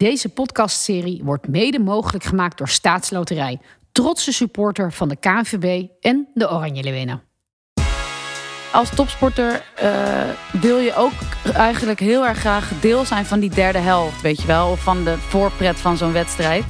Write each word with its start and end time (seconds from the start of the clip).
Deze 0.00 0.28
podcastserie 0.28 1.20
wordt 1.24 1.48
mede 1.48 1.78
mogelijk 1.78 2.24
gemaakt 2.24 2.58
door 2.58 2.68
Staatsloterij, 2.68 3.60
trotse 3.92 4.32
supporter 4.32 4.92
van 4.92 5.08
de 5.08 5.16
KNVB 5.16 5.88
en 6.00 6.28
de 6.34 6.50
Oranje 6.50 6.82
Leeuwinnen. 6.82 7.22
Als 8.72 8.94
topsporter 8.94 9.64
uh, 9.82 10.22
wil 10.60 10.78
je 10.78 10.94
ook 10.94 11.12
eigenlijk 11.52 12.00
heel 12.00 12.26
erg 12.26 12.38
graag 12.38 12.80
deel 12.80 13.04
zijn 13.04 13.24
van 13.24 13.40
die 13.40 13.50
derde 13.50 13.78
helft, 13.78 14.20
weet 14.20 14.40
je 14.40 14.46
wel, 14.46 14.70
of 14.70 14.82
van 14.82 15.04
de 15.04 15.18
voorpret 15.18 15.76
van 15.76 15.96
zo'n 15.96 16.12
wedstrijd. 16.12 16.64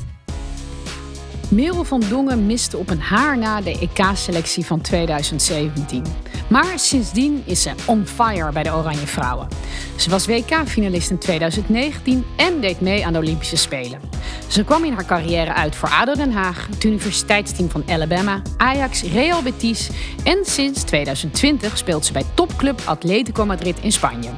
Merel 1.51 1.85
van 1.85 2.03
Dongen 2.09 2.47
miste 2.47 2.77
op 2.77 2.91
een 2.91 3.01
haar 3.01 3.39
na 3.39 3.61
de 3.61 3.79
EK-selectie 3.79 4.67
van 4.67 4.81
2017. 4.81 6.03
Maar 6.51 6.79
sindsdien 6.79 7.43
is 7.45 7.63
ze 7.63 7.71
on 7.87 8.07
fire 8.07 8.53
bij 8.53 8.63
de 8.63 8.73
Oranje 8.73 9.07
Vrouwen. 9.07 9.49
Ze 9.97 10.11
was 10.11 10.27
WK-finalist 10.27 11.11
in 11.11 11.19
2019 11.19 12.25
en 12.37 12.61
deed 12.61 12.81
mee 12.81 13.07
aan 13.07 13.13
de 13.13 13.19
Olympische 13.19 13.57
Spelen. 13.57 14.01
Ze 14.47 14.65
kwam 14.65 14.85
in 14.85 14.93
haar 14.93 15.05
carrière 15.05 15.55
uit 15.55 15.77
voor 15.77 15.89
ADO 15.89 16.15
Den 16.15 16.33
Haag, 16.33 16.67
het 16.71 16.85
universiteitsteam 16.85 17.71
van 17.71 17.85
Alabama, 17.89 18.43
Ajax, 18.57 19.03
Real 19.03 19.43
Betis 19.43 19.91
en 20.25 20.45
sinds 20.45 20.83
2020 20.83 21.79
speelt 21.79 22.07
ze 22.07 22.13
bij 22.13 22.25
topclub 22.35 22.81
Atletico 22.85 23.47
Madrid 23.47 23.77
in 23.81 23.93
Spanje. 23.93 24.31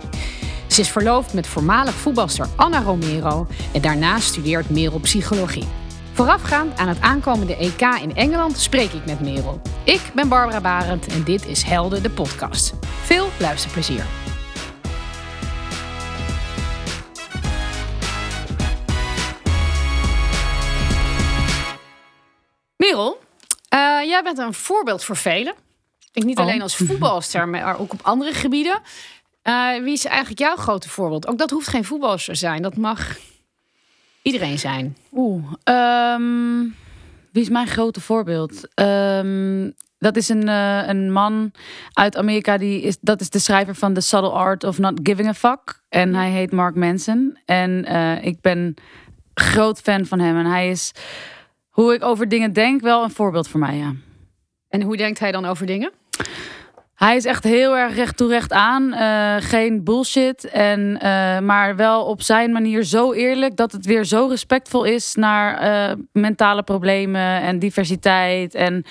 Ze 0.67 0.81
is 0.81 0.89
verloofd 0.89 1.33
met 1.33 1.47
voormalig 1.47 1.95
voetbalster 1.95 2.49
Anna 2.57 2.83
Romero 2.83 3.47
en 3.73 3.81
daarnaast 3.81 4.29
studeert 4.29 4.71
Merel 4.71 4.99
psychologie. 4.99 5.82
Voorafgaand 6.15 6.79
aan 6.79 6.89
het 6.89 7.01
aankomende 7.01 7.57
EK 7.57 7.81
in 7.81 8.17
Engeland 8.17 8.59
spreek 8.59 8.93
ik 8.93 9.07
met 9.07 9.21
Merel. 9.21 9.61
Ik 9.85 10.11
ben 10.15 10.29
Barbara 10.29 10.61
Barend 10.61 11.07
en 11.07 11.25
dit 11.25 11.47
is 11.47 11.63
Helden 11.63 12.03
de 12.03 12.11
podcast. 12.11 12.73
Veel 12.81 13.29
luisterplezier. 13.39 14.05
Merel, 22.77 23.21
uh, 23.75 24.09
jij 24.09 24.21
bent 24.23 24.39
een 24.39 24.55
voorbeeld 24.55 25.05
voor 25.05 25.17
velen. 25.17 25.55
Ik 26.13 26.25
niet 26.25 26.39
oh. 26.39 26.45
alleen 26.45 26.63
als 26.63 26.77
voetbalster, 26.77 27.49
maar 27.49 27.79
ook 27.79 27.93
op 27.93 28.01
andere 28.03 28.33
gebieden. 28.33 28.81
Uh, 29.43 29.83
wie 29.83 29.93
is 29.93 30.05
eigenlijk 30.05 30.41
jouw 30.41 30.57
grote 30.57 30.89
voorbeeld? 30.89 31.27
Ook 31.27 31.39
dat 31.39 31.51
hoeft 31.51 31.69
geen 31.69 31.85
voetbalster 31.85 32.33
te 32.33 32.39
zijn. 32.39 32.63
Dat 32.63 32.77
mag 32.77 33.17
iedereen 34.23 34.59
zijn? 34.59 34.97
Oeh, 35.13 35.53
um, 35.65 36.75
wie 37.33 37.43
is 37.43 37.49
mijn 37.49 37.67
grote 37.67 38.01
voorbeeld? 38.01 38.69
Um, 38.75 39.75
dat 39.99 40.17
is 40.17 40.29
een, 40.29 40.49
uh, 40.49 40.89
een 40.89 41.13
man 41.13 41.53
uit 41.93 42.17
Amerika. 42.17 42.59
Die 42.59 42.83
is, 42.83 42.99
dat 43.01 43.21
is 43.21 43.31
de 43.31 43.39
schrijver 43.39 43.75
van 43.75 43.95
The 43.95 44.01
Subtle 44.01 44.31
Art 44.31 44.65
of 44.65 44.79
Not 44.79 45.01
Giving 45.03 45.29
a 45.29 45.35
Fuck. 45.35 45.83
En 45.89 46.15
hij 46.15 46.31
heet 46.31 46.53
Mark 46.53 46.75
Manson. 46.75 47.39
En 47.45 47.85
uh, 47.89 48.25
ik 48.25 48.41
ben 48.41 48.75
groot 49.35 49.81
fan 49.81 50.07
van 50.07 50.19
hem. 50.19 50.39
En 50.39 50.47
hij 50.47 50.71
is, 50.71 50.93
hoe 51.69 51.95
ik 51.95 52.05
over 52.05 52.29
dingen 52.29 52.53
denk, 52.53 52.81
wel 52.81 53.03
een 53.03 53.11
voorbeeld 53.11 53.49
voor 53.49 53.61
mij, 53.61 53.77
ja. 53.77 53.95
En 54.69 54.83
hoe 54.83 54.97
denkt 54.97 55.19
hij 55.19 55.33
dan 55.33 55.45
over 55.45 55.67
dingen? 55.67 55.93
Hij 57.03 57.17
is 57.17 57.25
echt 57.25 57.45
heel 57.45 57.77
erg 57.77 57.95
recht 57.95 58.17
toe 58.17 58.29
recht 58.29 58.53
aan. 58.53 58.95
Uh, 58.95 59.35
geen 59.39 59.85
bullshit. 59.85 60.45
En, 60.45 60.81
uh, 60.81 61.39
maar 61.39 61.77
wel 61.77 62.05
op 62.05 62.23
zijn 62.23 62.53
manier 62.53 62.83
zo 62.83 63.13
eerlijk 63.13 63.57
dat 63.57 63.73
het 63.73 63.87
weer 63.87 64.05
zo 64.05 64.27
respectvol 64.27 64.85
is 64.85 65.15
naar 65.15 65.65
uh, 65.65 65.95
mentale 66.13 66.63
problemen 66.63 67.41
en 67.41 67.59
diversiteit. 67.59 68.55
En 68.55 68.85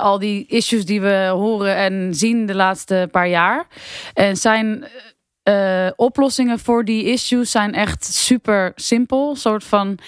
al 0.00 0.18
die 0.18 0.46
issues 0.46 0.84
die 0.84 1.00
we 1.00 1.28
horen 1.32 1.76
en 1.76 2.14
zien 2.14 2.46
de 2.46 2.54
laatste 2.54 3.08
paar 3.10 3.28
jaar. 3.28 3.66
En 4.14 4.36
zijn 4.36 4.84
uh, 5.48 5.86
oplossingen 5.96 6.58
voor 6.58 6.84
die 6.84 7.04
issues 7.04 7.50
zijn 7.50 7.74
echt 7.74 8.04
super 8.04 8.72
simpel. 8.74 9.36
Soort 9.36 9.64
van 9.64 9.98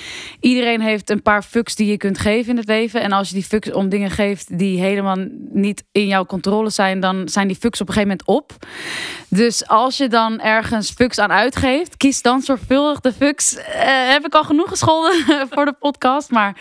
iedereen 0.41 0.81
heeft 0.81 1.11
een 1.11 1.23
paar 1.23 1.43
fucks 1.43 1.75
die 1.75 1.87
je 1.87 1.97
kunt 1.97 2.19
geven 2.19 2.51
in 2.51 2.57
het 2.57 2.69
leven. 2.69 3.01
En 3.01 3.13
als 3.13 3.29
je 3.29 3.35
die 3.35 3.45
fucks 3.45 3.73
om 3.73 3.89
dingen 3.89 4.11
geeft 4.11 4.59
die 4.59 4.81
helemaal 4.81 5.17
niet 5.51 5.85
in 5.93 6.07
jouw 6.07 6.25
controle 6.25 6.71
zijn, 6.71 7.01
dan 7.01 7.29
zijn 7.29 7.47
die 7.47 7.57
fucks 7.57 7.81
op 7.81 7.89
een 7.89 7.95
gegeven 7.95 8.17
moment 8.19 8.43
op. 8.43 8.67
Dus 9.29 9.67
als 9.67 9.97
je 9.97 10.09
dan 10.09 10.41
ergens 10.41 10.91
fucks 10.91 11.19
aan 11.19 11.33
uitgeeft, 11.33 11.97
kies 11.97 12.23
dan 12.23 12.43
zorgvuldig 12.43 13.01
de 13.01 13.13
fucks. 13.13 13.57
Uh, 13.57 13.63
heb 14.11 14.27
ik 14.27 14.35
al 14.35 14.45
genoeg 14.45 14.69
gescholden 14.69 15.13
voor 15.51 15.65
de 15.65 15.75
podcast. 15.79 16.31
Maar 16.31 16.57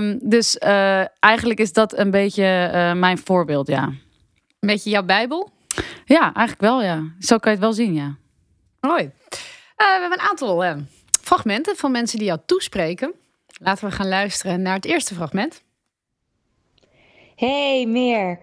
um, 0.00 0.18
dus 0.22 0.58
uh, 0.64 1.04
eigenlijk 1.20 1.58
is 1.58 1.72
dat 1.72 1.98
een 1.98 2.10
beetje 2.10 2.44
mijn 2.96 3.18
voorbeeld, 3.18 3.68
ja. 3.68 3.82
Een 4.60 4.68
beetje 4.68 4.90
jouw 4.90 5.02
Bijbel? 5.02 5.54
Ja, 6.08 6.20
eigenlijk 6.20 6.60
wel, 6.60 6.82
ja. 6.82 7.02
Zo 7.18 7.38
kan 7.38 7.52
je 7.52 7.58
het 7.58 7.66
wel 7.66 7.72
zien, 7.72 7.94
ja. 7.94 8.16
Mooi. 8.80 9.02
Uh, 9.02 9.10
we 9.76 9.98
hebben 10.00 10.18
een 10.18 10.28
aantal 10.28 10.64
uh, 10.64 10.76
fragmenten 11.20 11.76
van 11.76 11.90
mensen 11.90 12.18
die 12.18 12.26
jou 12.26 12.40
toespreken. 12.46 13.12
Laten 13.60 13.88
we 13.88 13.94
gaan 13.94 14.08
luisteren 14.08 14.62
naar 14.62 14.74
het 14.74 14.84
eerste 14.84 15.14
fragment. 15.14 15.64
Hey 17.36 17.86
Meer. 17.86 18.38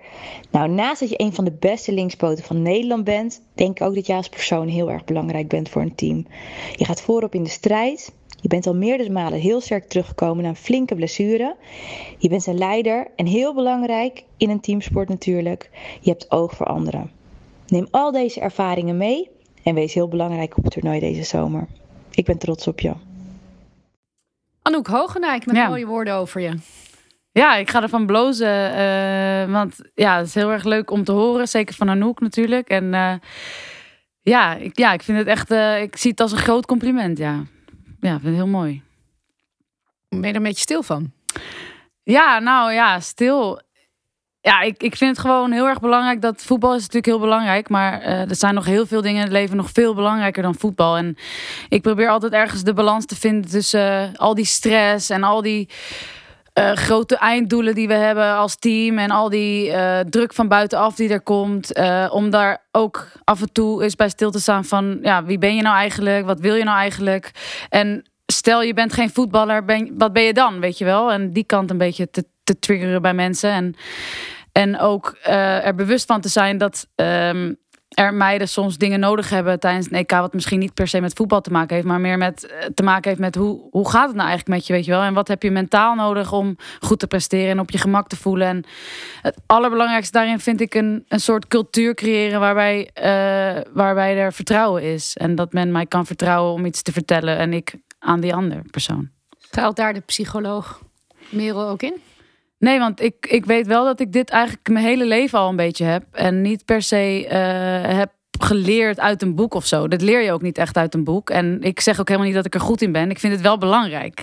Nou, 0.52 0.70
naast 0.70 1.00
dat 1.00 1.10
je 1.10 1.22
een 1.22 1.34
van 1.34 1.46
de 1.46 1.52
beste 1.60 1.94
linkspoten 1.94 2.44
van 2.44 2.62
Nederland 2.62 3.04
bent, 3.04 3.42
denk 3.54 3.80
ik 3.80 3.88
ook 3.88 3.96
dat 3.96 4.06
jij 4.06 4.16
als 4.16 4.30
persoon 4.30 4.68
heel 4.68 4.92
erg 4.92 5.04
belangrijk 5.04 5.48
bent 5.48 5.70
voor 5.70 5.82
een 5.82 5.96
team. 5.96 6.28
Je 6.76 6.86
gaat 6.86 7.02
voorop 7.02 7.36
in 7.36 7.44
de 7.44 7.50
strijd. 7.50 8.14
Je 8.42 8.48
bent 8.48 8.68
al 8.68 8.76
meerdere 8.76 9.10
malen 9.10 9.40
heel 9.40 9.62
sterk 9.62 9.90
teruggekomen 9.90 10.44
na 10.44 10.50
een 10.50 10.56
flinke 10.56 10.96
blessure. 10.96 11.56
Je 12.18 12.30
bent 12.30 12.46
een 12.46 12.58
leider 12.58 13.08
en 13.16 13.26
heel 13.26 13.54
belangrijk 13.54 14.24
in 14.38 14.50
een 14.50 14.60
teamsport 14.60 15.10
natuurlijk. 15.10 15.70
Je 16.02 16.10
hebt 16.10 16.32
oog 16.32 16.56
voor 16.56 16.66
anderen. 16.66 17.12
Neem 17.68 17.88
al 17.92 18.12
deze 18.12 18.40
ervaringen 18.40 18.98
mee 18.98 19.30
en 19.64 19.76
wees 19.76 19.94
heel 19.94 20.08
belangrijk 20.08 20.58
op 20.58 20.64
het 20.64 20.74
toernooi 20.74 21.00
deze 21.00 21.24
zomer. 21.24 21.68
Ik 22.12 22.26
ben 22.26 22.38
trots 22.38 22.68
op 22.68 22.80
je. 22.80 22.94
Anouk 24.62 24.88
Hogenijk 24.88 25.46
met 25.46 25.68
mooie 25.68 25.86
woorden 25.86 26.14
over 26.14 26.42
je. 26.42 26.58
Ja, 27.32 27.56
ik 27.56 27.70
ga 27.70 27.82
ervan 27.82 28.06
blozen. 28.06 28.72
Uh, 28.72 29.52
want 29.52 29.76
ja, 29.94 30.18
het 30.18 30.28
is 30.28 30.34
heel 30.34 30.52
erg 30.52 30.64
leuk 30.64 30.92
om 30.92 31.04
te 31.04 31.12
horen. 31.12 31.48
Zeker 31.48 31.76
van 31.76 31.90
Anouk 31.90 32.20
natuurlijk. 32.20 32.70
En 32.70 32.84
uh, 32.84 33.14
ja, 34.22 34.56
ik, 34.56 34.78
ja, 34.78 34.94
ik 34.94 35.02
vind 35.02 35.18
het 35.18 35.28
echt... 35.28 35.52
Uh, 35.52 35.82
ik 35.82 35.98
zie 35.98 36.12
het 36.12 36.20
als 36.20 36.32
een 36.32 36.38
groot 36.38 36.66
compliment, 36.66 37.18
ja. 37.18 37.44
Ja, 38.00 38.14
ik 38.14 38.22
vind 38.22 38.24
het 38.24 38.36
heel 38.36 38.48
mooi. 38.48 38.82
Ben 40.10 40.22
je 40.22 40.28
er 40.28 40.36
een 40.36 40.44
beetje 40.44 40.62
stil 40.62 40.84
van? 40.84 41.12
Ja, 42.04 42.40
nou 42.40 42.72
ja, 42.74 43.00
stil 43.00 43.62
ja, 44.44 44.62
ik, 44.62 44.84
ik 44.84 44.96
vind 44.96 45.10
het 45.10 45.26
gewoon 45.26 45.52
heel 45.52 45.68
erg 45.68 45.80
belangrijk 45.80 46.22
dat 46.22 46.44
voetbal 46.44 46.74
is 46.74 46.80
natuurlijk 46.80 47.06
heel 47.06 47.20
belangrijk. 47.20 47.70
Maar 47.70 48.02
uh, 48.02 48.30
er 48.30 48.36
zijn 48.36 48.54
nog 48.54 48.66
heel 48.66 48.86
veel 48.86 49.02
dingen 49.02 49.18
in 49.18 49.24
het 49.24 49.32
leven 49.32 49.58
nog 49.58 49.70
veel 49.74 49.96
belangrijker 49.96 50.44
dan 50.44 50.56
voetbal. 50.56 50.98
En 50.98 51.18
ik 51.70 51.82
probeer 51.82 52.10
altijd 52.10 52.34
ergens 52.34 52.64
de 52.64 52.74
balans 52.74 53.06
te 53.06 53.16
vinden 53.16 53.50
tussen 53.50 54.12
uh, 54.12 54.20
al 54.20 54.36
die 54.36 54.46
stress 54.46 55.10
en 55.10 55.24
al 55.24 55.42
die 55.42 55.70
uh, 56.60 56.72
grote 56.72 57.18
einddoelen 57.18 57.76
die 57.76 57.88
we 57.88 57.94
hebben 57.94 58.36
als 58.36 58.56
team. 58.56 58.98
En 58.98 59.12
al 59.12 59.30
die 59.30 59.74
druk 60.10 60.34
van 60.34 60.48
buitenaf 60.48 60.96
die 60.96 61.10
er 61.10 61.22
komt. 61.22 61.80
om 62.10 62.30
daar 62.30 62.64
ook 62.72 63.08
af 63.24 63.42
en 63.42 63.52
toe 63.52 63.84
eens 63.84 63.96
bij 63.96 64.10
stil 64.10 64.32
te 64.32 64.40
staan 64.40 64.66
van 64.66 65.00
ja, 65.02 65.24
wie 65.24 65.38
ben 65.38 65.56
je 65.56 65.62
nou 65.62 65.76
eigenlijk? 65.76 66.26
Wat 66.26 66.40
wil 66.40 66.56
je 66.56 66.64
nou 66.64 66.78
eigenlijk? 66.78 67.32
En 67.70 68.06
stel 68.26 68.62
je 68.62 68.74
bent 68.74 68.94
geen 68.94 69.10
voetballer, 69.10 69.66
ben, 69.66 69.94
wat 69.98 70.14
ben 70.14 70.24
je 70.24 70.34
dan? 70.34 70.60
Weet 70.60 70.78
je 70.78 70.86
wel? 70.86 71.12
En 71.12 71.32
die 71.32 71.44
kant 71.44 71.70
een 71.70 71.78
beetje 71.78 72.10
te, 72.10 72.26
te 72.44 72.60
triggeren 72.60 73.02
bij 73.02 73.14
mensen. 73.14 73.52
En 73.52 73.76
en 74.54 74.80
ook 74.80 75.18
uh, 75.28 75.66
er 75.66 75.76
bewust 75.76 76.06
van 76.06 76.22
te 76.22 76.30
zijn 76.30 76.58
dat 76.58 76.88
um, 76.96 77.58
er 77.90 78.14
meiden 78.14 78.48
soms 78.48 78.78
dingen 78.78 79.00
nodig 79.00 79.30
hebben 79.30 79.60
tijdens 79.60 79.86
een 79.86 79.98
EK, 79.98 80.12
wat 80.12 80.34
misschien 80.34 80.60
niet 80.60 80.74
per 80.74 80.88
se 80.88 81.02
met 81.02 81.14
voetbal 81.14 81.42
te 81.42 81.52
maken 81.52 81.76
heeft, 81.76 81.88
maar 81.88 82.00
meer 82.00 82.18
met 82.18 82.46
eh, 82.46 82.66
te 82.74 82.84
maken 82.84 83.10
heeft 83.10 83.22
met 83.22 83.36
hoe, 83.36 83.68
hoe 83.72 83.90
gaat 83.90 84.08
het 84.08 84.16
nou 84.16 84.28
eigenlijk 84.30 84.58
met 84.58 84.68
je, 84.68 84.74
weet 84.74 84.86
je 84.86 84.92
wel? 84.92 85.02
En 85.02 85.14
wat 85.14 85.28
heb 85.28 85.44
je 85.44 85.52
mentaal 85.52 85.96
nodig 85.96 86.32
om 86.32 86.56
goed 86.80 87.00
te 87.00 87.08
presteren 87.08 87.50
en 87.50 87.60
op 87.60 87.72
je 87.72 87.78
gemak 87.78 88.08
te 88.08 88.16
voelen? 88.16 88.48
En 88.48 88.64
het 89.22 89.38
allerbelangrijkste 89.46 90.18
daarin 90.18 90.40
vind 90.40 90.62
ik 90.62 90.74
een, 90.74 91.06
een 91.08 91.20
soort 91.20 91.48
cultuur 91.48 91.94
creëren 91.94 92.40
waarbij, 92.40 92.90
uh, 92.96 93.62
waarbij 93.74 94.18
er 94.18 94.34
vertrouwen 94.34 94.84
is. 94.84 95.18
En 95.18 95.36
dat 95.36 95.54
men 95.54 95.72
mij 95.72 95.86
kan 95.86 96.06
vertrouwen 96.06 96.54
om 96.54 96.66
iets 96.66 96.82
te 96.82 96.92
vertellen 96.92 97.38
en 97.38 97.54
ik 97.54 97.76
aan 98.00 98.20
die 98.20 98.34
andere 98.34 98.62
persoon. 98.72 99.10
Schuilt 99.38 99.76
daar 99.76 99.94
de 99.94 100.00
psycholoog 100.00 100.82
Merel 101.30 101.68
ook 101.68 101.82
in? 101.82 102.02
Nee, 102.64 102.80
want 102.80 103.02
ik, 103.02 103.26
ik 103.30 103.46
weet 103.46 103.68
wel 103.68 103.86
dat 103.86 104.00
ik 104.00 104.12
dit 104.12 104.30
eigenlijk 104.30 104.70
mijn 104.70 104.86
hele 104.86 105.06
leven 105.06 105.40
al 105.40 105.50
een 105.50 105.56
beetje 105.56 105.86
heb. 105.86 106.04
En 106.12 106.42
niet 106.42 106.66
per 106.66 106.82
se 106.82 107.24
uh, 107.26 107.98
heb 107.98 108.12
geleerd 108.40 109.00
uit 109.00 109.22
een 109.22 109.36
boek 109.36 109.54
of 109.54 109.66
zo. 109.66 109.88
Dat 109.88 110.02
leer 110.02 110.22
je 110.22 110.32
ook 110.32 110.42
niet 110.42 110.58
echt 110.58 110.78
uit 110.78 110.94
een 110.94 111.04
boek. 111.04 111.30
En 111.30 111.62
ik 111.62 111.80
zeg 111.80 112.00
ook 112.00 112.08
helemaal 112.08 112.28
niet 112.28 112.38
dat 112.38 112.46
ik 112.46 112.54
er 112.54 112.60
goed 112.60 112.82
in 112.82 112.92
ben. 112.92 113.10
Ik 113.10 113.20
vind 113.20 113.34
het 113.34 113.42
wel 113.42 113.58
belangrijk. 113.58 114.22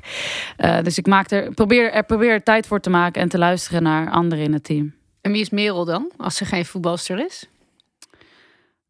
Uh, 0.59 0.83
dus 0.83 0.99
ik 0.99 1.07
maak 1.07 1.31
er, 1.31 1.55
probeer, 1.55 1.93
er 1.93 2.05
probeer 2.05 2.43
tijd 2.43 2.67
voor 2.67 2.81
te 2.81 2.91
maken 2.91 3.23
en 3.23 3.29
te 3.29 3.39
luisteren 3.39 3.83
naar 3.83 4.11
anderen 4.11 4.45
in 4.45 4.53
het 4.53 4.65
team. 4.65 4.95
En 5.21 5.33
wie 5.33 5.41
is 5.41 5.51
Merel 5.51 5.85
dan, 5.85 6.11
als 6.17 6.37
ze 6.37 6.45
geen 6.45 6.65
voetbalster 6.65 7.25
is? 7.25 7.49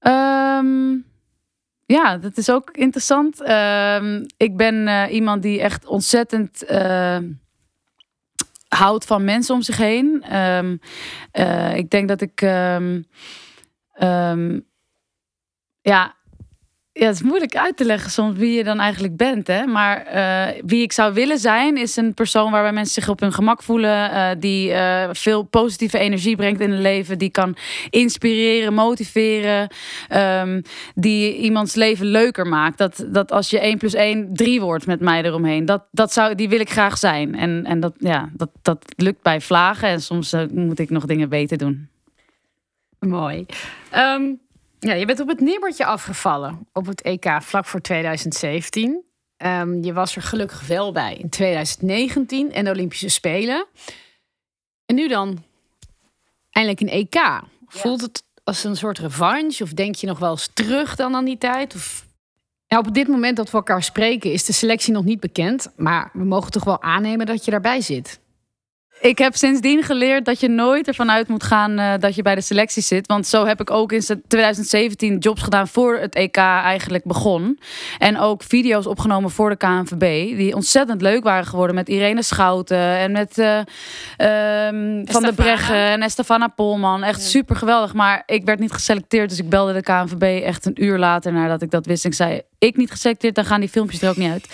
Um, 0.01 1.05
ja, 1.87 2.17
dat 2.17 2.37
is 2.37 2.51
ook 2.51 2.71
interessant. 2.71 3.49
Um, 3.51 4.27
ik 4.37 4.57
ben 4.57 4.75
uh, 4.75 5.05
iemand 5.11 5.43
die 5.43 5.61
echt 5.61 5.87
ontzettend 5.87 6.65
houdt 8.75 9.05
van 9.05 9.25
mensen 9.25 9.55
om 9.55 9.63
zich 9.63 9.77
heen. 9.77 10.37
Um, 10.39 10.81
uh, 11.33 11.77
ik 11.77 11.91
denk 11.91 12.09
dat 12.09 12.21
ik. 12.21 12.41
Um, 12.41 13.05
um, 14.03 14.67
ja. 15.81 16.19
Ja, 16.93 17.07
het 17.07 17.15
is 17.15 17.23
moeilijk 17.23 17.57
uit 17.57 17.77
te 17.77 17.85
leggen 17.85 18.11
soms 18.11 18.39
wie 18.39 18.53
je 18.53 18.65
dan 18.65 18.81
eigenlijk 18.81 19.17
bent. 19.17 19.47
Hè? 19.47 19.67
Maar 19.67 20.07
uh, 20.15 20.63
wie 20.65 20.83
ik 20.83 20.93
zou 20.93 21.15
willen 21.15 21.39
zijn, 21.39 21.77
is 21.77 21.97
een 21.97 22.15
persoon 22.15 22.51
waarbij 22.51 22.73
mensen 22.73 23.03
zich 23.03 23.11
op 23.11 23.21
hun 23.21 23.33
gemak 23.33 23.63
voelen. 23.63 24.11
Uh, 24.11 24.31
die 24.39 24.71
uh, 24.71 25.09
veel 25.13 25.43
positieve 25.43 25.99
energie 25.99 26.37
brengt 26.37 26.61
in 26.61 26.71
het 26.71 26.81
leven. 26.81 27.19
Die 27.19 27.31
kan 27.31 27.57
inspireren, 27.91 28.75
motiveren. 28.75 29.69
Um, 30.13 30.63
die 30.95 31.37
iemands 31.37 31.75
leven 31.75 32.07
leuker 32.07 32.47
maakt. 32.47 32.79
Dat, 32.79 33.05
dat 33.09 33.33
als 33.33 33.51
je 33.51 33.61
1 33.61 33.79
plus 33.79 33.95
1 33.95 34.29
3 34.33 34.61
wordt 34.61 34.87
met 34.87 35.01
mij 35.01 35.23
eromheen. 35.23 35.65
Dat, 35.65 35.83
dat 35.91 36.13
zou, 36.13 36.35
die 36.35 36.49
wil 36.49 36.61
ik 36.61 36.71
graag 36.71 36.99
zijn. 36.99 37.35
En, 37.35 37.65
en 37.65 37.81
dat, 37.81 37.95
ja, 37.99 38.31
dat, 38.33 38.51
dat 38.63 38.85
lukt 38.97 39.23
bij 39.23 39.41
vlagen. 39.41 39.89
En 39.89 40.01
soms 40.01 40.35
moet 40.53 40.79
ik 40.79 40.91
nog 40.91 41.05
dingen 41.05 41.29
beter 41.29 41.59
doen. 41.59 41.89
Mooi. 42.99 43.47
Um... 43.97 44.41
Ja, 44.81 44.93
je 44.95 45.05
bent 45.07 45.21
op 45.21 45.29
het 45.29 45.41
nippertje 45.41 45.85
afgevallen 45.85 46.67
op 46.73 46.87
het 46.87 47.03
EK 47.03 47.43
vlak 47.43 47.67
voor 47.67 47.81
2017. 47.81 48.91
Um, 48.91 49.03
ehm, 49.37 49.83
je 49.83 49.93
was 49.93 50.17
er 50.17 50.23
gelukkig 50.23 50.67
wel 50.67 50.93
bij 50.93 51.15
in 51.15 51.29
2019 51.29 52.53
en 52.53 52.65
de 52.65 52.71
Olympische 52.71 53.09
Spelen. 53.09 53.67
En 54.87 54.95
nu 54.95 55.09
dan 55.09 55.45
eindelijk 56.51 56.83
een 56.83 56.99
EK. 56.99 57.41
Voelt 57.67 58.01
het 58.01 58.23
als 58.45 58.65
een 58.65 58.77
soort 58.77 58.99
revanche? 58.99 59.63
Of 59.63 59.73
denk 59.73 59.95
je 59.95 60.07
nog 60.07 60.19
wel 60.19 60.31
eens 60.31 60.51
terug 60.55 60.97
dan 60.97 61.15
aan 61.15 61.25
die 61.25 61.39
tijd? 61.39 61.75
Of... 61.75 62.07
Nou, 62.69 62.87
op 62.87 62.95
dit 62.95 63.09
moment 63.09 63.37
dat 63.37 63.51
we 63.51 63.57
elkaar 63.57 63.83
spreken 63.83 64.33
is 64.33 64.45
de 64.45 64.53
selectie 64.53 64.93
nog 64.93 65.05
niet 65.05 65.21
bekend. 65.21 65.73
Maar 65.77 66.11
we 66.13 66.25
mogen 66.25 66.51
toch 66.51 66.65
wel 66.65 66.83
aannemen 66.83 67.27
dat 67.27 67.45
je 67.45 67.51
daarbij 67.51 67.81
zit. 67.81 68.21
Ik 69.01 69.19
heb 69.19 69.37
sindsdien 69.37 69.83
geleerd 69.83 70.25
dat 70.25 70.41
je 70.41 70.49
nooit 70.49 70.89
ervan 70.89 71.11
uit 71.11 71.29
moet 71.29 71.43
gaan 71.43 71.79
uh, 71.79 71.93
dat 71.99 72.15
je 72.15 72.23
bij 72.23 72.35
de 72.35 72.41
selectie 72.41 72.83
zit. 72.83 73.07
Want 73.07 73.27
zo 73.27 73.47
heb 73.47 73.61
ik 73.61 73.71
ook 73.71 73.93
in 73.93 74.03
2017 74.29 75.19
jobs 75.19 75.43
gedaan 75.43 75.69
voor 75.69 75.97
het 75.97 76.15
EK 76.15 76.37
eigenlijk 76.37 77.05
begon. 77.05 77.59
En 77.99 78.19
ook 78.19 78.43
video's 78.43 78.87
opgenomen 78.87 79.31
voor 79.31 79.51
de 79.51 79.57
KNVB. 79.57 80.37
Die 80.37 80.55
ontzettend 80.55 81.03
leuk 81.03 81.25
waren 81.25 81.47
geworden 81.47 81.75
met 81.75 81.89
Irene 81.89 82.23
Schouten 82.23 82.97
en 82.97 83.13
met 83.13 83.39
uh, 83.39 83.57
um, 83.57 85.03
Van 85.07 85.23
der 85.23 85.35
Breggen 85.35 85.77
en 85.77 86.03
Estefana 86.03 86.49
Polman. 86.49 87.03
Echt 87.03 87.23
super 87.23 87.57
geweldig. 87.57 87.95
Maar 87.95 88.23
ik 88.27 88.45
werd 88.45 88.59
niet 88.59 88.73
geselecteerd, 88.73 89.29
dus 89.29 89.39
ik 89.39 89.49
belde 89.49 89.73
de 89.73 89.83
KNVB 89.83 90.43
echt 90.45 90.67
een 90.67 90.85
uur 90.85 90.99
later 90.99 91.33
nadat 91.33 91.63
ik 91.63 91.71
dat 91.71 91.87
wist. 91.87 92.05
En 92.05 92.11
ik 92.11 92.17
zei, 92.17 92.43
ik 92.59 92.77
niet 92.77 92.91
geselecteerd, 92.91 93.35
dan 93.35 93.45
gaan 93.45 93.61
die 93.61 93.69
filmpjes 93.69 94.03
er 94.03 94.09
ook 94.09 94.17
niet 94.17 94.31
uit. 94.31 94.49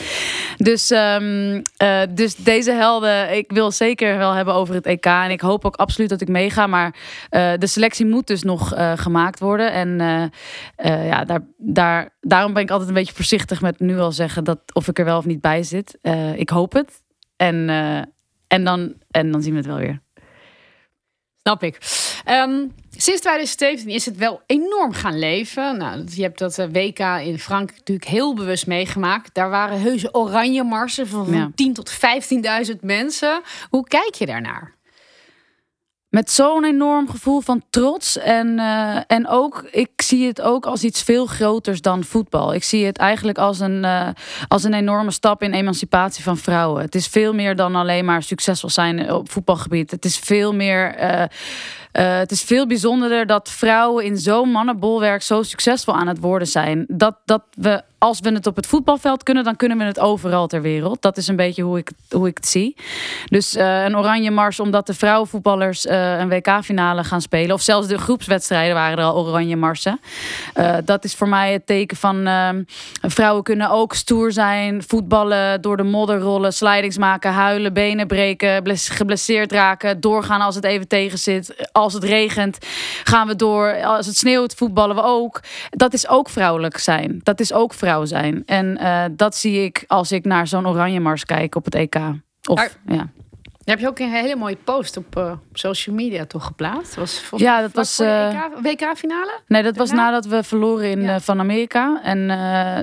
Dus, 0.57 0.91
um, 0.91 1.63
uh, 1.83 2.01
dus 2.11 2.35
deze 2.35 2.73
helden, 2.73 3.37
ik 3.37 3.51
wil 3.51 3.71
zeker 3.71 4.19
wel 4.19 4.35
hebben 4.37 4.55
over 4.55 4.75
het 4.75 4.87
EK. 4.87 5.05
En 5.05 5.31
ik 5.31 5.41
hoop 5.41 5.65
ook 5.65 5.77
absoluut 5.77 6.09
dat 6.11 6.21
ik 6.21 6.29
meega. 6.29 6.67
Maar 6.67 6.95
uh, 7.31 7.53
de 7.59 7.67
selectie 7.67 8.07
moet 8.07 8.27
dus 8.27 8.43
nog 8.43 8.75
uh, 8.75 8.93
gemaakt 8.97 9.39
worden. 9.39 9.73
En 9.73 9.99
ja, 10.83 11.25
daar, 11.25 11.41
daar, 11.57 12.17
daarom 12.21 12.53
ben 12.53 12.63
ik 12.63 12.71
altijd 12.71 12.89
een 12.89 12.95
beetje 12.95 13.15
voorzichtig 13.15 13.61
met 13.61 13.81
nu 13.81 13.99
al 13.99 14.13
zeggen 14.13 14.45
dat 14.45 14.59
of 14.73 14.89
ik 14.89 14.99
er 14.99 15.05
wel 15.05 15.19
of 15.19 15.25
niet 15.25 15.41
bij 15.41 15.63
zit. 15.63 15.99
ik 16.35 16.49
hoop 16.49 16.73
het. 16.73 17.03
En, 17.37 17.69
en, 18.49 18.65
dan, 18.65 18.95
en 19.11 19.31
dan 19.31 19.43
zien 19.43 19.53
we 19.53 19.59
het 19.59 19.67
wel 19.67 19.79
weer. 19.79 20.01
Snap 21.47 21.63
ik. 21.63 21.79
Um, 22.31 22.73
sinds 22.97 23.21
2017 23.21 23.89
is 23.89 24.05
het 24.05 24.17
wel 24.17 24.41
enorm 24.47 24.93
gaan 24.93 25.19
leven. 25.19 25.79
Nou, 25.79 26.05
je 26.15 26.23
hebt 26.23 26.39
dat 26.39 26.59
eh, 26.59 26.67
WK 26.73 26.99
in 27.25 27.39
Frankrijk 27.39 27.79
natuurlijk 27.79 28.09
heel 28.09 28.35
bewust 28.35 28.67
meegemaakt. 28.67 29.35
Daar 29.35 29.51
waren 29.51 29.81
heuse 29.81 30.15
oranje 30.15 30.65
marsen 30.65 31.09
van, 31.09 31.27
van 31.27 31.53
10 31.55 31.73
tot 31.73 31.93
15.000 32.71 32.77
mensen. 32.81 33.41
Hoe 33.71 33.85
kijk 33.85 34.15
je 34.15 34.27
daarnaar? 34.27 34.77
Met 36.09 36.31
zo'n 36.31 36.65
enorm 36.65 37.09
gevoel 37.11 37.41
van 37.41 37.63
trots. 37.71 38.19
En, 38.19 38.59
uh, 38.59 38.99
en 39.07 39.29
ook, 39.29 39.69
ik 39.71 39.91
zie 39.97 40.27
het 40.27 40.41
ook 40.41 40.67
als 40.67 40.85
iets 40.85 41.03
veel 41.03 41.27
groters 41.27 41.81
dan 41.81 42.05
voetbal. 42.05 42.55
Ik 42.55 42.65
zie 42.65 42.87
het 42.87 42.97
eigenlijk 42.97 43.39
als 43.39 43.61
een, 43.61 43.85
uh, 43.85 44.09
als 44.49 44.65
een 44.65 44.75
enorme 44.75 45.11
stap 45.11 45.43
in 45.43 45.53
emancipatie 45.53 46.23
van 46.23 46.37
vrouwen. 46.37 46.83
Het 46.83 46.95
is 46.95 47.07
veel 47.07 47.35
meer 47.35 47.57
dan 47.57 47.75
alleen 47.75 48.05
maar 48.05 48.23
succesvol 48.23 48.71
zijn 48.71 49.13
op 49.13 49.31
voetbalgebied. 49.31 49.91
Het 49.91 50.05
is 50.05 50.19
veel 50.19 50.55
meer. 50.55 51.03
Uh, 51.03 51.23
uh, 51.97 52.19
het 52.19 52.31
is 52.31 52.43
veel 52.43 52.67
bijzonderder 52.67 53.27
dat 53.27 53.51
vrouwen 53.51 54.05
in 54.05 54.17
zo'n 54.17 54.51
mannenbolwerk 54.51 55.23
zo 55.23 55.43
succesvol 55.43 55.95
aan 55.95 56.07
het 56.07 56.21
worden 56.21 56.49
zijn. 56.49 56.85
Dat, 56.89 57.17
dat 57.25 57.43
we, 57.55 57.83
als 57.99 58.21
we 58.21 58.31
het 58.33 58.47
op 58.47 58.57
het 58.57 58.67
voetbalveld 58.67 59.23
kunnen, 59.23 59.45
dan 59.45 59.57
kunnen 59.57 59.79
we 59.79 59.85
het 59.85 60.01
overal 60.01 60.47
ter 60.47 60.63
wereld. 60.63 61.03
Dat 61.03 61.17
is 61.17 61.29
een 61.29 61.37
beetje 61.37 61.63
hoe 61.63 61.79
ik, 61.79 61.91
hoe 62.11 62.29
ik 62.29 62.37
het 62.37 62.49
zie. 62.49 62.77
Dus 63.25 63.57
uh, 63.57 63.85
een 63.85 63.97
oranje 63.97 64.31
mars 64.31 64.61
omdat 64.61 64.87
de 64.87 64.95
vrouwenvoetballers 64.95 65.87
uh, 65.87 66.19
een 66.19 66.29
WK-finale 66.29 67.05
gaan 67.05 67.21
spelen. 67.21 67.55
Of 67.55 67.63
zelfs 67.63 67.89
de 67.89 67.99
groepswedstrijden 67.99 68.75
waren 68.75 68.99
er 68.99 69.05
al 69.05 69.27
oranje 69.27 69.57
marsen. 69.57 70.01
dat 70.85 71.05
is 71.05 71.15
voor 71.15 71.29
mij 71.29 71.53
het 71.53 71.67
teken 71.67 71.97
van 71.97 72.29
vrouwen 73.01 73.43
kunnen 73.43 73.71
ook 73.71 73.95
stoer 73.95 74.33
zijn. 74.33 74.83
Voetballen, 74.87 75.63
door 75.63 75.77
de 75.77 75.83
modder 75.83 76.19
rollen, 76.19 76.53
slidings 76.53 76.99
maken, 76.99 77.33
huilen, 77.33 77.73
benen 77.73 78.07
breken, 78.07 78.77
geblesseerd 78.77 79.53
raken. 79.53 80.01
Doorgaan 80.01 80.41
als 80.41 80.55
het 80.55 80.65
even 80.65 80.89
tegen 80.89 81.19
zit 81.19 81.71
als 81.87 81.95
het 81.95 82.05
regent, 82.05 82.59
gaan 83.05 83.27
we 83.27 83.37
door. 83.37 83.85
Als 83.85 84.07
het 84.07 84.17
sneeuwt, 84.17 84.55
voetballen 84.55 84.97
we 84.97 85.03
ook. 85.03 85.41
Dat 85.71 85.93
is 85.93 86.09
ook 86.09 86.29
vrouwelijk 86.29 86.79
zijn. 86.79 87.21
Dat 87.23 87.41
is 87.41 87.53
ook 87.53 87.75
vrouw 87.75 88.05
zijn. 88.05 88.43
En 88.47 88.79
uh, 88.81 89.05
dat 89.13 89.37
zie 89.37 89.65
ik 89.65 89.85
als 89.87 90.13
ik 90.13 90.25
naar 90.25 90.47
zo'n 90.47 90.69
oranje 90.69 91.01
mars 91.01 91.25
kijk 91.25 91.55
op 91.55 91.65
het 91.65 91.75
EK. 91.75 91.97
Of, 92.49 92.79
ja. 92.87 93.09
Heb 93.67 93.79
je 93.79 93.89
ook 93.89 93.99
een 93.99 94.11
hele 94.11 94.37
mooie 94.37 94.57
post 94.65 94.97
op 94.97 95.17
uh, 95.19 95.33
social 95.53 95.95
media 95.95 96.27
toch 96.27 96.45
geplaatst? 96.45 96.95
Was 96.95 97.23
ja, 97.37 97.61
dat 97.61 97.73
was 97.73 98.01
uh, 98.01 98.29
eh, 98.29 98.43
WK-finale. 98.63 99.41
Nee, 99.47 99.63
dat 99.63 99.77
was 99.77 99.91
nadat 99.91 100.27
we 100.27 100.43
verloren 100.43 100.91
in, 100.91 101.01
ja. 101.01 101.15
uh, 101.15 101.21
van 101.21 101.41
Amerika. 101.41 102.01
En 102.03 102.29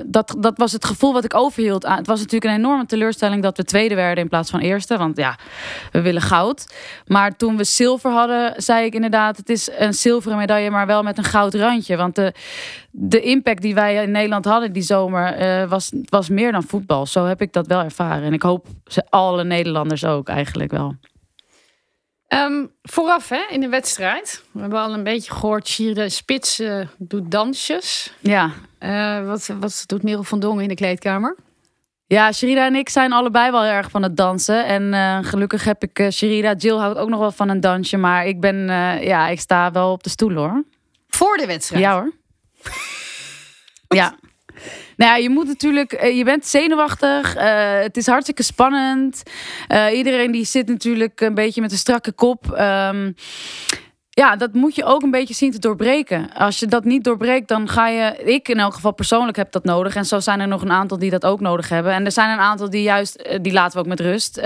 dat, 0.06 0.36
dat 0.38 0.58
was 0.58 0.72
het 0.72 0.84
gevoel 0.84 1.12
wat 1.12 1.24
ik 1.24 1.34
overhield. 1.34 1.84
Aan. 1.84 1.96
Het 1.96 2.06
was 2.06 2.20
natuurlijk 2.20 2.52
een 2.52 2.58
enorme 2.58 2.86
teleurstelling 2.86 3.42
dat 3.42 3.56
we 3.56 3.64
tweede 3.64 3.94
werden 3.94 4.22
in 4.22 4.28
plaats 4.28 4.50
van 4.50 4.60
eerste. 4.60 4.96
Want 4.96 5.16
ja, 5.16 5.38
we 5.92 6.00
willen 6.00 6.22
goud. 6.22 6.74
Maar 7.06 7.36
toen 7.36 7.56
we 7.56 7.64
zilver 7.64 8.10
hadden, 8.10 8.62
zei 8.62 8.84
ik 8.84 8.94
inderdaad: 8.94 9.36
het 9.36 9.48
is 9.48 9.70
een 9.78 9.94
zilveren 9.94 10.38
medaille, 10.38 10.70
maar 10.70 10.86
wel 10.86 11.02
met 11.02 11.18
een 11.18 11.24
goud 11.24 11.54
randje. 11.54 11.96
Want 11.96 12.14
de, 12.14 12.34
de 12.90 13.20
impact 13.20 13.62
die 13.62 13.74
wij 13.74 14.02
in 14.02 14.10
Nederland 14.10 14.44
hadden 14.44 14.72
die 14.72 14.82
zomer 14.82 15.68
was, 15.68 15.92
was 16.08 16.28
meer 16.28 16.52
dan 16.52 16.62
voetbal. 16.62 17.06
Zo 17.06 17.24
heb 17.24 17.40
ik 17.40 17.52
dat 17.52 17.66
wel 17.66 17.80
ervaren. 17.80 18.24
En 18.24 18.32
ik 18.32 18.42
hoop 18.42 18.66
ze, 18.86 19.02
alle 19.08 19.44
Nederlanders 19.44 20.04
ook 20.04 20.28
eigenlijk 20.28 20.72
wel. 20.74 20.94
Um, 22.28 22.70
vooraf 22.82 23.28
hè, 23.28 23.44
in 23.50 23.60
de 23.60 23.68
wedstrijd. 23.68 24.44
We 24.52 24.60
hebben 24.60 24.78
al 24.78 24.92
een 24.92 25.02
beetje 25.02 25.32
gehoord, 25.32 25.76
de 25.76 26.08
Spits 26.08 26.60
uh, 26.60 26.86
doet 26.98 27.30
dansjes. 27.30 28.12
Ja. 28.20 28.50
Uh, 28.80 29.26
wat, 29.26 29.46
wat 29.60 29.82
doet 29.86 30.02
Merel 30.02 30.22
van 30.22 30.40
Dongen 30.40 30.62
in 30.62 30.68
de 30.68 30.74
kleedkamer? 30.74 31.36
Ja, 32.06 32.32
Sherida 32.32 32.66
en 32.66 32.74
ik 32.74 32.88
zijn 32.88 33.12
allebei 33.12 33.50
wel 33.50 33.64
erg 33.64 33.90
van 33.90 34.02
het 34.02 34.16
dansen. 34.16 34.66
En 34.66 34.92
uh, 34.92 35.18
gelukkig 35.22 35.64
heb 35.64 35.82
ik 35.82 35.98
uh, 35.98 36.10
Sherida. 36.10 36.54
Jill 36.54 36.76
houdt 36.76 36.98
ook 36.98 37.08
nog 37.08 37.20
wel 37.20 37.32
van 37.32 37.48
een 37.48 37.60
dansje. 37.60 37.96
Maar 37.96 38.26
ik 38.26 38.40
ben, 38.40 38.56
uh, 38.68 39.02
ja, 39.02 39.28
ik 39.28 39.40
sta 39.40 39.70
wel 39.70 39.92
op 39.92 40.02
de 40.02 40.10
stoel 40.10 40.34
hoor. 40.34 40.64
Voor 41.08 41.36
de 41.36 41.46
wedstrijd? 41.46 41.82
Ja 41.82 41.92
hoor. 41.92 42.12
ja. 43.88 44.16
Nou 45.04 45.22
je 45.22 45.30
moet 45.30 45.46
natuurlijk, 45.46 45.92
eh, 45.92 46.16
je 46.16 46.24
bent 46.24 46.46
zenuwachtig. 46.46 47.36
Uh, 47.36 47.42
het 47.80 47.96
is 47.96 48.06
hartstikke 48.06 48.42
spannend. 48.42 49.22
Uh, 49.68 49.96
iedereen 49.96 50.30
die 50.30 50.44
zit 50.44 50.68
natuurlijk 50.68 51.20
een 51.20 51.34
beetje 51.34 51.60
met 51.60 51.72
een 51.72 51.78
strakke 51.78 52.12
kop. 52.12 52.56
Um, 52.60 53.14
ja, 54.10 54.36
dat 54.36 54.52
moet 54.52 54.74
je 54.74 54.84
ook 54.84 55.02
een 55.02 55.10
beetje 55.10 55.34
zien 55.34 55.50
te 55.50 55.58
doorbreken. 55.58 56.32
Als 56.34 56.58
je 56.58 56.66
dat 56.66 56.84
niet 56.84 57.04
doorbreekt, 57.04 57.48
dan 57.48 57.68
ga 57.68 57.88
je. 57.88 58.22
Ik 58.24 58.48
in 58.48 58.58
elk 58.58 58.74
geval 58.74 58.92
persoonlijk 58.92 59.36
heb 59.36 59.52
dat 59.52 59.64
nodig. 59.64 59.96
En 59.96 60.04
zo 60.04 60.20
zijn 60.20 60.40
er 60.40 60.48
nog 60.48 60.62
een 60.62 60.72
aantal 60.72 60.98
die 60.98 61.10
dat 61.10 61.24
ook 61.24 61.40
nodig 61.40 61.68
hebben. 61.68 61.92
En 61.92 62.04
er 62.04 62.12
zijn 62.12 62.30
een 62.30 62.44
aantal 62.44 62.70
die 62.70 62.82
juist, 62.82 63.38
die 63.40 63.52
laten 63.52 63.72
we 63.72 63.78
ook 63.78 63.90
met 63.90 64.00
rust. 64.00 64.42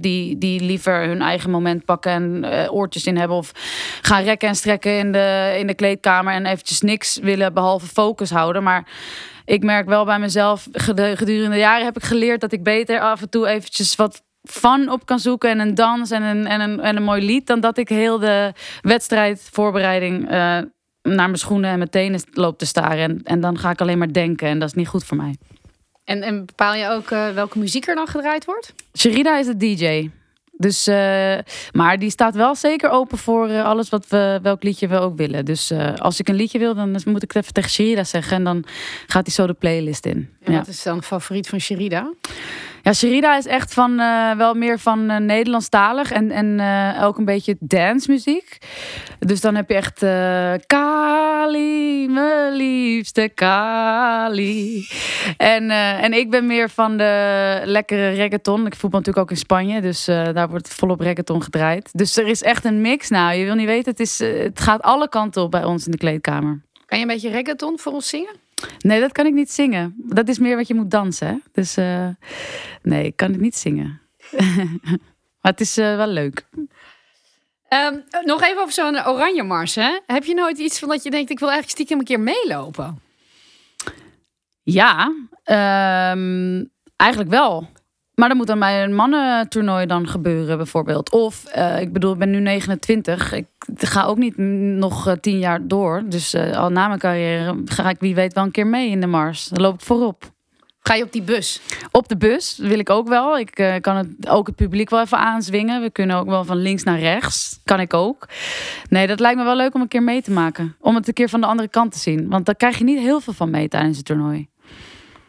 Die, 0.00 0.38
die 0.38 0.60
liever 0.60 1.06
hun 1.06 1.22
eigen 1.22 1.50
moment 1.50 1.84
pakken 1.84 2.12
en 2.12 2.70
oortjes 2.70 3.06
in 3.06 3.16
hebben. 3.16 3.36
Of 3.36 3.52
gaan 4.02 4.22
rekken 4.22 4.48
en 4.48 4.54
strekken 4.54 4.98
in 4.98 5.12
de, 5.12 5.54
in 5.58 5.66
de 5.66 5.74
kleedkamer. 5.74 6.32
En 6.32 6.46
eventjes 6.46 6.80
niks 6.80 7.18
willen 7.22 7.54
behalve 7.54 7.86
focus 7.86 8.30
houden. 8.30 8.62
Maar 8.62 8.86
ik 9.44 9.62
merk 9.62 9.86
wel 9.86 10.04
bij 10.04 10.18
mezelf, 10.18 10.68
gedurende 10.72 11.48
de 11.48 11.56
jaren 11.56 11.84
heb 11.84 11.96
ik 11.96 12.02
geleerd 12.02 12.40
dat 12.40 12.52
ik 12.52 12.62
beter 12.62 13.00
af 13.00 13.20
en 13.20 13.28
toe 13.28 13.46
eventjes 13.46 13.96
wat 13.96 14.22
van 14.42 14.88
op 14.88 15.06
kan 15.06 15.18
zoeken 15.18 15.50
en 15.50 15.58
een 15.58 15.74
dans 15.74 16.10
en 16.10 16.22
een, 16.22 16.46
en 16.46 16.60
een, 16.60 16.80
en 16.80 16.96
een 16.96 17.02
mooi 17.02 17.24
lied, 17.24 17.46
dan 17.46 17.60
dat 17.60 17.78
ik 17.78 17.88
heel 17.88 18.18
de 18.18 18.52
wedstrijdvoorbereiding 18.80 20.22
uh, 20.22 20.28
naar 20.28 20.66
mijn 21.02 21.38
schoenen 21.38 21.70
en 21.70 21.78
mijn 21.78 21.90
tenen 21.90 22.20
loop 22.32 22.58
te 22.58 22.66
staren. 22.66 22.98
En, 22.98 23.20
en 23.24 23.40
dan 23.40 23.58
ga 23.58 23.70
ik 23.70 23.80
alleen 23.80 23.98
maar 23.98 24.12
denken 24.12 24.48
en 24.48 24.58
dat 24.58 24.68
is 24.68 24.74
niet 24.74 24.88
goed 24.88 25.04
voor 25.04 25.16
mij. 25.16 25.36
En, 26.04 26.22
en 26.22 26.46
bepaal 26.46 26.74
je 26.74 26.88
ook 26.88 27.10
uh, 27.10 27.28
welke 27.28 27.58
muziek 27.58 27.86
er 27.86 27.94
dan 27.94 28.06
gedraaid 28.06 28.44
wordt? 28.44 28.74
Sherida 28.98 29.38
is 29.38 29.46
de 29.46 29.56
DJ. 29.56 30.10
Dus, 30.56 30.88
uh, 30.88 31.38
maar 31.72 31.98
die 31.98 32.10
staat 32.10 32.34
wel 32.34 32.54
zeker 32.54 32.90
open 32.90 33.18
voor 33.18 33.48
uh, 33.48 33.64
alles 33.64 33.88
wat 33.88 34.08
we, 34.08 34.38
welk 34.42 34.62
liedje 34.62 34.88
we 34.88 34.98
ook 34.98 35.16
willen. 35.16 35.44
Dus 35.44 35.70
uh, 35.70 35.94
als 35.94 36.20
ik 36.20 36.28
een 36.28 36.34
liedje 36.34 36.58
wil, 36.58 36.74
dan 36.74 36.90
moet 36.90 37.22
ik 37.22 37.32
het 37.32 37.36
even 37.36 37.52
tegen 37.52 37.70
Sherida 37.70 38.04
zeggen. 38.04 38.36
En 38.36 38.44
dan 38.44 38.64
gaat 39.06 39.26
hij 39.26 39.34
zo 39.34 39.46
de 39.46 39.52
playlist 39.52 40.06
in. 40.06 40.28
En 40.42 40.52
ja. 40.52 40.58
wat 40.58 40.68
is 40.68 40.82
dan 40.82 41.02
favoriet 41.02 41.48
van 41.48 41.60
Sherida? 41.60 42.12
Ja, 42.84 42.92
Sherida 42.92 43.36
is 43.36 43.46
echt 43.46 43.74
van 43.74 43.96
wel 44.36 44.54
meer 44.54 44.78
van 44.78 45.10
uh, 45.10 45.16
Nederlandstalig 45.16 46.12
en, 46.12 46.30
en 46.30 46.60
ook 47.02 47.18
een 47.18 47.24
beetje 47.24 47.56
dance 47.60 48.10
muziek. 48.10 48.58
Dus 49.18 49.40
dan 49.40 49.54
heb 49.54 49.68
je 49.68 49.74
echt 49.74 49.98
Kali, 50.66 52.08
mijn 52.08 52.52
liefste 52.52 53.30
Kali. 53.34 54.86
En, 55.36 55.70
eh, 55.70 56.02
en 56.02 56.12
ik 56.12 56.30
ben 56.30 56.46
meer 56.46 56.70
van 56.70 56.96
de 56.96 57.60
lekkere 57.64 58.08
reggaeton. 58.08 58.66
Ik 58.66 58.74
voetbal 58.74 59.00
natuurlijk 59.00 59.26
ook 59.26 59.30
in 59.30 59.36
Spanje, 59.36 59.80
dus 59.80 60.08
eh, 60.08 60.32
daar 60.32 60.48
wordt 60.48 60.74
volop 60.74 61.00
reggaeton 61.00 61.42
gedraaid. 61.42 61.90
Dus 61.92 62.16
er 62.16 62.26
is 62.26 62.42
echt 62.42 62.64
een 62.64 62.80
mix. 62.80 63.08
Nou, 63.08 63.34
je 63.34 63.44
wil 63.44 63.54
niet 63.54 63.66
weten, 63.66 63.90
het, 63.90 64.00
is, 64.00 64.20
eh, 64.20 64.42
het 64.42 64.60
gaat 64.60 64.82
alle 64.82 65.08
kanten 65.08 65.42
op 65.42 65.50
bij 65.50 65.64
ons 65.64 65.84
in 65.84 65.90
de 65.90 65.98
kleedkamer. 65.98 66.62
Kan 66.94 67.02
je 67.02 67.08
een 67.08 67.14
beetje 67.20 67.36
reggaeton 67.36 67.78
voor 67.78 67.92
ons 67.92 68.08
zingen? 68.08 68.36
Nee, 68.78 69.00
dat 69.00 69.12
kan 69.12 69.26
ik 69.26 69.32
niet 69.32 69.50
zingen. 69.50 69.94
Dat 69.96 70.28
is 70.28 70.38
meer 70.38 70.56
wat 70.56 70.68
je 70.68 70.74
moet 70.74 70.90
dansen. 70.90 71.26
Hè? 71.26 71.34
Dus 71.52 71.76
eh, 71.76 72.08
nee, 72.82 73.04
ik 73.04 73.16
kan 73.16 73.30
het 73.30 73.40
niet 73.40 73.56
zingen. 73.56 74.00
maar 75.40 75.52
het 75.52 75.60
is 75.60 75.76
eh, 75.76 75.96
wel 75.96 76.06
leuk. 76.06 76.46
Ehm, 77.68 77.98
nog 78.24 78.42
even 78.42 78.60
over 78.60 78.72
zo'n 78.72 79.06
oranje 79.06 79.42
mars. 79.42 79.74
Hè? 79.74 79.98
Heb 80.06 80.24
je 80.24 80.34
nooit 80.34 80.58
iets 80.58 80.78
van 80.78 80.88
dat 80.88 81.02
je 81.02 81.10
denkt, 81.10 81.30
ik 81.30 81.38
wil 81.38 81.50
eigenlijk 81.50 81.78
stiekem 81.78 81.98
een 81.98 82.04
keer 82.04 82.20
meelopen? 82.20 83.02
Ja, 84.62 85.14
ehm, 85.44 86.64
eigenlijk 86.96 87.30
wel. 87.30 87.68
Maar 88.14 88.28
dan 88.28 88.36
moet 88.36 88.46
dan 88.46 88.58
bij 88.58 88.84
een 88.84 88.94
mannentoernooi 88.94 89.86
dan 89.86 90.08
gebeuren, 90.08 90.56
bijvoorbeeld. 90.56 91.10
Of, 91.10 91.44
eh, 91.44 91.80
ik 91.80 91.92
bedoel, 91.92 92.12
ik 92.12 92.18
ben 92.18 92.30
nu 92.30 92.40
29. 92.40 93.32
Ik 93.32 93.46
ga 93.76 94.04
ook 94.04 94.16
niet 94.16 94.36
nog 94.36 95.06
eh, 95.06 95.14
tien 95.20 95.38
jaar 95.38 95.66
door. 95.66 96.02
Dus 96.06 96.34
eh, 96.34 96.56
al 96.56 96.70
na 96.70 96.86
mijn 96.86 96.98
carrière 96.98 97.62
ga 97.64 97.88
ik 97.88 98.00
wie 98.00 98.14
weet 98.14 98.32
wel 98.34 98.44
een 98.44 98.50
keer 98.50 98.66
mee 98.66 98.90
in 98.90 99.00
de 99.00 99.06
Mars. 99.06 99.44
Dan 99.44 99.62
loop 99.62 99.74
ik 99.74 99.80
voorop. 99.80 100.32
Ga 100.80 100.94
je 100.94 101.04
op 101.04 101.12
die 101.12 101.22
bus? 101.22 101.60
Op 101.90 102.08
de 102.08 102.16
bus 102.16 102.58
wil 102.58 102.78
ik 102.78 102.90
ook 102.90 103.08
wel. 103.08 103.38
Ik 103.38 103.78
kan 103.80 103.96
het, 103.96 104.28
ook 104.28 104.46
het 104.46 104.56
publiek 104.56 104.90
wel 104.90 105.00
even 105.00 105.18
aanzwingen. 105.18 105.82
We 105.82 105.90
kunnen 105.90 106.16
ook 106.16 106.26
wel 106.26 106.44
van 106.44 106.56
links 106.56 106.82
naar 106.82 106.98
rechts. 106.98 107.60
Kan 107.64 107.80
ik 107.80 107.94
ook. 107.94 108.28
Nee, 108.88 109.06
dat 109.06 109.20
lijkt 109.20 109.38
me 109.38 109.44
wel 109.44 109.56
leuk 109.56 109.74
om 109.74 109.80
een 109.80 109.88
keer 109.88 110.02
mee 110.02 110.22
te 110.22 110.30
maken. 110.30 110.76
Om 110.80 110.94
het 110.94 111.08
een 111.08 111.14
keer 111.14 111.28
van 111.28 111.40
de 111.40 111.46
andere 111.46 111.68
kant 111.68 111.92
te 111.92 111.98
zien. 111.98 112.28
Want 112.28 112.46
daar 112.46 112.54
krijg 112.54 112.78
je 112.78 112.84
niet 112.84 112.98
heel 112.98 113.20
veel 113.20 113.32
van 113.32 113.50
mee 113.50 113.68
tijdens 113.68 113.96
het 113.96 114.06
toernooi. 114.06 114.48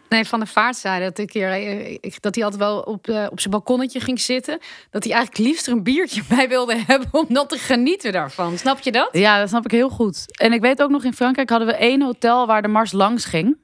Nee, 0.10 0.26
Van 0.26 0.40
de 0.40 0.46
Vaart 0.46 0.76
zei 0.76 1.04
dat, 1.04 1.20
een 1.20 1.28
keer, 1.28 1.50
eh, 1.50 1.92
ik, 1.92 2.22
dat 2.22 2.36
hij 2.36 2.44
altijd 2.44 2.62
wel 2.62 2.80
op, 2.80 3.08
eh, 3.08 3.28
op 3.32 3.40
zijn 3.40 3.54
balkonnetje 3.54 4.00
ging 4.00 4.20
zitten. 4.20 4.60
Dat 4.92 5.04
hij 5.04 5.14
eigenlijk 5.14 5.48
liefst 5.48 5.68
er 5.68 5.74
een 5.74 5.84
biertje 5.84 6.22
bij 6.36 6.50
wilde 6.50 6.84
hebben 6.88 7.08
om 7.12 7.26
dan 7.30 7.48
te 7.48 7.58
genieten 7.58 8.12
daarvan. 8.12 8.58
Snap 8.58 8.80
je 8.80 8.92
dat? 8.92 9.10
Ja, 9.12 9.40
dat 9.40 9.50
snap 9.50 9.66
ik 9.66 9.72
heel 9.72 9.90
goed. 9.90 10.40
En 10.40 10.54
ik 10.54 10.62
weet 10.62 10.82
ook 10.82 10.90
nog 10.90 11.04
in 11.04 11.14
Frankrijk 11.14 11.50
hadden 11.50 11.68
we 11.68 11.76
één 11.76 12.02
hotel 12.02 12.48
waar 12.48 12.62
de 12.62 12.68
Mars 12.68 12.92
langs 12.92 13.26
ging. 13.26 13.58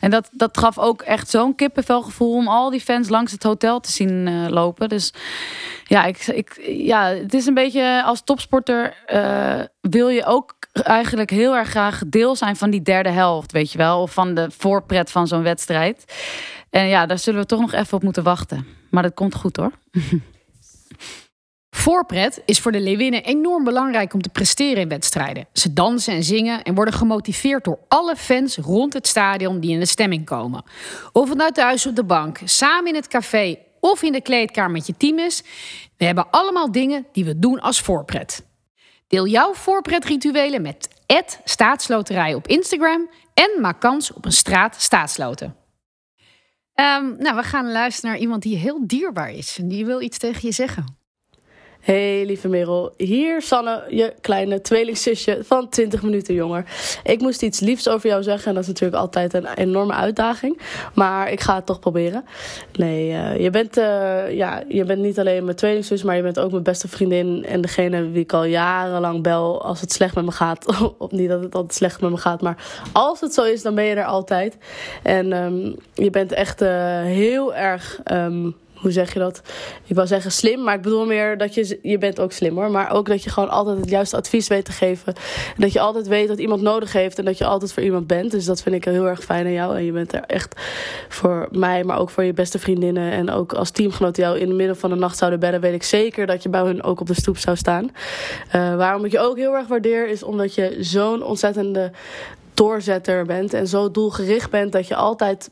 En 0.00 0.10
dat, 0.10 0.28
dat 0.32 0.58
gaf 0.58 0.78
ook 0.78 1.02
echt 1.02 1.30
zo'n 1.30 1.54
kippenvelgevoel 1.54 2.34
om 2.34 2.48
al 2.48 2.70
die 2.70 2.80
fans 2.80 3.08
langs 3.08 3.32
het 3.32 3.42
hotel 3.42 3.80
te 3.80 3.90
zien 3.90 4.26
eh, 4.26 4.48
lopen. 4.48 4.88
Dus 4.88 5.12
ja, 5.84 6.04
ik, 6.04 6.26
ik, 6.26 6.60
ja, 6.66 7.04
het 7.04 7.34
is 7.34 7.46
een 7.46 7.54
beetje 7.54 8.02
als 8.04 8.22
topsporter 8.24 8.94
eh, 9.06 9.60
wil 9.80 10.08
je 10.08 10.24
ook 10.24 10.56
eigenlijk 10.72 11.30
heel 11.30 11.56
erg 11.56 11.68
graag 11.68 12.02
deel 12.06 12.36
zijn 12.36 12.56
van 12.56 12.70
die 12.70 12.82
derde 12.82 13.10
helft, 13.10 13.52
weet 13.52 13.72
je 13.72 13.78
wel. 13.78 14.02
Of 14.02 14.12
van 14.12 14.34
de 14.34 14.46
voorpret 14.58 15.10
van 15.10 15.26
zo'n 15.26 15.42
wedstrijd. 15.42 16.04
En 16.70 16.86
ja, 16.86 17.06
daar 17.06 17.18
zullen 17.18 17.40
we 17.40 17.46
toch 17.46 17.60
nog 17.60 17.72
even 17.72 17.96
op 17.96 18.02
moeten 18.02 18.22
wachten. 18.22 18.66
Maar 18.90 19.02
dat 19.02 19.14
komt 19.14 19.34
goed 19.34 19.56
hoor. 19.56 19.72
Voorpret 21.78 22.42
is 22.44 22.60
voor 22.60 22.72
de 22.72 22.80
Leeuwinnen 22.80 23.24
enorm 23.24 23.64
belangrijk 23.64 24.14
om 24.14 24.22
te 24.22 24.28
presteren 24.28 24.82
in 24.82 24.88
wedstrijden. 24.88 25.46
Ze 25.52 25.72
dansen 25.72 26.14
en 26.14 26.24
zingen 26.24 26.62
en 26.62 26.74
worden 26.74 26.94
gemotiveerd 26.94 27.64
door 27.64 27.78
alle 27.88 28.16
fans 28.16 28.56
rond 28.56 28.92
het 28.92 29.06
stadion 29.06 29.60
die 29.60 29.70
in 29.70 29.78
de 29.78 29.86
stemming 29.86 30.24
komen. 30.24 30.64
Of 31.12 31.28
het 31.28 31.38
nou 31.38 31.52
thuis 31.52 31.86
op 31.86 31.96
de 31.96 32.04
bank, 32.04 32.38
samen 32.44 32.88
in 32.88 32.94
het 32.94 33.08
café 33.08 33.58
of 33.80 34.02
in 34.02 34.12
de 34.12 34.20
kleedkamer 34.20 34.70
met 34.70 34.86
je 34.86 34.96
team 34.96 35.18
is, 35.18 35.42
we 35.96 36.04
hebben 36.04 36.30
allemaal 36.30 36.72
dingen 36.72 37.06
die 37.12 37.24
we 37.24 37.38
doen 37.38 37.60
als 37.60 37.80
voorpret. 37.80 38.44
Deel 39.06 39.26
jouw 39.26 39.54
voorpretrituelen 39.54 40.62
met 40.62 40.88
Staatsloterij 41.44 42.34
op 42.34 42.46
Instagram 42.46 43.08
en 43.34 43.60
maak 43.60 43.80
kans 43.80 44.12
op 44.12 44.24
een 44.24 44.32
straat 44.32 44.80
staatsloten. 44.80 45.56
Ehm, 46.74 47.16
nou, 47.18 47.36
we 47.36 47.42
gaan 47.42 47.72
luisteren 47.72 48.10
naar 48.10 48.20
iemand 48.20 48.42
die 48.42 48.56
heel 48.56 48.86
dierbaar 48.86 49.32
is 49.32 49.58
en 49.58 49.68
die 49.68 49.86
wil 49.86 50.00
iets 50.00 50.18
tegen 50.18 50.40
je 50.42 50.52
zeggen. 50.52 50.97
Hey 51.88 52.24
lieve 52.26 52.48
Merel, 52.48 52.92
hier 52.96 53.42
Sanne, 53.42 53.84
je 53.88 54.14
kleine 54.20 54.60
tweelingzusje 54.60 55.38
van 55.42 55.68
20 55.68 56.02
minuten 56.02 56.34
jonger. 56.34 56.64
Ik 57.04 57.20
moest 57.20 57.42
iets 57.42 57.60
liefs 57.60 57.88
over 57.88 58.08
jou 58.08 58.22
zeggen 58.22 58.48
en 58.48 58.54
dat 58.54 58.62
is 58.62 58.68
natuurlijk 58.68 59.00
altijd 59.00 59.34
een 59.34 59.46
enorme 59.54 59.92
uitdaging. 59.92 60.60
Maar 60.94 61.32
ik 61.32 61.40
ga 61.40 61.54
het 61.54 61.66
toch 61.66 61.78
proberen. 61.78 62.24
Nee, 62.72 63.12
eh, 63.12 63.40
je, 63.40 63.50
bent, 63.50 63.76
eh, 63.76 64.32
ja, 64.34 64.62
je 64.68 64.84
bent 64.84 65.00
niet 65.00 65.18
alleen 65.18 65.44
mijn 65.44 65.56
tweelingzus, 65.56 66.02
maar 66.02 66.16
je 66.16 66.22
bent 66.22 66.38
ook 66.38 66.50
mijn 66.50 66.62
beste 66.62 66.88
vriendin. 66.88 67.44
En 67.44 67.60
degene 67.60 68.10
wie 68.10 68.22
ik 68.22 68.32
al 68.32 68.44
jarenlang 68.44 69.22
bel 69.22 69.62
als 69.62 69.80
het 69.80 69.92
slecht 69.92 70.14
met 70.14 70.24
me 70.24 70.32
gaat. 70.32 70.66
of 70.98 71.10
niet 71.10 71.28
dat 71.28 71.42
het 71.42 71.54
altijd 71.54 71.74
slecht 71.74 72.00
met 72.00 72.10
me 72.10 72.16
gaat, 72.16 72.40
maar 72.40 72.64
als 72.92 73.20
het 73.20 73.34
zo 73.34 73.42
is, 73.42 73.62
dan 73.62 73.74
ben 73.74 73.84
je 73.84 73.94
er 73.94 74.04
altijd. 74.04 74.56
En 75.02 75.32
ehm, 75.32 75.72
je 75.94 76.10
bent 76.10 76.32
echt 76.32 76.60
eh, 76.60 77.02
heel 77.02 77.54
erg... 77.54 78.00
ehm, 78.04 78.50
hoe 78.80 78.90
zeg 78.90 79.12
je 79.12 79.18
dat? 79.18 79.40
Ik 79.86 79.94
wou 79.94 80.06
zeggen 80.06 80.32
slim, 80.32 80.62
maar 80.62 80.74
ik 80.74 80.82
bedoel 80.82 81.06
meer 81.06 81.38
dat 81.38 81.54
je, 81.54 81.78
je 81.82 81.98
bent 81.98 82.20
ook 82.20 82.32
slim 82.32 82.56
hoor. 82.56 82.70
Maar 82.70 82.92
ook 82.92 83.06
dat 83.06 83.22
je 83.22 83.30
gewoon 83.30 83.48
altijd 83.48 83.78
het 83.78 83.90
juiste 83.90 84.16
advies 84.16 84.48
weet 84.48 84.64
te 84.64 84.72
geven. 84.72 85.14
En 85.14 85.60
dat 85.60 85.72
je 85.72 85.80
altijd 85.80 86.06
weet 86.06 86.28
dat 86.28 86.38
iemand 86.38 86.62
nodig 86.62 86.92
heeft 86.92 87.18
en 87.18 87.24
dat 87.24 87.38
je 87.38 87.44
altijd 87.44 87.72
voor 87.72 87.82
iemand 87.82 88.06
bent. 88.06 88.30
Dus 88.30 88.44
dat 88.44 88.62
vind 88.62 88.74
ik 88.74 88.84
heel 88.84 89.06
erg 89.06 89.24
fijn 89.24 89.46
aan 89.46 89.52
jou. 89.52 89.76
En 89.76 89.84
je 89.84 89.92
bent 89.92 90.12
er 90.12 90.22
echt 90.26 90.60
voor 91.08 91.48
mij, 91.50 91.84
maar 91.84 91.98
ook 91.98 92.10
voor 92.10 92.24
je 92.24 92.32
beste 92.32 92.58
vriendinnen. 92.58 93.12
En 93.12 93.30
ook 93.30 93.52
als 93.52 93.70
teamgenoot 93.70 94.14
die 94.14 94.24
jou 94.24 94.38
in 94.38 94.48
het 94.48 94.56
midden 94.56 94.76
van 94.76 94.90
de 94.90 94.96
nacht 94.96 95.18
zouden 95.18 95.40
bellen, 95.40 95.60
weet 95.60 95.74
ik 95.74 95.82
zeker 95.82 96.26
dat 96.26 96.42
je 96.42 96.48
bij 96.48 96.62
hun 96.62 96.82
ook 96.82 97.00
op 97.00 97.06
de 97.06 97.14
stoep 97.14 97.38
zou 97.38 97.56
staan. 97.56 97.90
Eh, 98.50 98.76
waarom 98.76 99.04
ik 99.04 99.12
je 99.12 99.18
ook 99.18 99.36
heel 99.36 99.54
erg 99.54 99.66
waardeer, 99.66 100.08
is 100.08 100.22
omdat 100.22 100.54
je 100.54 100.76
zo'n 100.80 101.22
ontzettende 101.22 101.90
doorzetter 102.54 103.26
bent. 103.26 103.52
En 103.52 103.68
zo 103.68 103.90
doelgericht 103.90 104.50
bent 104.50 104.72
dat 104.72 104.88
je 104.88 104.94
altijd 104.94 105.50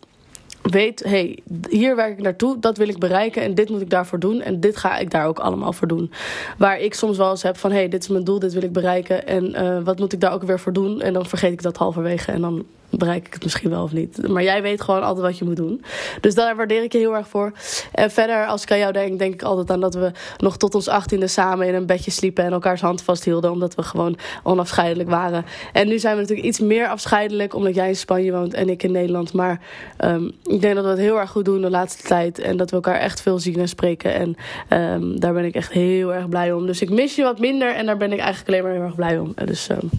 weet, 0.73 1.02
hey, 1.04 1.38
hier 1.68 1.96
werk 1.96 2.18
ik 2.18 2.23
naartoe, 2.23 2.58
dat 2.58 2.76
wil 2.76 2.88
ik 2.88 2.99
bereiken 2.99 3.42
en 3.42 3.54
dit 3.54 3.68
moet 3.68 3.80
ik 3.80 3.90
daarvoor 3.90 4.18
doen 4.18 4.40
en 4.40 4.61
dit 4.61 4.76
ga 4.76 4.99
ik 4.99 5.11
daar 5.11 5.26
ook 5.26 5.38
allemaal 5.38 5.73
voor 5.73 5.88
doen. 5.88 6.11
Waar 6.58 6.80
ik 6.80 6.94
soms 6.94 7.16
wel 7.16 7.30
eens 7.30 7.42
heb 7.42 7.56
van, 7.56 7.73
hey, 7.73 7.88
dit 7.88 8.02
is 8.02 8.08
mijn 8.08 8.25
doel, 8.25 8.38
dit 8.38 8.52
wil 8.52 8.62
ik 8.62 8.73
bereiken 8.73 9.26
en 9.26 9.54
eh, 9.54 9.82
wat 9.85 9.99
moet 9.99 10.12
ik 10.12 10.20
daar 10.20 10.32
ook 10.32 10.42
weer 10.42 10.61
voor 10.61 10.73
doen? 10.73 11.00
En 11.00 11.12
dan 11.12 11.26
vergeet 11.26 11.52
ik 11.52 11.62
dat 11.62 11.76
halverwege 11.76 12.32
en 12.32 12.40
dan 12.40 12.64
bereik 12.98 13.26
ik 13.26 13.32
het 13.32 13.42
misschien 13.42 13.70
wel 13.70 13.82
of 13.82 13.92
niet. 13.92 14.28
Maar 14.28 14.42
jij 14.42 14.62
weet 14.62 14.80
gewoon 14.80 15.02
altijd 15.02 15.26
wat 15.26 15.38
je 15.38 15.44
moet 15.44 15.56
doen. 15.56 15.84
Dus 16.20 16.34
daar 16.34 16.56
waardeer 16.56 16.82
ik 16.82 16.92
je 16.92 16.98
heel 16.98 17.14
erg 17.16 17.28
voor. 17.28 17.52
En 17.92 18.10
verder, 18.10 18.46
als 18.46 18.62
ik 18.62 18.70
aan 18.72 18.78
jou 18.78 18.92
denk, 18.92 19.18
denk 19.18 19.34
ik 19.34 19.42
altijd 19.42 19.70
aan 19.70 19.80
dat 19.80 19.94
we 19.94 20.12
nog 20.38 20.56
tot 20.56 20.74
ons 20.74 20.88
achttiende 20.88 21.26
samen 21.26 21.66
in 21.66 21.74
een 21.74 21.86
bedje 21.86 22.10
sliepen 22.10 22.44
en 22.44 22.52
elkaars 22.52 22.80
hand 22.80 23.02
vasthielden, 23.02 23.50
omdat 23.50 23.74
we 23.74 23.82
gewoon 23.82 24.18
onafscheidelijk 24.42 25.08
waren. 25.08 25.44
En 25.72 25.88
nu 25.88 25.98
zijn 25.98 26.14
we 26.14 26.20
natuurlijk 26.20 26.48
iets 26.48 26.60
meer 26.60 26.88
afscheidelijk, 26.88 27.54
omdat 27.54 27.74
jij 27.74 27.88
in 27.88 27.96
Spanje 27.96 28.32
woont 28.32 28.54
en 28.54 28.68
ik 28.68 28.82
in 28.82 28.92
Nederland. 28.92 29.32
Maar 29.32 29.60
um, 30.04 30.32
ik 30.42 30.60
denk 30.60 30.74
dat 30.74 30.84
we 30.84 30.90
het 30.90 30.98
heel 30.98 31.18
erg 31.18 31.30
goed 31.30 31.44
doen 31.44 31.60
de 31.60 31.70
laatste 31.70 32.02
tijd 32.02 32.38
en 32.38 32.56
dat 32.56 32.70
we 32.70 32.76
elkaar 32.76 32.98
echt 32.98 33.20
veel 33.20 33.38
zien 33.38 33.58
en 33.58 33.68
spreken. 33.68 34.14
En 34.14 34.36
um, 34.80 35.20
daar 35.20 35.32
ben 35.32 35.44
ik 35.44 35.54
echt 35.54 35.72
heel 35.72 36.14
erg 36.14 36.28
blij 36.28 36.52
om. 36.52 36.66
Dus 36.66 36.82
ik 36.82 36.90
mis 36.90 37.14
je 37.14 37.22
wat 37.22 37.38
minder 37.38 37.74
en 37.74 37.86
daar 37.86 37.96
ben 37.96 38.12
ik 38.12 38.18
eigenlijk 38.18 38.48
alleen 38.48 38.62
maar 38.62 38.72
heel 38.72 38.82
erg 38.82 38.94
blij 38.94 39.18
om. 39.18 39.34
Dus, 39.44 39.68
um, 39.68 39.90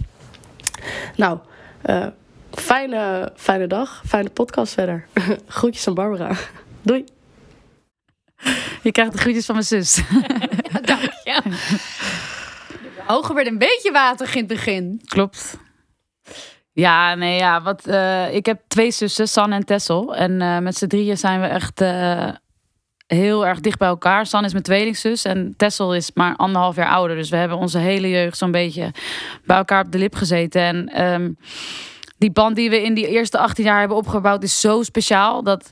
nou. 1.16 1.38
Uh, 1.86 2.06
Fijne, 2.60 3.32
fijne 3.36 3.66
dag, 3.66 4.02
fijne 4.06 4.30
podcast 4.30 4.72
verder. 4.72 5.06
Groetjes 5.46 5.88
aan 5.88 5.94
Barbara. 5.94 6.36
Doei. 6.82 7.04
Je 8.82 8.92
krijgt 8.92 9.12
de 9.12 9.18
groetjes 9.18 9.46
van 9.46 9.54
mijn 9.54 9.66
zus. 9.66 9.96
Ja, 9.96 10.80
dank 10.94 11.12
je. 11.24 11.40
De 12.74 13.02
ogen 13.06 13.34
werden 13.34 13.52
een 13.52 13.58
beetje 13.58 13.92
waterig 13.92 14.34
in 14.34 14.38
het 14.38 14.48
begin. 14.48 15.02
Klopt. 15.04 15.58
Ja, 16.72 17.14
nee, 17.14 17.36
ja. 17.36 17.62
Wat, 17.62 17.86
uh, 17.86 18.34
ik 18.34 18.46
heb 18.46 18.60
twee 18.68 18.90
zussen, 18.90 19.28
San 19.28 19.52
en 19.52 19.64
Tessel. 19.64 20.16
En 20.16 20.40
uh, 20.40 20.58
met 20.58 20.76
z'n 20.76 20.86
drieën 20.86 21.18
zijn 21.18 21.40
we 21.40 21.46
echt 21.46 21.80
uh, 21.80 22.28
heel 23.06 23.46
erg 23.46 23.60
dicht 23.60 23.78
bij 23.78 23.88
elkaar. 23.88 24.26
San 24.26 24.44
is 24.44 24.52
mijn 24.52 24.64
tweelingzus 24.64 25.24
en 25.24 25.54
Tessel 25.56 25.94
is 25.94 26.10
maar 26.14 26.36
anderhalf 26.36 26.76
jaar 26.76 26.90
ouder. 26.90 27.16
Dus 27.16 27.30
we 27.30 27.36
hebben 27.36 27.58
onze 27.58 27.78
hele 27.78 28.08
jeugd 28.08 28.38
zo'n 28.38 28.50
beetje 28.50 28.90
bij 29.44 29.56
elkaar 29.56 29.84
op 29.84 29.92
de 29.92 29.98
lip 29.98 30.14
gezeten. 30.14 30.88
En 30.88 31.04
um, 31.12 31.36
die 32.18 32.30
band 32.30 32.56
die 32.56 32.70
we 32.70 32.82
in 32.82 32.94
die 32.94 33.08
eerste 33.08 33.38
18 33.38 33.64
jaar 33.64 33.78
hebben 33.78 33.96
opgebouwd 33.96 34.42
is 34.42 34.60
zo 34.60 34.82
speciaal 34.82 35.42
dat. 35.42 35.70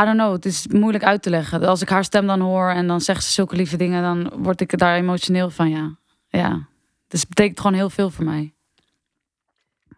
I 0.00 0.04
don't 0.04 0.16
know, 0.16 0.32
het 0.32 0.44
is 0.44 0.66
moeilijk 0.66 1.04
uit 1.04 1.22
te 1.22 1.30
leggen. 1.30 1.64
Als 1.64 1.82
ik 1.82 1.88
haar 1.88 2.04
stem 2.04 2.26
dan 2.26 2.40
hoor 2.40 2.70
en 2.70 2.86
dan 2.86 3.00
zegt 3.00 3.24
ze 3.24 3.30
zulke 3.30 3.56
lieve 3.56 3.76
dingen, 3.76 4.02
dan 4.02 4.42
word 4.42 4.60
ik 4.60 4.78
daar 4.78 4.96
emotioneel 4.96 5.50
van, 5.50 5.70
ja. 5.70 5.96
Ja, 6.28 6.68
dus 7.08 7.20
het 7.20 7.28
betekent 7.28 7.60
gewoon 7.60 7.76
heel 7.76 7.90
veel 7.90 8.10
voor 8.10 8.24
mij. 8.24 8.52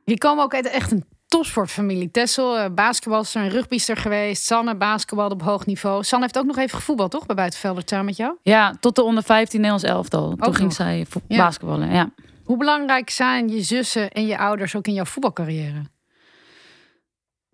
Die 0.04 0.18
komen 0.18 0.44
ook 0.44 0.54
uit 0.54 0.66
echt 0.66 0.92
een 0.92 1.04
topsportfamilie. 1.26 2.10
Tessel, 2.10 2.58
uh, 2.58 2.64
basketbalster 2.74 3.42
en 3.42 3.48
rugbyster 3.48 3.96
geweest. 3.96 4.44
Sanne, 4.44 4.76
basketbal 4.76 5.28
op 5.28 5.42
hoog 5.42 5.66
niveau. 5.66 6.04
Sanne 6.04 6.24
heeft 6.24 6.38
ook 6.38 6.46
nog 6.46 6.56
even 6.56 6.78
gevoetbald, 6.78 7.10
toch? 7.10 7.26
Bij 7.26 7.36
Buitenvelder 7.36 7.82
samen 7.86 8.04
met 8.04 8.16
jou? 8.16 8.36
Ja, 8.42 8.74
tot 8.80 8.96
de 8.96 9.02
onder 9.02 9.22
15 9.22 9.60
Nederlands 9.60 9.84
elftal. 9.84 10.28
Toen 10.28 10.46
ook 10.46 10.54
ging 10.54 10.68
nog. 10.68 10.76
zij 10.76 11.06
ja. 11.28 11.36
basketballen, 11.36 11.92
ja. 11.92 12.10
Hoe 12.50 12.58
belangrijk 12.58 13.10
zijn 13.10 13.48
je 13.48 13.62
zussen 13.62 14.10
en 14.10 14.26
je 14.26 14.38
ouders 14.38 14.76
ook 14.76 14.86
in 14.86 14.92
jouw 14.92 15.04
voetbalcarrière? 15.04 15.82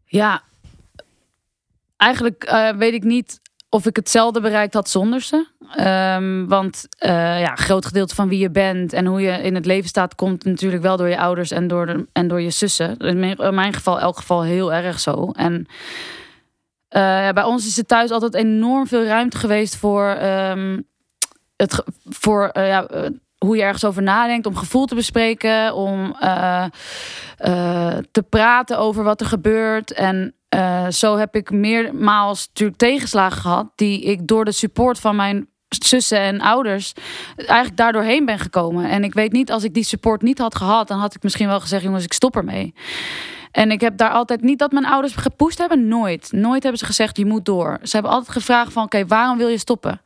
Ja, 0.05 0.43
eigenlijk 1.97 2.51
uh, 2.51 2.71
weet 2.71 2.93
ik 2.93 3.03
niet 3.03 3.41
of 3.69 3.87
ik 3.87 3.97
hetzelfde 3.97 4.41
bereikt 4.41 4.75
had 4.75 4.89
zonder 4.89 5.21
ze. 5.21 5.47
Ehm, 5.75 6.47
want 6.47 6.87
uh, 7.07 7.41
ja, 7.41 7.55
groot 7.55 7.87
gedeelte 7.87 8.15
van 8.15 8.29
wie 8.29 8.39
je 8.39 8.51
bent 8.51 8.93
en 8.93 9.07
hoe 9.07 9.21
je 9.21 9.43
in 9.43 9.55
het 9.55 9.67
leven 9.67 9.89
staat, 9.89 10.15
komt 10.15 10.45
natuurlijk 10.45 10.83
wel 10.83 10.97
door 10.97 11.09
je 11.09 11.19
ouders 11.19 11.51
en 11.51 11.69
door, 11.69 12.07
en 12.13 12.29
door 12.29 12.41
je 12.41 12.51
zussen. 12.51 12.97
In 12.97 13.19
mijn, 13.19 13.37
in 13.37 13.55
mijn 13.55 13.73
geval, 13.73 14.01
elk 14.01 14.17
geval 14.17 14.43
heel 14.43 14.73
erg 14.73 15.01
zo. 15.01 15.31
En 15.31 15.67
ja, 16.89 17.33
bij 17.33 17.45
ons 17.45 17.67
is 17.67 17.79
er 17.79 17.87
thuis 17.87 18.11
altijd 18.11 18.35
enorm 18.35 18.87
veel 18.87 19.05
ruimte 19.05 19.37
geweest 19.37 19.77
voor, 19.77 20.23
um, 20.23 20.87
het, 21.57 21.83
voor 22.05 22.51
ja, 22.53 22.87
hoe 23.39 23.57
je 23.57 23.63
ergens 23.63 23.85
over 23.85 24.03
nadenkt, 24.03 24.47
om 24.47 24.57
gevoel 24.57 24.87
te 24.87 24.95
bespreken, 24.95 25.75
om 25.75 26.17
te 28.11 28.23
praten 28.29 28.79
over 28.79 29.05
wat 29.05 29.21
er 29.21 29.27
gebeurt. 29.27 29.93
En 29.93 30.35
uh, 30.55 30.89
zo 30.89 31.17
heb 31.17 31.35
ik 31.35 31.51
meermaals 31.51 32.47
natuurlijk 32.47 32.79
tegenslagen 32.79 33.41
gehad, 33.41 33.71
die 33.75 34.03
ik 34.03 34.27
door 34.27 34.45
de 34.45 34.53
support 34.53 34.99
van 34.99 35.17
mijn 35.17 35.49
zussen 35.69 36.19
en 36.19 36.41
ouders 36.41 36.93
eigenlijk 37.37 37.77
daardoor 37.77 38.03
heen 38.03 38.25
ben 38.25 38.39
gekomen. 38.39 38.91
En 38.91 39.05
ik 39.05 39.15
weet 39.15 39.33
niet, 39.33 39.51
als 39.51 39.65
ik 39.65 39.75
die 39.75 39.85
support 39.85 40.23
niet 40.23 40.39
had 40.39 40.55
gehad, 40.55 40.89
dan 40.89 40.99
had 40.99 41.15
ik 41.15 41.23
misschien 41.23 41.49
wel 41.49 41.61
gezegd, 41.61 41.83
jongens, 41.83 42.05
ik 42.05 42.13
stop 42.13 42.37
ermee. 42.37 42.75
En 43.53 43.71
ik 43.71 43.81
heb 43.81 43.97
daar 43.97 44.11
altijd 44.11 44.43
niet 44.43 44.59
dat 44.59 44.73
mijn 44.73 44.87
ouders 44.87 45.15
gepoest 45.15 45.59
hebben, 45.59 45.89
nooit. 45.89 46.33
Nooit 46.33 46.63
hebben 46.63 46.81
ze 46.81 46.87
gezegd, 46.87 47.17
je 47.17 47.27
moet 47.27 47.45
door. 47.45 47.79
Ze 47.83 47.93
hebben 47.93 48.13
altijd 48.13 48.33
gevraagd 48.33 48.73
van, 48.73 48.83
oké, 48.83 49.07
waarom 49.07 49.39
wil 49.39 49.49
je 49.49 49.59
stoppen? 49.59 50.01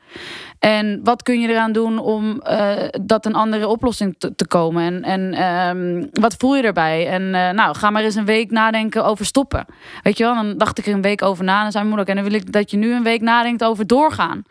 En 0.60 1.00
wat 1.04 1.22
kun 1.22 1.40
je 1.40 1.48
eraan 1.48 1.72
doen 1.72 1.98
om 1.98 2.42
uh, 2.50 2.72
dat 3.02 3.26
een 3.26 3.34
andere 3.34 3.68
oplossing 3.68 4.16
te, 4.18 4.46
komen? 4.46 5.04
En, 5.04 5.04
en 5.04 5.76
um, 5.76 6.08
wat 6.12 6.34
voel 6.38 6.56
je 6.56 6.62
erbij? 6.62 7.08
En 7.08 7.22
uh, 7.22 7.50
nou, 7.50 7.76
ga 7.76 7.90
maar 7.90 8.02
eens 8.02 8.14
een 8.14 8.24
week 8.24 8.50
nadenken 8.50 9.04
over 9.04 9.26
stoppen. 9.26 9.66
Weet 10.02 10.18
je 10.18 10.24
wel, 10.24 10.34
dan 10.34 10.58
dacht 10.58 10.78
ik 10.78 10.86
er 10.86 10.92
een 10.92 11.02
week 11.02 11.22
over 11.22 11.44
na. 11.44 11.56
En 11.56 11.62
dan 11.62 11.72
zei 11.72 11.84
moeder, 11.84 12.08
en 12.08 12.14
dan 12.14 12.24
wil 12.24 12.34
ik 12.34 12.52
dat 12.52 12.70
je 12.70 12.76
nu 12.76 12.94
een 12.94 13.02
week 13.02 13.20
nadenkt 13.20 13.64
over 13.64 13.86
doorgaan. 13.86 14.44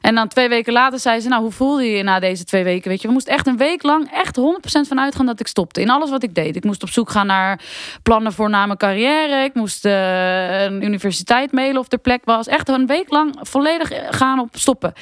En 0.00 0.14
dan 0.14 0.28
twee 0.28 0.48
weken 0.48 0.72
later 0.72 0.98
zei 0.98 1.20
ze, 1.20 1.28
nou, 1.28 1.42
hoe 1.42 1.52
voelde 1.52 1.84
je 1.84 1.96
je 1.96 2.02
na 2.02 2.20
deze 2.20 2.44
twee 2.44 2.64
weken? 2.64 2.90
Weet 2.90 3.00
je, 3.00 3.06
we 3.06 3.12
moesten 3.12 3.32
echt 3.32 3.46
een 3.46 3.56
week 3.56 3.82
lang 3.82 4.12
echt 4.12 4.38
100% 4.38 4.88
van 4.88 5.00
uitgaan 5.00 5.26
dat 5.26 5.40
ik 5.40 5.46
stopte. 5.46 5.80
In 5.80 5.90
alles 5.90 6.10
wat 6.10 6.22
ik 6.22 6.34
deed. 6.34 6.56
Ik 6.56 6.64
moest 6.64 6.82
op 6.82 6.88
zoek 6.88 7.10
gaan 7.10 7.26
naar 7.26 7.60
plannen 8.02 8.32
voor 8.32 8.50
na 8.50 8.66
mijn 8.66 8.78
carrière. 8.78 9.44
Ik 9.44 9.54
moest 9.54 9.84
uh, 9.84 10.62
een 10.62 10.84
universiteit 10.84 11.52
mailen 11.52 11.80
of 11.80 11.92
er 11.92 11.98
plek 11.98 12.24
was. 12.24 12.46
Echt 12.46 12.68
een 12.68 12.86
week 12.86 13.10
lang 13.10 13.36
volledig 13.40 13.92
gaan 14.10 14.38
op 14.38 14.48
stoppen. 14.52 14.92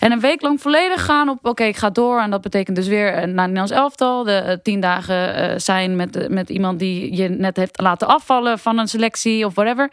En 0.00 0.12
een 0.12 0.20
week 0.20 0.42
lang 0.42 0.60
volledig 0.60 1.04
gaan 1.04 1.28
op, 1.28 1.38
oké, 1.42 1.64
ik 1.64 1.76
ga 1.76 1.90
door. 1.90 2.20
En 2.20 2.30
dat 2.30 2.40
betekent 2.40 2.76
dus 2.76 2.86
weer 2.86 3.12
naar 3.12 3.20
het 3.20 3.34
Nederlands 3.34 3.72
elftal. 3.72 4.24
De 4.24 4.42
uh, 4.46 4.52
tien 4.62 4.80
dagen 4.80 5.60
zijn 5.60 5.96
met, 5.96 6.28
met 6.28 6.50
iemand 6.50 6.78
die 6.78 7.16
je 7.16 7.28
net 7.28 7.56
heeft 7.56 7.80
laten 7.80 8.08
afvallen 8.08 8.58
van 8.58 8.78
een 8.78 8.88
selectie 8.88 9.46
of 9.46 9.54
whatever. 9.54 9.90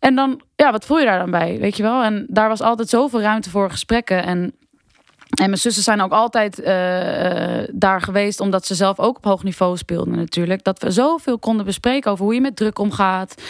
En 0.00 0.14
dan, 0.14 0.40
ja, 0.56 0.70
wat 0.70 0.84
voel 0.84 0.98
je 0.98 1.04
daar 1.04 1.18
dan 1.18 1.30
bij? 1.30 1.58
Weet 1.58 1.76
je 1.76 1.82
wel? 1.82 2.02
En 2.02 2.26
daar 2.28 2.48
was 2.48 2.60
altijd 2.60 2.88
zoveel 2.88 3.20
ruimte 3.20 3.50
voor 3.50 3.70
gesprekken. 3.70 4.22
En, 4.24 4.54
en 5.30 5.46
mijn 5.46 5.58
zussen 5.58 5.82
zijn 5.82 6.00
ook 6.00 6.12
altijd 6.12 6.58
uh, 6.58 6.66
daar 7.72 8.00
geweest, 8.00 8.40
omdat 8.40 8.66
ze 8.66 8.74
zelf 8.74 8.98
ook 8.98 9.16
op 9.16 9.24
hoog 9.24 9.42
niveau 9.42 9.76
speelden, 9.76 10.16
natuurlijk. 10.16 10.64
Dat 10.64 10.82
we 10.82 10.90
zoveel 10.90 11.38
konden 11.38 11.64
bespreken 11.64 12.10
over 12.10 12.24
hoe 12.24 12.34
je 12.34 12.40
met 12.40 12.56
druk 12.56 12.78
omgaat. 12.78 13.42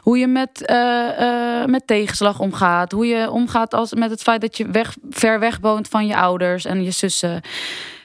Hoe 0.00 0.18
je 0.18 0.26
met, 0.26 0.70
uh, 0.70 1.64
met 1.64 1.86
tegenslag 1.86 2.38
omgaat. 2.38 2.92
Hoe 2.92 3.06
je 3.06 3.30
omgaat 3.30 3.74
als, 3.74 3.94
met 3.94 4.10
het 4.10 4.22
feit 4.22 4.40
dat 4.40 4.56
je 4.56 4.70
weg, 4.70 4.96
ver 5.10 5.38
weg 5.38 5.58
woont 5.60 5.88
van 5.88 6.06
je 6.06 6.16
ouders 6.16 6.64
en 6.64 6.84
je 6.84 6.90
zussen. 6.90 7.40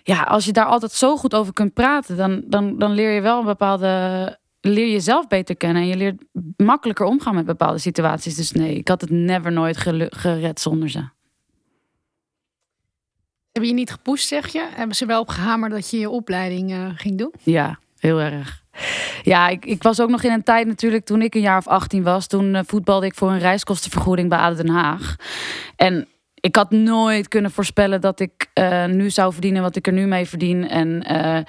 Ja, 0.04 0.22
als 0.22 0.46
je 0.46 0.52
daar 0.52 0.66
altijd 0.66 0.92
zo 0.92 1.18
goed 1.18 1.34
over 1.34 1.54
kunt 1.54 1.74
praten, 1.74 2.18
dan, 2.18 2.42
dan, 2.46 2.78
dan 2.78 2.92
leer 2.92 3.12
je 3.12 3.22
wel 3.22 3.40
een 3.40 3.46
bepaalde 3.46 4.38
leer 4.67 4.91
jezelf 4.91 5.27
beter 5.27 5.55
kennen 5.55 5.81
en 5.81 5.88
je 5.88 5.95
leert 5.95 6.24
makkelijker 6.57 7.05
omgaan 7.05 7.36
met 7.36 7.45
bepaalde 7.45 7.77
situaties. 7.77 8.36
Dus 8.36 8.51
nee, 8.51 8.75
ik 8.75 8.88
had 8.88 9.01
het 9.01 9.10
never 9.10 9.51
nooit 9.51 9.77
gered 10.10 10.60
zonder 10.60 10.89
ze. 10.89 11.03
Hebben 13.51 13.74
je 13.74 13.79
niet 13.79 13.91
gepusht, 13.91 14.27
zeg 14.27 14.48
je? 14.48 14.67
Hebben 14.74 14.95
ze 14.95 15.05
wel 15.05 15.19
op 15.19 15.29
gehamerd 15.29 15.72
dat 15.72 15.89
je 15.89 16.00
je 16.00 16.10
opleiding 16.10 16.72
uh, 16.72 16.89
ging 16.95 17.17
doen? 17.17 17.34
Ja, 17.43 17.79
heel 17.98 18.19
erg. 18.19 18.63
Ja, 19.24 19.48
ik, 19.48 19.65
ik 19.65 19.84
was 19.84 20.00
ook 20.00 20.10
nog 20.10 20.24
in 20.24 20.31
een 20.31 20.43
tijd 20.43 20.67
natuurlijk 20.67 21.05
toen 21.05 21.22
ik 21.22 21.36
een 21.36 21.41
jaar 21.41 21.57
of 21.57 21.67
18 21.67 22.03
was. 22.03 22.27
Toen 22.27 22.53
uh, 22.53 22.60
voetbalde 22.65 23.05
ik 23.05 23.15
voor 23.15 23.31
een 23.31 23.39
reiskostenvergoeding 23.39 24.29
bij 24.29 24.39
ADO 24.39 24.55
Den 24.55 24.69
Haag. 24.69 25.15
En 25.75 26.07
ik 26.46 26.56
had 26.56 26.72
nooit 26.72 27.28
kunnen 27.28 27.52
voorspellen 27.52 28.02
dat 28.02 28.19
ik 28.19 28.52
uh, 28.60 28.86
nu 28.86 29.10
zou 29.10 29.34
verdienen 29.34 29.62
wat 29.62 29.76
ik 29.76 29.88
er 29.88 29.93
nu 29.93 30.06
mee 30.06 30.26
verdien. 30.26 30.69
En, 30.69 31.06
uh, 31.12 31.39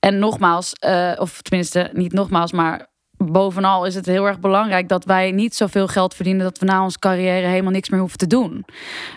en 0.00 0.18
nogmaals, 0.18 0.72
uh, 0.86 1.12
of 1.16 1.42
tenminste 1.42 1.90
niet 1.92 2.12
nogmaals, 2.12 2.52
maar 2.52 2.86
bovenal 3.16 3.86
is 3.86 3.94
het 3.94 4.06
heel 4.06 4.26
erg 4.26 4.40
belangrijk 4.40 4.88
dat 4.88 5.04
wij 5.04 5.30
niet 5.30 5.54
zoveel 5.54 5.88
geld 5.88 6.14
verdienen 6.14 6.44
dat 6.44 6.58
we 6.58 6.66
na 6.66 6.82
onze 6.82 6.98
carrière 6.98 7.46
helemaal 7.46 7.72
niks 7.72 7.88
meer 7.88 8.00
hoeven 8.00 8.18
te 8.18 8.26
doen. 8.26 8.64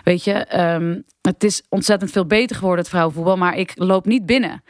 Weet 0.04 0.24
je, 0.24 0.58
um, 0.60 1.04
het 1.22 1.44
is 1.44 1.62
ontzettend 1.68 2.10
veel 2.10 2.26
beter 2.26 2.56
geworden, 2.56 2.80
het 2.80 2.88
vrouwenvoetbal, 2.88 3.36
maar 3.36 3.56
ik 3.56 3.72
loop 3.74 4.06
niet 4.06 4.26
binnen. 4.26 4.62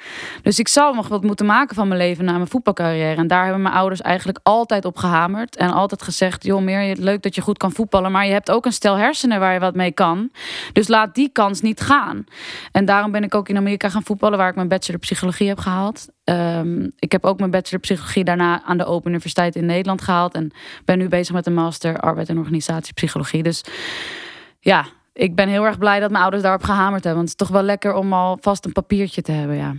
Dus 0.43 0.59
ik 0.59 0.69
zal 0.69 0.95
nog 0.95 1.09
wat 1.09 1.23
moeten 1.23 1.47
maken 1.47 1.75
van 1.75 1.89
mijn 1.89 2.01
leven 2.01 2.25
na 2.25 2.33
mijn 2.33 2.49
voetbalcarrière. 2.49 3.17
En 3.17 3.27
daar 3.27 3.45
hebben 3.45 3.63
mijn 3.63 3.75
ouders 3.75 4.01
eigenlijk 4.01 4.39
altijd 4.43 4.85
op 4.85 4.97
gehamerd. 4.97 5.57
En 5.57 5.71
altijd 5.71 6.03
gezegd: 6.03 6.45
joh, 6.45 6.63
meer 6.63 6.97
leuk 6.97 7.23
dat 7.23 7.35
je 7.35 7.41
goed 7.41 7.59
kan 7.59 7.73
voetballen. 7.73 8.13
Maar 8.13 8.27
je 8.27 8.33
hebt 8.33 8.51
ook 8.51 8.65
een 8.67 8.73
stel 8.73 8.97
hersenen 8.97 9.41
waar 9.41 9.53
je 9.53 9.61
wat 9.61 9.75
mee 9.75 9.93
kan. 9.93 10.31
Dus 10.73 10.89
laat 10.89 11.15
die 11.15 11.29
kans 11.29 11.61
niet 11.61 11.81
gaan. 11.81 12.25
En 12.73 12.85
daarom 12.85 13.11
ben 13.11 13.23
ik 13.23 13.35
ook 13.35 13.49
in 13.49 13.57
Amerika 13.57 13.89
gaan 13.89 14.03
voetballen, 14.05 14.39
waar 14.39 14.49
ik 14.49 14.55
mijn 14.55 14.69
bachelor 14.69 15.01
psychologie 15.01 15.49
heb 15.49 15.59
gehaald. 15.59 16.09
Um, 16.25 16.93
ik 16.99 17.13
heb 17.13 17.25
ook 17.25 17.39
mijn 17.39 17.51
bachelor 17.51 17.81
psychologie 17.81 18.25
daarna 18.25 18.63
aan 18.65 18.79
de 18.79 18.85
Open 18.85 19.11
Universiteit 19.11 19.57
in 19.57 19.67
Nederland 19.67 20.03
gehaald. 20.03 20.35
En 20.35 20.51
ben 20.85 20.99
nu 20.99 21.09
bezig 21.09 21.35
met 21.35 21.47
een 21.47 21.55
master 21.55 22.01
arbeid 22.01 22.29
en 22.29 22.39
organisatiepsychologie. 22.39 23.43
Dus 23.43 23.65
ja, 24.61 24.87
ik 25.13 25.35
ben 25.35 25.49
heel 25.49 25.65
erg 25.65 25.79
blij 25.79 26.01
dat 26.01 26.11
mijn 26.11 26.23
ouders 26.23 26.43
daarop 26.43 26.63
gehamerd 26.63 27.05
hebben. 27.05 27.23
Want 27.23 27.31
het 27.31 27.41
is 27.41 27.47
toch 27.47 27.57
wel 27.57 27.67
lekker 27.67 27.95
om 27.95 28.13
al 28.13 28.39
vast 28.41 28.65
een 28.65 28.73
papiertje 28.73 29.23
te 29.23 29.33
hebben, 29.33 29.57
ja. 29.57 29.75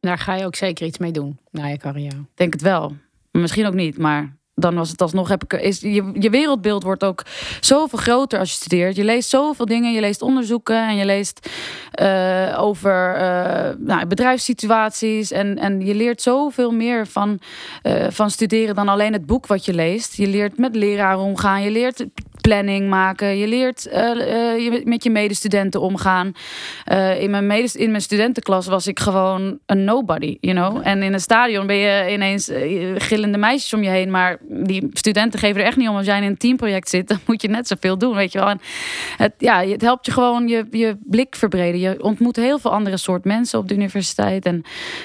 Daar 0.00 0.18
ga 0.18 0.34
je 0.34 0.46
ook 0.46 0.56
zeker 0.56 0.86
iets 0.86 0.98
mee 0.98 1.12
doen 1.12 1.38
na 1.50 1.66
je 1.66 1.76
carrière. 1.76 2.24
Denk 2.34 2.52
het 2.52 2.62
wel. 2.62 2.92
Misschien 3.30 3.66
ook 3.66 3.74
niet, 3.74 3.98
maar 3.98 4.36
dan 4.54 4.74
was 4.74 4.90
het 4.90 5.00
alsnog 5.00 5.28
heb 5.28 5.44
ik 5.44 5.52
is 5.52 5.80
je, 5.80 6.10
je 6.14 6.30
wereldbeeld 6.30 6.82
wordt 6.82 7.04
ook 7.04 7.24
zoveel 7.60 7.98
groter 7.98 8.38
als 8.38 8.50
je 8.50 8.56
studeert. 8.56 8.96
Je 8.96 9.04
leest 9.04 9.28
zoveel 9.28 9.66
dingen, 9.66 9.92
je 9.92 10.00
leest 10.00 10.22
onderzoeken 10.22 10.88
en 10.88 10.96
je 10.96 11.04
leest 11.04 11.48
uh, 12.00 12.56
over 12.58 13.14
uh, 13.16 13.86
nou, 13.86 14.06
bedrijfssituaties 14.06 15.30
en, 15.30 15.58
en 15.58 15.80
je 15.80 15.94
leert 15.94 16.22
zoveel 16.22 16.70
meer 16.70 17.06
van, 17.06 17.38
uh, 17.82 18.06
van 18.08 18.30
studeren 18.30 18.74
dan 18.74 18.88
alleen 18.88 19.12
het 19.12 19.26
boek 19.26 19.46
wat 19.46 19.64
je 19.64 19.74
leest. 19.74 20.16
Je 20.16 20.26
leert 20.26 20.58
met 20.58 20.76
leraren 20.76 21.24
omgaan, 21.24 21.62
je 21.62 21.70
leert 21.70 22.06
planning 22.42 22.88
maken. 22.88 23.36
Je 23.36 23.46
leert 23.46 23.88
uh, 23.92 24.84
met 24.84 25.02
je 25.02 25.10
medestudenten 25.10 25.80
omgaan. 25.80 26.32
Uh, 26.92 27.22
in, 27.22 27.30
mijn 27.30 27.46
medes 27.46 27.76
in 27.76 27.90
mijn 27.90 28.02
studentenklas 28.02 28.66
was 28.66 28.86
ik 28.86 29.00
gewoon 29.00 29.58
een 29.66 29.84
nobody, 29.84 30.36
you 30.40 30.56
know. 30.56 30.80
En 30.86 31.02
in 31.02 31.12
een 31.12 31.20
stadion 31.20 31.66
ben 31.66 31.76
je 31.76 32.12
ineens 32.12 32.50
gillende 32.94 33.38
meisjes 33.38 33.74
om 33.74 33.82
je 33.82 33.90
heen. 33.90 34.10
Maar 34.10 34.38
die 34.48 34.88
studenten 34.92 35.38
geven 35.38 35.60
er 35.60 35.66
echt 35.66 35.76
niet 35.76 35.88
om. 35.88 35.96
Als 35.96 36.06
jij 36.06 36.16
in 36.16 36.26
een 36.26 36.36
teamproject 36.36 36.88
zit, 36.88 37.08
dan 37.08 37.18
moet 37.26 37.42
je 37.42 37.48
net 37.48 37.66
zoveel 37.66 37.98
doen, 37.98 38.14
weet 38.14 38.32
je 38.32 38.38
wel. 38.38 38.48
En 38.48 38.60
het, 39.16 39.32
ja, 39.38 39.66
het 39.66 39.80
helpt 39.80 40.06
je 40.06 40.12
gewoon 40.12 40.48
je, 40.48 40.66
je 40.70 40.96
blik 41.04 41.36
verbreden. 41.36 41.80
Je 41.80 42.02
ontmoet 42.02 42.36
heel 42.36 42.58
veel 42.58 42.72
andere 42.72 42.96
soort 42.96 43.24
mensen 43.24 43.58
op 43.58 43.68
de 43.68 43.74
universiteit. 43.74 44.46
En 44.46 44.62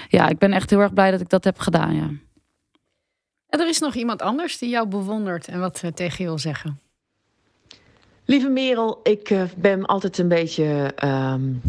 ja, 0.07 0.29
ik 0.29 0.37
ben 0.37 0.53
echt 0.53 0.69
heel 0.69 0.79
erg 0.79 0.93
blij 0.93 1.11
dat 1.11 1.21
ik 1.21 1.29
dat 1.29 1.43
heb 1.43 1.59
gedaan, 1.59 1.95
ja. 1.95 2.09
En 3.47 3.59
er 3.59 3.67
is 3.67 3.79
nog 3.79 3.95
iemand 3.95 4.21
anders 4.21 4.57
die 4.57 4.69
jou 4.69 4.87
bewondert 4.87 5.47
en 5.47 5.59
wat 5.59 5.83
tegen 5.93 6.15
je 6.17 6.23
wil 6.23 6.37
zeggen. 6.37 6.79
Lieve 8.27 8.49
Merel, 8.49 8.99
ik 9.03 9.29
uh, 9.29 9.41
ben 9.57 9.85
altijd 9.85 10.17
een 10.17 10.27
beetje, 10.27 10.93
um, 11.03 11.61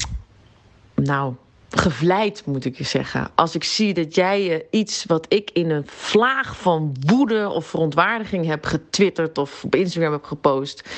nou, 0.94 1.34
gevleid 1.70 2.42
moet 2.46 2.64
ik 2.64 2.78
je 2.78 2.84
zeggen. 2.84 3.30
Als 3.34 3.54
ik 3.54 3.64
zie 3.64 3.94
dat 3.94 4.14
jij 4.14 4.54
uh, 4.54 4.62
iets 4.70 5.04
wat 5.04 5.26
ik 5.28 5.50
in 5.52 5.70
een 5.70 5.86
vlaag 5.86 6.58
van 6.58 6.96
woede 7.06 7.48
of 7.48 7.66
verontwaardiging 7.66 8.46
heb 8.46 8.64
getwitterd 8.64 9.38
of 9.38 9.64
op 9.64 9.74
Instagram 9.74 10.12
heb 10.12 10.24
gepost 10.24 10.88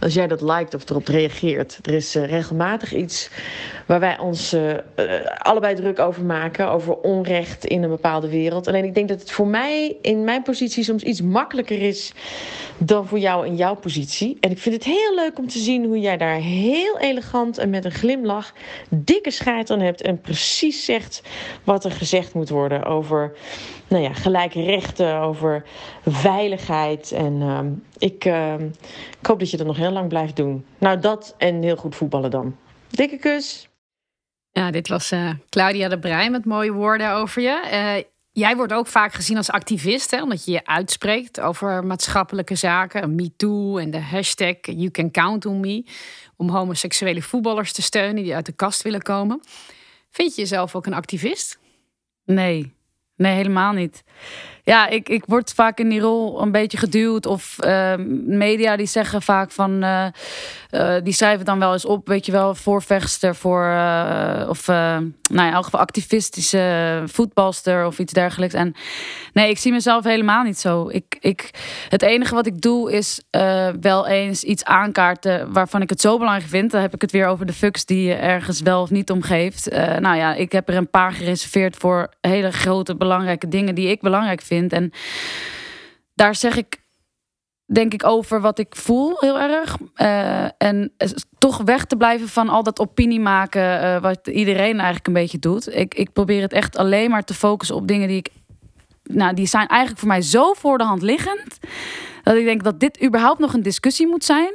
als 0.00 0.14
jij 0.14 0.26
dat 0.26 0.40
liked 0.40 0.74
of 0.74 0.90
erop 0.90 1.06
reageert. 1.06 1.78
Er 1.82 1.94
is 1.94 2.16
uh, 2.16 2.26
regelmatig 2.26 2.94
iets 2.94 3.30
waar 3.86 4.00
wij 4.00 4.18
ons 4.18 4.54
uh, 4.54 4.74
allebei 5.38 5.74
druk 5.74 5.98
over 5.98 6.24
maken, 6.24 6.70
over 6.70 6.96
onrecht 6.96 7.64
in 7.64 7.82
een 7.82 7.88
bepaalde 7.88 8.28
wereld. 8.28 8.66
Alleen 8.66 8.84
ik 8.84 8.94
denk 8.94 9.08
dat 9.08 9.20
het 9.20 9.30
voor 9.30 9.46
mij 9.46 9.96
in 10.02 10.24
mijn 10.24 10.42
positie 10.42 10.84
soms 10.84 11.02
iets 11.02 11.22
makkelijker 11.22 11.82
is 11.82 12.12
dan 12.78 13.06
voor 13.06 13.18
jou 13.18 13.46
in 13.46 13.56
jouw 13.56 13.74
positie. 13.74 14.36
En 14.40 14.50
ik 14.50 14.58
vind 14.58 14.74
het 14.74 14.84
heel 14.84 15.14
leuk 15.14 15.38
om 15.38 15.48
te 15.48 15.58
zien 15.58 15.84
hoe 15.84 16.00
jij 16.00 16.16
daar 16.16 16.34
heel 16.40 16.98
elegant 16.98 17.58
en 17.58 17.70
met 17.70 17.84
een 17.84 17.92
glimlach 17.92 18.52
dikke 18.88 19.30
scheid 19.30 19.70
aan 19.70 19.80
hebt 19.80 20.02
en 20.02 20.20
precies 20.20 20.84
zegt 20.84 21.22
wat 21.64 21.84
er 21.84 21.90
gezegd 21.90 22.34
moet 22.34 22.48
worden 22.48 22.84
over 22.84 23.32
nou 23.88 24.02
ja, 24.02 24.12
gelijke 24.12 24.62
rechten, 24.62 25.20
over 25.20 25.64
veiligheid. 26.10 27.12
En 27.12 27.40
uh, 27.40 27.60
ik, 27.98 28.24
uh, 28.24 28.54
ik 29.20 29.26
hoop 29.26 29.38
dat 29.38 29.50
je 29.50 29.56
dat 29.56 29.66
nog 29.66 29.76
heel 29.76 29.92
lang 29.92 30.08
blijft 30.08 30.36
doen. 30.36 30.64
Nou, 30.78 31.00
dat 31.00 31.34
en 31.38 31.62
heel 31.62 31.76
goed 31.76 31.96
voetballen 31.96 32.30
dan. 32.30 32.56
Dikke 32.90 33.18
kus. 33.18 33.68
Ja, 34.52 34.70
dit 34.70 34.88
was 34.88 35.12
uh, 35.12 35.30
Claudia 35.48 35.88
de 35.88 35.98
Breij 35.98 36.30
met 36.30 36.44
mooie 36.44 36.72
woorden 36.72 37.12
over 37.12 37.42
je. 37.42 37.60
Uh, 37.72 38.04
Jij 38.38 38.56
wordt 38.56 38.72
ook 38.72 38.86
vaak 38.86 39.12
gezien 39.12 39.36
als 39.36 39.50
activist, 39.50 40.10
hè, 40.10 40.22
omdat 40.22 40.44
je 40.44 40.50
je 40.50 40.66
uitspreekt 40.66 41.40
over 41.40 41.84
maatschappelijke 41.84 42.54
zaken. 42.54 43.14
MeToo 43.14 43.78
en 43.78 43.90
de 43.90 44.00
hashtag 44.00 44.56
You 44.60 44.90
Can 44.90 45.10
Count 45.10 45.46
on 45.46 45.60
Me. 45.60 45.84
Om 46.36 46.48
homoseksuele 46.48 47.22
voetballers 47.22 47.72
te 47.72 47.82
steunen 47.82 48.22
die 48.22 48.34
uit 48.34 48.46
de 48.46 48.52
kast 48.52 48.82
willen 48.82 49.02
komen. 49.02 49.40
Vind 50.10 50.34
je 50.34 50.40
jezelf 50.40 50.74
ook 50.74 50.86
een 50.86 50.94
activist? 50.94 51.58
Nee, 52.24 52.74
nee, 53.16 53.34
helemaal 53.34 53.72
niet. 53.72 54.02
Ja, 54.68 54.88
ik, 54.88 55.08
ik 55.08 55.24
word 55.26 55.52
vaak 55.52 55.78
in 55.78 55.88
die 55.88 56.00
rol 56.00 56.42
een 56.42 56.52
beetje 56.52 56.78
geduwd. 56.78 57.26
Of 57.26 57.56
uh, 57.64 57.94
media 58.26 58.76
die 58.76 58.86
zeggen 58.86 59.22
vaak 59.22 59.50
van. 59.50 59.84
Uh, 59.84 60.06
uh, 60.70 60.94
die 61.02 61.12
schrijven 61.12 61.44
dan 61.44 61.58
wel 61.58 61.72
eens 61.72 61.84
op, 61.84 62.08
weet 62.08 62.26
je 62.26 62.32
wel, 62.32 62.54
voorvechter 62.54 63.34
voor. 63.34 63.64
of 64.48 64.66
nou 64.66 65.12
ja, 65.28 65.46
in 65.46 65.52
elk 65.52 65.64
geval 65.64 65.80
activistische 65.80 67.02
voetbalster 67.06 67.86
of 67.86 67.98
iets 67.98 68.12
dergelijks. 68.12 68.54
En 68.54 68.74
nee, 69.32 69.50
ik 69.50 69.58
zie 69.58 69.72
mezelf 69.72 70.04
helemaal 70.04 70.42
niet 70.42 70.58
zo. 70.58 70.88
Ik, 70.88 71.16
ik, 71.20 71.50
het 71.88 72.02
enige 72.02 72.34
wat 72.34 72.46
ik 72.46 72.60
doe 72.60 72.92
is 72.92 73.22
wel 73.80 74.06
eens 74.06 74.42
iets 74.42 74.64
aankaarten 74.64 75.52
waarvan 75.52 75.82
ik 75.82 75.90
het 75.90 76.00
zo 76.00 76.18
belangrijk 76.18 76.50
vind. 76.50 76.70
Dan 76.70 76.80
heb 76.80 76.94
ik 76.94 77.00
het 77.00 77.12
weer 77.12 77.26
over 77.26 77.46
de 77.46 77.52
fucks 77.52 77.84
die 77.84 78.02
je 78.02 78.14
ergens 78.14 78.60
wel 78.60 78.82
of 78.82 78.90
niet 78.90 79.10
omgeeft. 79.10 79.70
nou 80.00 80.16
ja, 80.16 80.34
ik 80.34 80.52
heb 80.52 80.68
er 80.68 80.76
een 80.76 80.90
paar 80.90 81.12
gereserveerd 81.12 81.76
voor 81.76 82.08
hele 82.20 82.50
grote 82.52 82.96
belangrijke 82.96 83.48
dingen 83.48 83.74
die 83.74 83.88
ik 83.88 84.00
belangrijk 84.00 84.40
vind. 84.40 84.57
En 84.66 84.92
daar 86.14 86.34
zeg 86.34 86.56
ik, 86.56 86.80
denk 87.64 87.92
ik, 87.92 88.04
over 88.04 88.40
wat 88.40 88.58
ik 88.58 88.76
voel 88.76 89.16
heel 89.18 89.38
erg. 89.38 89.76
Uh, 89.96 90.62
en 90.62 90.92
toch 91.38 91.62
weg 91.64 91.84
te 91.84 91.96
blijven 91.96 92.28
van 92.28 92.48
al 92.48 92.62
dat 92.62 92.78
opinie 92.78 93.20
maken, 93.20 93.82
uh, 93.82 94.00
wat 94.00 94.26
iedereen 94.26 94.76
eigenlijk 94.76 95.06
een 95.06 95.12
beetje 95.12 95.38
doet. 95.38 95.74
Ik, 95.74 95.94
ik 95.94 96.12
probeer 96.12 96.42
het 96.42 96.52
echt 96.52 96.76
alleen 96.76 97.10
maar 97.10 97.24
te 97.24 97.34
focussen 97.34 97.76
op 97.76 97.88
dingen 97.88 98.08
die 98.08 98.16
ik. 98.16 98.28
Nou, 99.02 99.34
die 99.34 99.46
zijn 99.46 99.66
eigenlijk 99.66 100.00
voor 100.00 100.08
mij 100.08 100.22
zo 100.22 100.52
voor 100.52 100.78
de 100.78 100.84
hand 100.84 101.02
liggend. 101.02 101.58
Dat 102.22 102.36
ik 102.36 102.44
denk 102.44 102.64
dat 102.64 102.80
dit 102.80 103.02
überhaupt 103.04 103.38
nog 103.38 103.54
een 103.54 103.62
discussie 103.62 104.06
moet 104.06 104.24
zijn 104.24 104.52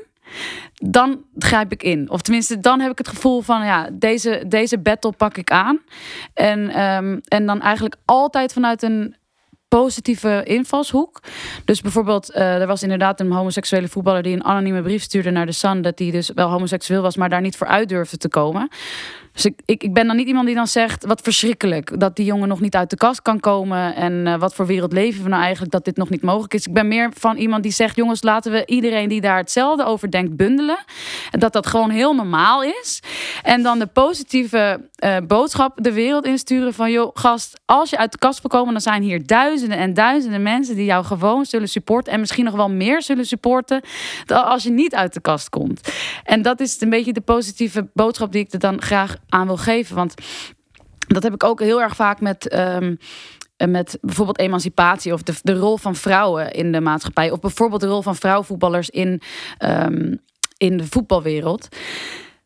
dan 0.75 1.23
grijp 1.37 1.71
ik 1.71 1.83
in. 1.83 2.09
Of 2.09 2.21
tenminste, 2.21 2.59
dan 2.59 2.79
heb 2.79 2.91
ik 2.91 2.97
het 2.97 3.07
gevoel 3.07 3.41
van 3.41 3.65
ja, 3.65 3.89
deze, 3.93 4.43
deze 4.47 4.77
battle 4.77 5.11
pak 5.11 5.37
ik 5.37 5.51
aan. 5.51 5.79
En, 6.33 6.81
um, 6.81 7.21
en 7.27 7.45
dan 7.45 7.61
eigenlijk 7.61 7.95
altijd 8.05 8.53
vanuit 8.53 8.81
een 8.81 9.15
positieve 9.77 10.41
invalshoek. 10.43 11.19
Dus 11.65 11.81
bijvoorbeeld, 11.81 12.31
uh, 12.35 12.61
er 12.61 12.67
was 12.67 12.83
inderdaad 12.83 13.19
een 13.19 13.31
homoseksuele 13.31 13.87
voetballer 13.87 14.23
die 14.23 14.33
een 14.33 14.43
anonieme 14.43 14.81
brief 14.81 15.01
stuurde 15.01 15.29
naar 15.29 15.45
de 15.45 15.51
Sun 15.51 15.81
dat 15.81 15.99
hij 15.99 16.11
dus 16.11 16.31
wel 16.35 16.49
homoseksueel 16.49 17.01
was, 17.01 17.17
maar 17.17 17.29
daar 17.29 17.41
niet 17.41 17.57
voor 17.57 17.67
uit 17.67 17.89
durfde 17.89 18.17
te 18.17 18.29
komen. 18.29 18.69
Dus 19.33 19.45
ik, 19.45 19.61
ik, 19.65 19.93
ben 19.93 20.07
dan 20.07 20.15
niet 20.15 20.27
iemand 20.27 20.45
die 20.45 20.55
dan 20.55 20.67
zegt, 20.67 21.05
wat 21.05 21.21
verschrikkelijk 21.21 21.99
dat 21.99 22.15
die 22.15 22.25
jongen 22.25 22.47
nog 22.47 22.59
niet 22.59 22.75
uit 22.75 22.89
de 22.89 22.95
kast 22.95 23.21
kan 23.21 23.39
komen. 23.39 23.95
En 23.95 24.13
uh, 24.13 24.35
wat 24.35 24.55
voor 24.55 24.65
wereld 24.65 24.93
leven 24.93 25.23
we 25.23 25.29
nou 25.29 25.41
eigenlijk 25.41 25.71
dat 25.71 25.85
dit 25.85 25.97
nog 25.97 26.09
niet 26.09 26.21
mogelijk 26.21 26.53
is. 26.53 26.67
Ik 26.67 26.73
ben 26.73 26.87
meer 26.87 27.11
van 27.17 27.37
iemand 27.37 27.63
die 27.63 27.71
zegt, 27.71 27.95
jongens, 27.95 28.23
laten 28.23 28.51
we 28.51 28.65
iedereen 28.65 29.09
die 29.09 29.21
daar 29.21 29.37
hetzelfde 29.37 29.85
over 29.85 30.11
denkt 30.11 30.35
bundelen. 30.35 30.77
En 31.31 31.39
dat 31.39 31.53
dat 31.53 31.67
gewoon 31.67 31.89
heel 31.89 32.15
normaal 32.15 32.63
is. 32.63 33.01
En 33.43 33.63
dan 33.63 33.79
de 33.79 33.85
positieve 33.85 34.89
uh, 34.99 35.17
boodschap 35.27 35.83
de 35.83 35.93
wereld 35.93 36.25
insturen 36.25 36.73
van, 36.73 36.91
joh, 36.91 37.09
gast, 37.13 37.61
als 37.65 37.89
je 37.89 37.97
uit 37.97 38.11
de 38.11 38.17
kast 38.17 38.41
wil 38.41 38.49
komen, 38.49 38.73
dan 38.73 38.81
zijn 38.81 39.01
hier 39.01 39.25
duizenden 39.25 39.77
en 39.77 39.93
duizenden 39.93 40.41
mensen 40.41 40.75
die 40.75 40.85
jou 40.85 41.05
gewoon 41.05 41.45
zullen 41.45 41.69
supporten. 41.69 42.13
En 42.13 42.19
misschien 42.19 42.45
nog 42.45 42.55
wel 42.55 42.69
meer 42.69 43.01
zullen 43.01 43.25
supporten 43.25 43.81
als 44.25 44.63
je 44.63 44.71
niet 44.71 44.95
uit 44.95 45.13
de 45.13 45.21
kast 45.21 45.49
komt. 45.49 45.91
En 46.23 46.41
dat 46.41 46.59
is 46.59 46.81
een 46.81 46.89
beetje 46.89 47.13
de 47.13 47.21
positieve 47.21 47.89
boodschap 47.93 48.31
die 48.31 48.41
ik 48.45 48.53
er 48.53 48.59
dan 48.59 48.81
graag 48.81 49.21
aan 49.33 49.47
wil 49.47 49.57
geven. 49.57 49.95
Want 49.95 50.13
dat 50.97 51.23
heb 51.23 51.33
ik 51.33 51.43
ook 51.43 51.59
heel 51.59 51.81
erg 51.81 51.95
vaak 51.95 52.21
met. 52.21 52.57
Um, 52.59 52.97
met 53.67 53.97
bijvoorbeeld 54.01 54.39
emancipatie 54.39 55.13
of 55.13 55.23
de, 55.23 55.33
de 55.41 55.53
rol 55.53 55.77
van 55.77 55.95
vrouwen 55.95 56.51
in 56.51 56.71
de 56.71 56.81
maatschappij. 56.81 57.31
Of 57.31 57.39
bijvoorbeeld 57.39 57.81
de 57.81 57.87
rol 57.87 58.01
van 58.01 58.15
vrouwvoetballers 58.15 58.89
in, 58.89 59.21
um, 59.59 60.21
in 60.57 60.77
de 60.77 60.87
voetbalwereld. 60.87 61.67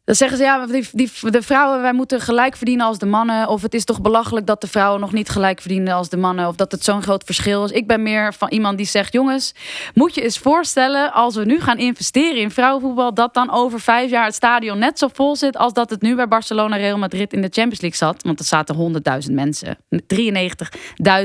Dan 0.07 0.15
zeggen 0.15 0.37
ze 0.37 0.43
ja, 0.43 0.65
die, 0.65 0.87
die, 0.91 1.11
de 1.21 1.41
vrouwen, 1.41 1.81
wij 1.81 1.93
moeten 1.93 2.21
gelijk 2.21 2.55
verdienen 2.55 2.85
als 2.85 2.97
de 2.97 3.05
mannen. 3.05 3.47
Of 3.47 3.61
het 3.61 3.73
is 3.73 3.83
toch 3.83 4.01
belachelijk 4.01 4.45
dat 4.45 4.61
de 4.61 4.67
vrouwen 4.67 4.99
nog 4.99 5.11
niet 5.11 5.29
gelijk 5.29 5.61
verdienen 5.61 5.93
als 5.93 6.09
de 6.09 6.17
mannen. 6.17 6.47
Of 6.47 6.55
dat 6.55 6.71
het 6.71 6.83
zo'n 6.83 7.01
groot 7.01 7.23
verschil 7.23 7.63
is. 7.63 7.71
Ik 7.71 7.87
ben 7.87 8.03
meer 8.03 8.33
van 8.33 8.49
iemand 8.49 8.77
die 8.77 8.85
zegt: 8.85 9.13
jongens, 9.13 9.53
moet 9.93 10.15
je 10.15 10.21
eens 10.21 10.37
voorstellen 10.37 11.13
als 11.13 11.35
we 11.35 11.45
nu 11.45 11.59
gaan 11.59 11.77
investeren 11.77 12.41
in 12.41 12.51
vrouwenvoetbal. 12.51 13.13
Dat 13.13 13.33
dan 13.33 13.51
over 13.51 13.79
vijf 13.79 14.09
jaar 14.09 14.25
het 14.25 14.35
stadion 14.35 14.79
net 14.79 14.99
zo 14.99 15.07
vol 15.13 15.35
zit 15.35 15.57
als 15.57 15.73
dat 15.73 15.89
het 15.89 16.01
nu 16.01 16.15
bij 16.15 16.27
Barcelona 16.27 16.75
Real 16.75 16.97
Madrid 16.97 17.33
in 17.33 17.41
de 17.41 17.49
Champions 17.51 17.81
League 17.81 17.97
zat. 17.97 18.23
Want 18.23 18.39
er 18.39 18.45
zaten 18.45 19.01
100.000 19.27 19.33
mensen, 19.33 19.77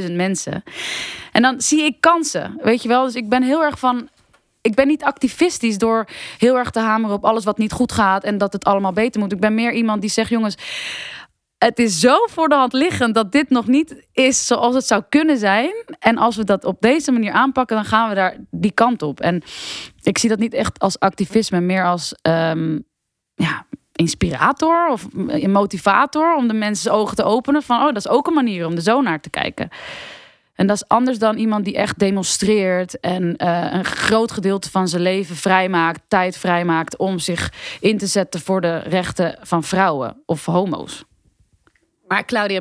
93.000 0.07 0.13
mensen. 0.13 0.63
En 1.33 1.43
dan 1.43 1.61
zie 1.61 1.83
ik 1.83 1.97
kansen, 2.01 2.59
weet 2.63 2.83
je 2.83 2.89
wel. 2.89 3.05
Dus 3.05 3.15
ik 3.15 3.29
ben 3.29 3.43
heel 3.43 3.65
erg 3.65 3.79
van 3.79 4.09
ik 4.63 4.75
ben 4.75 4.87
niet 4.87 5.05
activistisch 5.05 5.79
door 5.79 6.09
heel 6.39 6.57
erg 6.57 6.71
te 6.71 6.81
hameren 6.81 7.17
op 7.17 7.25
alles 7.25 7.45
wat 7.45 7.59
niet 7.59 7.73
goed 7.73 7.93
gaat 7.93 8.25
en 8.25 8.39
dat 8.39 8.53
het 8.53 8.65
allemaal 8.65 8.93
beter 8.93 9.21
moet. 9.21 9.33
Ik 9.33 9.41
ben 9.41 9.55
meer 9.55 9.73
iemand 9.73 10.01
die 10.01 10.11
zegt: 10.11 10.31
jongens, 10.31 10.57
het 11.59 11.79
is 11.79 12.01
zo 12.01 12.17
voor 12.31 12.49
de 12.49 12.55
hand 12.55 12.73
liggend 12.73 13.15
dat 13.15 13.33
dit 13.33 13.51
nog 13.51 13.67
niet 13.67 14.07
is 14.13 14.47
zoals 14.47 14.75
het 14.75 14.87
zou 14.87 15.03
kunnen 15.09 15.39
zijn. 15.39 15.73
En 15.99 16.19
als 16.19 16.37
we 16.37 16.45
dat 16.45 16.65
op 16.65 16.81
deze 16.81 17.13
manier 17.13 17.33
aanpakken, 17.33 17.77
dan 17.77 17.85
gaan 17.85 18.09
we 18.09 18.15
daar 18.15 18.37
die 18.51 18.73
kant 18.73 19.03
op. 19.03 19.21
En 19.21 19.43
ik 20.03 20.19
zie 20.19 20.29
dat 20.29 20.39
niet 20.39 20.55
echt 20.55 20.79
als 20.79 20.99
activisme, 20.99 21.61
meer 21.61 21.85
als 21.85 22.15
um, 22.23 22.85
ja, 23.35 23.67
inspirator 23.93 24.89
of 24.89 25.07
motivator 25.47 26.37
om 26.37 26.49
de 26.49 26.55
mensen 26.55 26.93
ogen 26.93 27.17
te 27.17 27.25
openen 27.25 27.63
van, 27.63 27.77
oh, 27.77 27.85
dat 27.85 27.97
is 27.97 28.09
ook 28.09 28.27
een 28.27 28.35
manier 28.35 28.67
om 28.67 28.75
er 28.75 28.83
zo 28.83 29.01
naar 29.01 29.21
te 29.21 29.31
kijken. 29.31 29.69
En 30.55 30.67
dat 30.67 30.77
is 30.77 30.89
anders 30.89 31.19
dan 31.19 31.37
iemand 31.37 31.65
die 31.65 31.77
echt 31.77 31.99
demonstreert 31.99 33.01
en 33.01 33.23
uh, 33.23 33.67
een 33.71 33.85
groot 33.85 34.33
gedeelte 34.33 34.71
van 34.71 34.89
zijn 34.89 35.03
leven 35.03 35.37
vrijmaakt, 35.37 36.01
tijd 36.09 36.37
vrijmaakt 36.37 36.97
om 36.97 37.19
zich 37.19 37.53
in 37.81 37.99
te 37.99 38.07
zetten 38.07 38.41
voor 38.41 38.61
de 38.61 38.79
rechten 38.79 39.39
van 39.41 39.63
vrouwen 39.63 40.23
of 40.27 40.45
homo's. 40.45 41.05
Maar 42.07 42.25
Claudia 42.25 42.61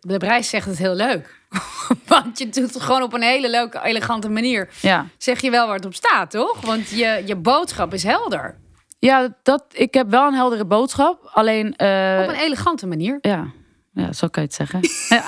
de 0.00 0.16
Brijs 0.18 0.48
zegt 0.48 0.66
het 0.66 0.78
heel 0.78 0.94
leuk. 0.94 1.36
Want 2.06 2.38
je 2.38 2.48
doet 2.48 2.74
het 2.74 2.82
gewoon 2.82 3.02
op 3.02 3.12
een 3.12 3.22
hele 3.22 3.50
leuke, 3.50 3.80
elegante 3.84 4.28
manier. 4.28 4.68
Ja. 4.80 5.06
Zeg 5.18 5.40
je 5.40 5.50
wel 5.50 5.66
waar 5.66 5.76
het 5.76 5.86
op 5.86 5.94
staat, 5.94 6.30
toch? 6.30 6.60
Want 6.60 6.88
je, 6.88 7.22
je 7.26 7.36
boodschap 7.36 7.94
is 7.94 8.02
helder. 8.02 8.58
Ja, 8.98 9.36
dat, 9.42 9.64
ik 9.72 9.94
heb 9.94 10.10
wel 10.10 10.26
een 10.26 10.34
heldere 10.34 10.64
boodschap. 10.64 11.30
Alleen. 11.32 11.66
Uh, 11.66 12.18
op 12.22 12.28
een 12.28 12.40
elegante 12.40 12.86
manier. 12.86 13.18
Ja, 13.20 13.46
ja 13.92 14.12
zo 14.12 14.28
kan 14.28 14.42
je 14.42 14.48
het 14.48 14.56
zeggen. 14.56 14.80
ja. 15.18 15.24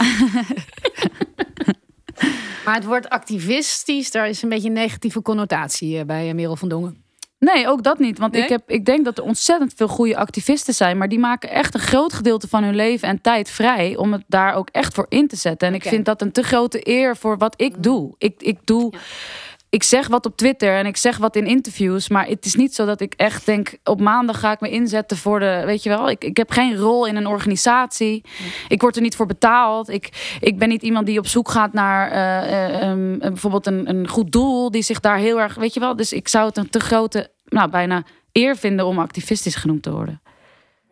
Maar 2.65 2.75
het 2.75 2.85
woord 2.85 3.09
activistisch, 3.09 4.11
daar 4.11 4.29
is 4.29 4.43
een 4.43 4.49
beetje 4.49 4.69
een 4.69 4.75
negatieve 4.75 5.23
connotatie 5.23 5.99
eh, 5.99 6.05
bij 6.05 6.29
eh, 6.29 6.35
Merel 6.35 6.57
van 6.57 6.69
Dongen. 6.69 7.03
Nee, 7.39 7.69
ook 7.69 7.83
dat 7.83 7.99
niet. 7.99 8.19
Want 8.19 8.37
ik, 8.37 8.49
heb, 8.49 8.71
ik 8.71 8.85
denk 8.85 9.05
dat 9.05 9.19
er 9.19 9.25
ontzettend 9.25 9.73
veel 9.77 9.89
goede 9.89 10.17
activisten 10.17 10.75
zijn. 10.75 10.99
Maar 10.99 11.09
die 11.09 11.19
maken 11.19 11.51
echt 11.51 11.75
een 11.75 11.81
groot 11.81 12.13
gedeelte 12.13 12.49
van 12.49 12.65
hun 12.65 12.75
leven 12.75 13.09
en 13.09 13.21
tijd 13.21 13.51
vrij. 13.51 13.97
om 13.97 14.13
het 14.13 14.25
daar 14.27 14.55
ook 14.55 14.69
echt 14.69 14.95
voor 14.95 15.07
in 15.09 15.29
te 15.29 15.37
zetten. 15.37 15.69
En 15.69 15.75
ik 15.75 15.83
vind 15.83 16.05
dat 16.05 16.23
een 16.23 16.33
te 16.33 16.43
grote 16.43 16.89
eer 16.89 17.17
voor 17.17 17.39
wat 17.39 17.55
ik 17.61 17.83
doe. 17.83 18.15
Ik, 18.19 18.43
ik 18.43 18.59
doe 18.65 18.93
ik 19.71 19.83
zeg 19.83 20.09
wat 20.09 20.27
op 20.27 20.37
Twitter 20.37 20.77
en 20.77 20.87
ik 20.87 20.97
zeg 20.97 21.17
wat 21.17 21.37
in 21.37 21.47
interviews. 21.47 22.09
Maar 22.09 22.27
het 22.27 22.45
is 22.45 22.55
niet 22.55 22.75
zo 22.75 22.87
dat 22.87 23.01
ik 23.01 23.15
echt 23.17 23.47
denk: 23.47 23.77
op 23.85 24.01
maandag 24.01 24.41
ga 24.41 24.53
ik 24.53 24.61
me 24.61 24.71
inzetten 24.71 25.17
voor 25.17 25.41
de. 25.41 25.63
Weet 25.65 25.83
je 25.83 25.89
wel, 25.89 26.11
ik, 26.11 26.25
ik 26.25 26.37
heb 26.37 26.51
geen 26.51 26.77
rol 26.77 27.07
in 27.07 27.17
een 27.17 27.27
organisatie. 27.27 28.25
Ik 28.69 28.81
word 28.81 28.97
er 28.97 29.03
niet 29.03 29.17
voor 29.17 29.27
betaald. 29.27 29.89
Ik, 29.89 30.37
ik 30.41 30.59
ben 30.59 30.69
niet 30.69 30.83
iemand 30.83 31.07
die 31.07 31.19
op 31.19 31.27
zoek 31.27 31.51
gaat 31.51 31.73
naar 31.73 32.13
uh, 32.13 32.89
uh, 32.89 33.19
bijvoorbeeld 33.21 33.67
een, 33.67 33.89
een 33.89 34.09
goed 34.09 34.33
doel. 34.33 34.71
Die 34.71 34.83
zich 34.83 35.01
daar 35.01 35.19
heel 35.19 35.41
erg. 35.41 35.55
Weet 35.55 35.75
je 35.75 35.81
wel, 35.81 35.97
dus 35.97 36.13
ik 36.13 36.29
zou 36.29 36.47
het 36.47 36.57
een 36.57 36.71
te 36.71 36.81
grote. 36.81 37.31
Nou, 37.45 37.71
bijna 37.71 38.03
eer 38.33 38.57
vinden 38.57 38.87
om 38.87 38.99
activistisch 38.99 39.55
genoemd 39.55 39.83
te 39.83 39.93
worden. 39.93 40.21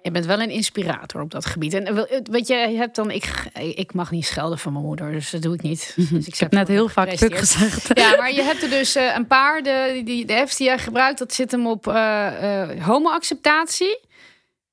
Je 0.02 0.11
bent 0.11 0.26
wel 0.26 0.40
een 0.40 0.50
inspirator 0.50 1.20
op 1.20 1.30
dat 1.30 1.46
gebied. 1.46 1.74
En 1.74 1.87
eh, 1.87 2.20
weet 2.22 2.46
je, 2.46 2.54
je 2.54 2.76
hebt 2.76 2.96
dan, 2.96 3.11
ik, 3.11 3.50
ik 3.74 3.94
mag 3.94 4.11
niet 4.11 4.26
schelden 4.26 4.58
van 4.58 4.72
mijn 4.72 4.84
moeder, 4.84 5.12
dus 5.12 5.30
dat 5.30 5.42
doe 5.42 5.54
ik 5.54 5.62
niet. 5.62 5.94
Mhm. 5.96 6.14
Dus 6.14 6.26
ik, 6.26 6.37
heb 6.37 6.52
net 6.52 6.68
heel 6.68 6.88
vaak 6.88 7.11
stuk 7.11 7.38
gezegd. 7.38 7.98
Ja, 7.98 8.16
maar 8.16 8.32
je 8.32 8.42
hebt 8.42 8.62
er 8.62 8.70
dus 8.70 8.96
uh, 8.96 9.14
een 9.16 9.26
paar, 9.26 9.62
de, 9.62 10.00
die, 10.04 10.26
de 10.26 10.37
apps 10.37 10.56
die 10.56 10.66
jij 10.66 10.78
gebruikt, 10.78 11.18
dat 11.18 11.34
zit 11.34 11.50
hem 11.50 11.66
op 11.66 11.87
uh, 11.87 12.84
homo-acceptatie. 12.84 14.00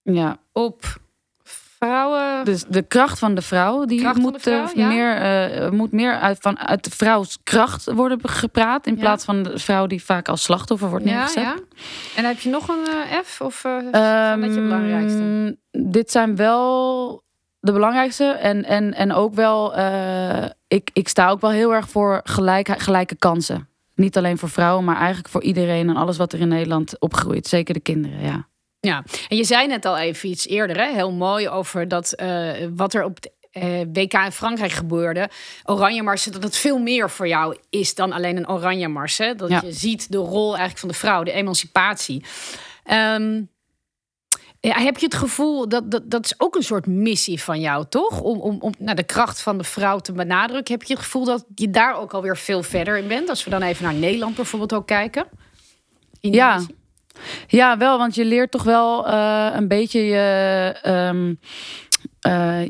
Ja. 0.02 0.40
Op 0.52 1.00
vrouwen. 1.80 2.46
Dus 2.46 2.64
de 2.68 2.82
kracht 2.82 3.20
van 3.20 3.36
de 3.36 3.42
vrouw, 3.42 3.86
die 3.86 4.08
moet, 4.14 4.42
vrouw, 4.42 4.68
meer, 4.76 5.22
uh, 5.64 5.70
moet 5.70 5.92
meer 5.92 6.20
uit, 6.20 6.38
van, 6.40 6.60
uit 6.60 6.84
de 6.84 6.90
vrouwskracht 6.90 7.92
worden 7.92 8.20
gepraat. 8.22 8.88
In 8.88 8.98
plaats 8.98 9.26
van 9.26 9.44
de 9.44 9.60
vrouw 9.60 9.88
die 9.88 10.04
vaak 10.04 10.28
als 10.28 10.44
slachtoffer 10.44 10.90
wordt 10.90 11.06
neergezet. 11.06 11.44
Ja, 11.44 11.56
En 12.16 12.26
heb 12.26 12.40
je 12.40 12.50
nog 12.50 12.68
een 12.68 12.88
uh, 12.88 13.20
F? 13.24 13.42
Of 13.42 13.64
uh, 13.64 13.74
um, 13.74 14.42
dat 14.42 14.54
je 14.54 14.62
belangrijkste? 14.62 15.58
Dit 15.72 16.12
zijn 16.12 16.36
wel 16.36 17.24
de 17.60 17.72
belangrijkste. 17.72 18.26
En, 18.26 18.64
en, 18.64 18.94
en 18.94 19.14
ook 19.14 19.34
wel, 19.34 19.74
ik, 20.68 20.90
ik 20.94 21.08
sta 21.08 21.30
ook 21.30 21.42
wel 21.42 21.52
heel 21.52 21.74
erg 21.74 21.90
voor 21.90 22.22
gelijk, 22.24 22.82
gelijke 22.82 23.16
kansen. 23.16 23.70
Niet 23.96 24.18
alleen 24.18 24.38
voor 24.38 24.50
vrouwen, 24.50 24.84
maar 24.84 24.98
eigenlijk 24.98 25.30
voor 25.30 25.44
iedereen 25.44 25.90
en 25.90 25.96
alles 25.96 26.18
wat 26.18 26.34
er 26.34 26.40
in 26.40 26.48
Nederland 26.48 27.00
opgroeit. 27.00 27.48
Zeker 27.48 27.74
de 27.74 27.80
kinderen, 27.80 28.22
ja. 28.22 28.48
Ja, 28.86 29.04
en 29.28 29.38
je 29.38 29.44
zei 29.44 29.68
net 29.68 29.86
al 29.86 29.98
even 29.98 30.30
iets 30.30 30.48
eerder, 30.48 30.78
hè? 30.78 30.94
heel 30.94 31.12
mooi 31.12 31.50
over 31.50 31.88
dat 31.88 32.14
uh, 32.22 32.52
wat 32.76 32.94
er 32.94 33.04
op 33.04 33.20
WK 33.94 34.14
in 34.14 34.32
Frankrijk 34.32 34.72
gebeurde, 34.72 35.30
Oranje 35.64 36.04
Mars, 36.04 36.24
dat 36.24 36.44
het 36.44 36.58
veel 36.58 36.78
meer 36.78 37.10
voor 37.10 37.28
jou 37.28 37.58
is 37.70 37.96
dan 37.96 38.12
alleen 38.12 38.38
een 38.38 38.50
Oranje 38.50 38.88
Mars. 38.88 39.18
Hè? 39.18 39.36
Dat 39.36 39.50
je 39.50 39.72
ziet 39.72 40.12
de 40.12 40.18
rol 40.18 40.48
eigenlijk 40.48 40.80
van 40.80 40.90
de 40.90 40.96
vrouw, 40.96 41.24
de 41.24 41.32
emancipatie. 41.32 42.24
Um, 42.92 43.50
ja, 44.60 44.80
heb 44.80 44.98
je 44.98 45.06
het 45.06 45.16
gevoel 45.16 45.70
dat, 45.70 45.92
dat 45.92 46.12
dat 46.12 46.26
is 46.26 46.34
ook 46.38 46.56
een 46.56 46.64
soort 46.64 46.88
missie 46.88 47.44
van 47.44 47.60
jou, 47.60 47.86
toch? 47.90 48.22
Om, 48.22 48.40
om, 48.40 48.58
om 48.60 48.74
naar 48.78 48.96
de 48.96 49.04
kracht 49.04 49.42
van 49.42 49.58
de 49.58 49.64
vrouw 49.64 50.00
te 50.00 50.12
benadrukken. 50.12 50.74
Heb 50.74 50.84
je 50.84 50.94
het 50.94 51.04
gevoel 51.04 51.26
dat 51.26 51.46
je 51.56 51.70
daar 51.70 52.00
ook 52.00 52.14
alweer 52.14 52.38
veel 52.38 52.64
verder 52.64 52.98
in 52.98 53.08
bent? 53.08 53.30
Als 53.30 53.44
we 53.44 53.50
dan 53.50 53.62
even 53.62 53.84
naar 53.84 53.94
Nederland 53.94 54.36
bijvoorbeeld 54.36 54.74
ook 54.74 54.88
kijken. 54.88 55.26
ja. 56.20 56.62
Ja, 57.48 57.78
wel, 57.78 57.98
want 57.98 58.16
je 58.16 58.26
leert 58.26 58.52
toch 58.52 58.64
wel 58.64 59.08
uh, 59.08 59.50
een 59.54 59.68
beetje 59.68 60.06
je. 60.06 60.76
Um, 60.88 61.40
uh, 62.28 62.62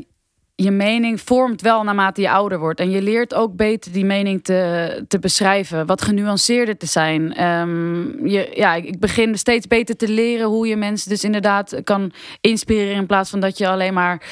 je 0.56 0.70
mening 0.70 1.20
vormt 1.20 1.60
wel 1.60 1.82
naarmate 1.82 2.20
je 2.20 2.30
ouder 2.30 2.58
wordt. 2.58 2.80
En 2.80 2.90
je 2.90 3.02
leert 3.02 3.34
ook 3.34 3.56
beter 3.56 3.92
die 3.92 4.04
mening 4.04 4.44
te, 4.44 5.04
te 5.08 5.18
beschrijven. 5.18 5.86
Wat 5.86 6.02
genuanceerder 6.02 6.76
te 6.76 6.86
zijn. 6.86 7.44
Um, 7.44 8.26
je, 8.28 8.50
ja, 8.54 8.74
ik 8.74 9.00
begin 9.00 9.38
steeds 9.38 9.66
beter 9.66 9.96
te 9.96 10.08
leren 10.08 10.46
hoe 10.46 10.66
je 10.66 10.76
mensen 10.76 11.10
dus 11.10 11.24
inderdaad 11.24 11.80
kan 11.84 12.12
inspireren. 12.40 12.96
In 12.96 13.06
plaats 13.06 13.30
van 13.30 13.40
dat 13.40 13.58
je 13.58 13.68
alleen 13.68 13.94
maar 13.94 14.22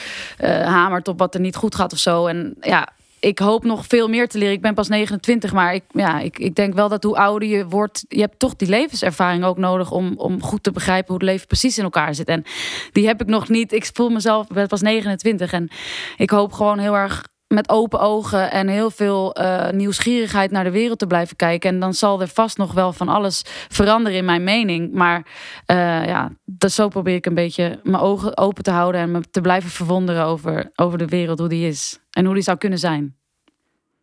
uh, 0.40 0.66
hamert 0.66 1.08
op 1.08 1.18
wat 1.18 1.34
er 1.34 1.40
niet 1.40 1.56
goed 1.56 1.74
gaat 1.74 1.92
of 1.92 1.98
zo. 1.98 2.26
En 2.26 2.56
ja, 2.60 2.88
ik 3.24 3.38
hoop 3.38 3.64
nog 3.64 3.86
veel 3.86 4.08
meer 4.08 4.28
te 4.28 4.38
leren. 4.38 4.54
Ik 4.54 4.60
ben 4.60 4.74
pas 4.74 4.88
29, 4.88 5.52
maar 5.52 5.74
ik, 5.74 5.84
ja, 5.90 6.20
ik, 6.20 6.38
ik 6.38 6.54
denk 6.54 6.74
wel 6.74 6.88
dat 6.88 7.02
hoe 7.02 7.16
ouder 7.16 7.48
je 7.48 7.66
wordt, 7.66 8.04
je 8.08 8.20
hebt 8.20 8.38
toch 8.38 8.56
die 8.56 8.68
levenservaring 8.68 9.44
ook 9.44 9.58
nodig 9.58 9.90
om, 9.90 10.14
om 10.16 10.42
goed 10.42 10.62
te 10.62 10.70
begrijpen 10.70 11.06
hoe 11.06 11.16
het 11.16 11.30
leven 11.30 11.46
precies 11.46 11.78
in 11.78 11.84
elkaar 11.84 12.14
zit. 12.14 12.28
En 12.28 12.44
die 12.92 13.06
heb 13.06 13.20
ik 13.20 13.26
nog 13.26 13.48
niet. 13.48 13.72
Ik 13.72 13.90
voel 13.92 14.08
mezelf, 14.08 14.48
ik 14.48 14.54
ben 14.54 14.66
pas 14.66 14.80
29 14.80 15.52
en 15.52 15.68
ik 16.16 16.30
hoop 16.30 16.52
gewoon 16.52 16.78
heel 16.78 16.96
erg 16.96 17.22
met 17.46 17.68
open 17.68 18.00
ogen 18.00 18.50
en 18.50 18.68
heel 18.68 18.90
veel 18.90 19.40
uh, 19.40 19.70
nieuwsgierigheid 19.70 20.50
naar 20.50 20.64
de 20.64 20.70
wereld 20.70 20.98
te 20.98 21.06
blijven 21.06 21.36
kijken. 21.36 21.70
En 21.70 21.80
dan 21.80 21.94
zal 21.94 22.20
er 22.20 22.28
vast 22.28 22.56
nog 22.56 22.72
wel 22.72 22.92
van 22.92 23.08
alles 23.08 23.42
veranderen 23.68 24.18
in 24.18 24.24
mijn 24.24 24.44
mening. 24.44 24.92
Maar 24.92 25.26
uh, 25.66 26.06
ja, 26.06 26.32
dat, 26.44 26.72
zo 26.72 26.88
probeer 26.88 27.14
ik 27.14 27.26
een 27.26 27.34
beetje 27.34 27.80
mijn 27.82 28.02
ogen 28.02 28.36
open 28.36 28.62
te 28.62 28.70
houden 28.70 29.00
en 29.00 29.10
me 29.10 29.20
te 29.30 29.40
blijven 29.40 29.70
verwonderen 29.70 30.24
over, 30.24 30.70
over 30.74 30.98
de 30.98 31.06
wereld, 31.06 31.38
hoe 31.38 31.48
die 31.48 31.68
is 31.68 32.00
en 32.10 32.24
hoe 32.24 32.34
die 32.34 32.42
zou 32.42 32.58
kunnen 32.58 32.78
zijn. 32.78 33.16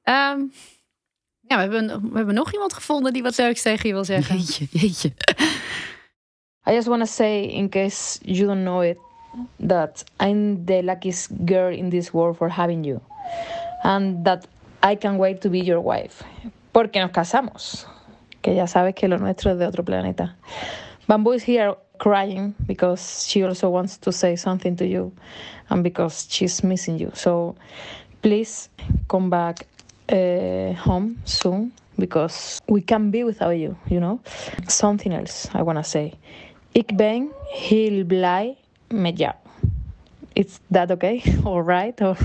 Um, 0.03 0.51
ja, 1.47 1.55
we 1.55 1.61
hebben, 1.61 2.09
we 2.11 2.17
hebben 2.17 2.35
nog 2.35 2.53
iemand 2.53 2.73
gevonden 2.73 3.13
die 3.13 3.23
wat 3.23 3.37
leuks 3.37 3.61
tegen 3.61 3.87
je 3.87 3.93
wil 3.93 4.05
zeggen. 4.05 4.37
Jeetje, 4.37 4.67
jeetje. 4.71 5.11
I 6.69 6.73
just 6.73 6.87
want 6.87 6.99
to 6.99 7.11
say, 7.11 7.41
in 7.41 7.69
case 7.69 8.19
you 8.21 8.47
don't 8.47 8.61
know 8.61 8.83
it, 8.83 8.97
that 9.67 10.03
I'm 10.23 10.65
the 10.65 10.83
luckiest 10.83 11.29
girl 11.45 11.73
in 11.73 11.89
this 11.89 12.11
world 12.11 12.37
for 12.37 12.49
having 12.49 12.85
you. 12.85 12.99
And 13.83 14.23
that 14.25 14.45
I 14.83 14.95
can 14.95 15.17
wait 15.17 15.41
to 15.41 15.49
be 15.49 15.59
your 15.59 15.79
wife. 15.79 16.23
Porque 16.71 16.99
nos 16.99 17.11
casamos. 17.11 17.85
Que 18.41 18.55
ya 18.55 18.65
sabes 18.67 18.95
que 18.95 19.07
lo 19.07 19.17
nuestro 19.17 19.51
es 19.51 19.59
de 19.59 19.65
otro 19.65 19.83
planeta. 19.83 20.35
Bamboo 21.07 21.33
is 21.33 21.43
here 21.43 21.75
crying 21.99 22.55
because 22.65 23.27
she 23.27 23.43
also 23.43 23.69
wants 23.69 23.97
to 23.97 24.11
say 24.11 24.35
something 24.35 24.75
to 24.75 24.87
you 24.87 25.11
and 25.69 25.83
because 25.83 26.25
she's 26.29 26.63
missing 26.63 26.97
you. 26.97 27.11
So 27.13 27.55
please 28.21 28.69
come 29.07 29.29
back 29.29 29.67
uh, 30.09 30.73
home 30.73 31.21
soon 31.25 31.71
because 31.99 32.59
we 32.67 32.81
can't 32.81 33.11
be 33.11 33.23
without 33.23 33.51
you, 33.51 33.77
you 33.87 33.99
know? 33.99 34.19
Something 34.67 35.13
else 35.13 35.49
I 35.53 35.61
want 35.61 35.77
to 35.77 35.83
say. 35.83 36.13
Ik 36.73 36.97
ben 36.97 37.29
heel 37.49 38.05
blij 38.05 38.55
met 38.87 39.17
jou. 39.17 39.33
Is 40.33 40.59
that 40.71 40.91
okay? 40.91 41.21
All 41.43 41.61
right? 41.61 42.01
Or 42.01 42.17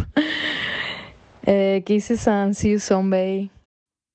Uh, 1.47 1.83
kisses 1.83 2.27
and 2.27 2.57
see 2.57 2.69
you 2.69 2.81
someday. 2.81 3.51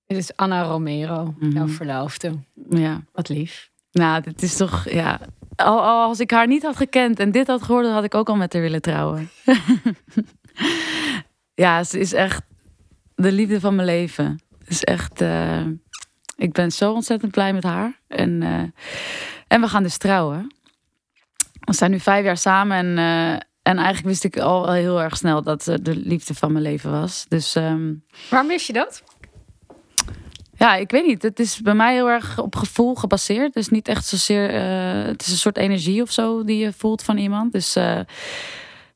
Dit 0.06 0.18
is 0.18 0.36
Anna 0.36 0.64
Romero, 0.64 1.24
mm 1.24 1.36
-hmm. 1.40 1.52
jouw 1.52 1.68
verloofde. 1.68 2.40
Ja. 2.70 3.02
Wat 3.12 3.30
lief. 3.30 3.70
Nou, 3.92 4.22
dit 4.22 4.42
is 4.42 4.56
toch, 4.56 4.90
ja. 4.90 5.20
Al, 5.56 5.82
als 5.82 6.20
ik 6.20 6.32
haar 6.32 6.48
niet 6.48 6.64
had 6.64 6.76
gekend 6.76 7.20
en 7.20 7.32
dit 7.32 7.48
had 7.48 7.62
gehoord, 7.62 7.88
had 7.88 8.04
ik 8.04 8.16
ook 8.16 8.30
al 8.30 8.36
met 8.36 8.54
haar 8.54 8.62
willen 8.62 8.82
trouwen. 8.82 9.30
ja, 11.64 11.84
ze 11.84 12.00
is 12.00 12.14
echt 12.14 12.44
de 13.16 13.32
liefde 13.32 13.60
van 13.60 13.76
mijn 13.76 13.88
leven. 13.88 14.42
Het 14.60 14.70
is 14.70 14.84
echt. 14.84 15.22
Uh, 15.22 15.66
ik 16.36 16.52
ben 16.52 16.72
zo 16.72 16.94
ontzettend 16.94 17.32
blij 17.32 17.54
met 17.54 17.64
haar. 17.64 18.00
En, 18.08 18.42
uh, 18.42 18.64
en 19.48 19.62
we 19.62 19.68
gaan 19.68 19.84
dus 19.84 19.98
trouwen. 19.98 20.56
We 21.60 21.74
zijn 21.74 21.92
nu 21.92 22.00
vijf 22.00 22.26
jaar 22.26 22.38
samen 22.38 22.78
en 22.78 22.98
en 23.62 23.78
eigenlijk 23.78 24.08
wist 24.08 24.24
ik 24.24 24.38
al 24.38 24.72
heel 24.72 25.02
erg 25.02 25.18
snel 25.18 25.42
dat 25.42 25.64
ze 25.64 25.82
de 25.82 25.96
liefde 25.96 26.34
van 26.34 26.52
mijn 26.52 26.64
leven 26.64 26.92
was. 26.92 27.26
Dus, 27.28 27.56
um... 27.56 28.04
Waarom 28.30 28.50
wist 28.50 28.68
je 28.68 28.74
dat? 28.74 29.04
Ja, 30.62 30.76
ik 30.76 30.92
weet 30.92 31.06
niet. 31.06 31.22
Het 31.22 31.40
is 31.40 31.62
bij 31.62 31.74
mij 31.74 31.94
heel 31.94 32.10
erg 32.10 32.40
op 32.40 32.56
gevoel 32.56 32.96
gebaseerd. 32.96 33.54
Dus 33.54 33.70
niet 33.70 33.88
echt 33.88 34.06
zozeer. 34.06 34.54
Uh, 34.54 35.06
het 35.06 35.22
is 35.22 35.32
een 35.32 35.38
soort 35.38 35.58
energie 35.58 36.02
of 36.02 36.12
zo 36.12 36.44
die 36.44 36.58
je 36.58 36.74
voelt 36.74 37.04
van 37.04 37.18
iemand. 37.18 37.52
Dus 37.52 37.78
uh, 37.78 38.00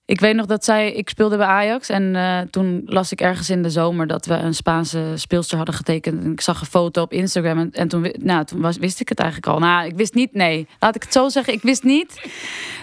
ik 0.05 0.19
weet 0.19 0.35
nog 0.35 0.45
dat 0.45 0.65
zij, 0.65 0.91
ik 0.91 1.09
speelde 1.09 1.37
bij 1.37 1.45
Ajax 1.45 1.89
en 1.89 2.15
uh, 2.15 2.39
toen 2.39 2.81
las 2.85 3.11
ik 3.11 3.21
ergens 3.21 3.49
in 3.49 3.63
de 3.63 3.69
zomer 3.69 4.07
dat 4.07 4.25
we 4.25 4.33
een 4.33 4.53
Spaanse 4.53 5.11
speelster 5.15 5.57
hadden 5.57 5.75
getekend. 5.75 6.23
En 6.23 6.31
ik 6.31 6.41
zag 6.41 6.61
een 6.61 6.67
foto 6.67 7.01
op 7.01 7.11
Instagram 7.11 7.59
en, 7.59 7.71
en 7.71 7.87
toen, 7.87 8.13
nou, 8.17 8.45
toen 8.45 8.61
wist 8.79 8.99
ik 8.99 9.09
het 9.09 9.19
eigenlijk 9.19 9.53
al. 9.53 9.59
Nou, 9.59 9.85
ik 9.85 9.95
wist 9.95 10.13
niet, 10.13 10.33
nee, 10.33 10.67
laat 10.79 10.95
ik 10.95 11.03
het 11.03 11.13
zo 11.13 11.29
zeggen. 11.29 11.53
Ik 11.53 11.61
wist 11.61 11.83
niet 11.83 12.29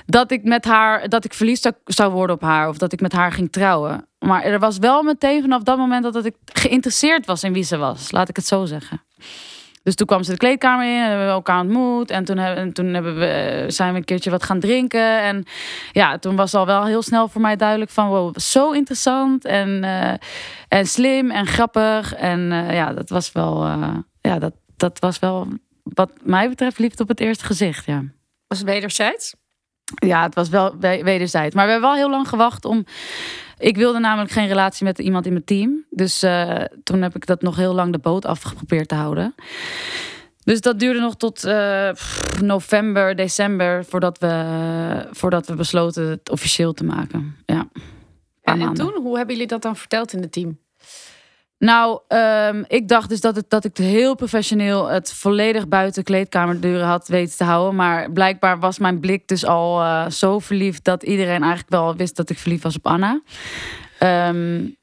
dat 0.07 0.31
ik 0.31 0.45
met 0.45 0.65
haar, 0.65 1.09
dat 1.09 1.25
ik 1.25 1.35
verliefd 1.35 1.63
zou, 1.63 1.75
zou 1.85 2.13
worden 2.13 2.37
op 2.37 2.43
haar 2.43 2.69
of 2.69 2.79
dat 2.79 2.93
ik 2.93 3.01
met 3.01 3.13
haar 3.13 3.33
ging 3.33 3.53
trouwen. 3.53 4.07
Maar 4.19 4.43
er 4.43 4.59
was 4.59 4.79
wel 4.79 5.03
meteen 5.03 5.41
vanaf 5.41 5.63
dat 5.63 5.79
moment 5.79 6.03
dat, 6.03 6.13
dat 6.13 6.25
ik 6.25 6.35
geïnteresseerd 6.45 7.27
was 7.27 7.45
in 7.45 7.53
wie 7.53 7.65
ze 7.65 7.77
was. 7.77 8.11
Laat 8.11 8.29
ik 8.29 8.37
het 8.37 8.47
zo 8.47 8.65
zeggen. 8.65 9.03
Dus 9.83 9.95
toen 9.95 10.07
kwam 10.07 10.23
ze 10.23 10.31
de 10.31 10.37
kleedkamer 10.37 10.87
in 10.87 11.03
en 11.03 11.09
hebben 11.09 11.27
we 11.27 11.33
elkaar 11.33 11.61
ontmoet. 11.61 12.11
En 12.11 12.25
toen, 12.25 12.39
hebben, 12.39 12.73
toen 12.73 12.95
hebben 12.95 13.19
we, 13.19 13.65
zijn 13.69 13.93
we 13.93 13.99
een 13.99 14.05
keertje 14.05 14.31
wat 14.31 14.43
gaan 14.43 14.61
drinken. 14.61 15.21
En 15.21 15.45
ja, 15.93 16.19
toen 16.19 16.37
was 16.37 16.55
al 16.55 16.67
wel 16.67 16.85
heel 16.85 17.03
snel 17.03 17.29
voor 17.29 17.41
mij 17.41 17.57
duidelijk 17.57 17.91
van... 17.91 18.09
wow, 18.09 18.39
zo 18.39 18.71
interessant 18.71 19.45
en, 19.45 19.69
uh, 19.85 20.13
en 20.69 20.87
slim 20.87 21.31
en 21.31 21.47
grappig. 21.47 22.15
En 22.15 22.41
uh, 22.41 22.75
ja, 22.75 22.93
dat 22.93 23.09
was 23.09 23.33
wel... 23.33 23.67
Uh, 23.67 23.97
ja, 24.21 24.39
dat, 24.39 24.53
dat 24.77 24.99
was 24.99 25.19
wel 25.19 25.49
wat 25.83 26.11
mij 26.23 26.49
betreft 26.49 26.79
liefde 26.79 27.03
op 27.03 27.09
het 27.09 27.21
eerste 27.21 27.45
gezicht, 27.45 27.87
ja. 27.87 28.03
Was 28.47 28.59
het 28.59 28.69
wederzijds? 28.69 29.35
Ja, 29.95 30.23
het 30.23 30.35
was 30.35 30.49
wel 30.49 30.79
wederzijds. 30.79 31.55
Maar 31.55 31.65
we 31.65 31.71
hebben 31.71 31.91
wel 31.91 31.99
heel 31.99 32.11
lang 32.11 32.29
gewacht 32.29 32.65
om 32.65 32.85
ik 33.63 33.77
wilde 33.77 33.99
namelijk 33.99 34.31
geen 34.31 34.47
relatie 34.47 34.85
met 34.85 34.99
iemand 34.99 35.27
in 35.27 35.33
mijn 35.33 35.45
team. 35.45 35.85
Dus 35.91 36.25
uh, 36.25 36.65
toen 36.83 37.03
heb 37.03 37.17
ik 37.17 37.27
dat 37.27 37.43
nog 37.43 37.57
heel 37.57 37.75
lang 37.75 37.93
de 37.93 37.99
boot 37.99 38.27
afgeprobeerd 38.27 38.89
te 38.89 38.95
houden. 38.95 39.35
Dus 40.45 40.61
dat 40.61 40.79
duurde 40.79 41.01
nog 41.01 41.17
tot 41.17 41.45
uh, 41.45 41.91
november, 42.41 43.17
december 43.17 43.85
voordat 43.85 44.19
we, 44.19 45.09
voordat 45.11 45.47
we 45.47 45.55
besloten 45.55 46.09
het 46.09 46.31
officieel 46.31 46.73
te 46.73 46.85
maken. 46.85 47.37
Ja. 47.47 47.69
En, 48.43 48.61
en 48.61 48.75
toen, 48.75 48.95
hoe 49.03 49.17
hebben 49.17 49.35
jullie 49.35 49.51
dat 49.51 49.63
dan 49.63 49.77
verteld 49.77 50.13
in 50.13 50.21
het 50.21 50.33
team? 50.33 50.59
Nou, 51.63 52.01
um, 52.09 52.65
ik 52.69 52.89
dacht 52.89 53.09
dus 53.09 53.21
dat, 53.21 53.37
het, 53.37 53.51
dat 53.51 53.65
ik 53.65 53.77
heel 53.77 54.15
professioneel 54.15 54.87
het 54.87 55.13
volledig 55.13 55.69
buiten 55.69 56.03
kleedkamerdeuren 56.03 56.87
had 56.87 57.09
weten 57.09 57.37
te 57.37 57.45
houden. 57.45 57.75
Maar 57.75 58.11
blijkbaar 58.11 58.59
was 58.59 58.79
mijn 58.79 59.01
blik 59.01 59.29
dus 59.29 59.45
al 59.45 59.81
uh, 59.81 60.09
zo 60.09 60.39
verliefd 60.39 60.85
dat 60.85 61.03
iedereen 61.03 61.41
eigenlijk 61.43 61.71
wel 61.71 61.97
wist 61.97 62.17
dat 62.17 62.31
ik 62.31 62.39
verliefd 62.39 62.63
was 62.63 62.77
op 62.77 62.87
Anna. 62.87 63.21
Um, 64.01 64.77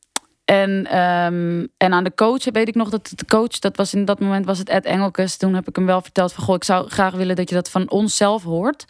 en, 0.45 0.97
um, 0.99 1.67
en 1.77 1.93
aan 1.93 2.03
de 2.03 2.13
coach 2.15 2.43
weet 2.51 2.67
ik 2.67 2.75
nog 2.75 2.89
dat 2.89 3.11
de 3.15 3.25
coach, 3.25 3.59
dat 3.59 3.77
was 3.77 3.93
in 3.93 4.05
dat 4.05 4.19
moment 4.19 4.45
was 4.45 4.57
het 4.57 4.69
Ed 4.69 4.85
Engelkes. 4.85 5.37
Toen 5.37 5.53
heb 5.53 5.67
ik 5.67 5.75
hem 5.75 5.85
wel 5.85 6.01
verteld 6.01 6.33
van 6.33 6.43
goh, 6.43 6.55
ik 6.55 6.63
zou 6.63 6.89
graag 6.89 7.13
willen 7.13 7.35
dat 7.35 7.49
je 7.49 7.55
dat 7.55 7.69
van 7.69 7.89
onszelf 7.89 8.43
hoort. 8.43 8.85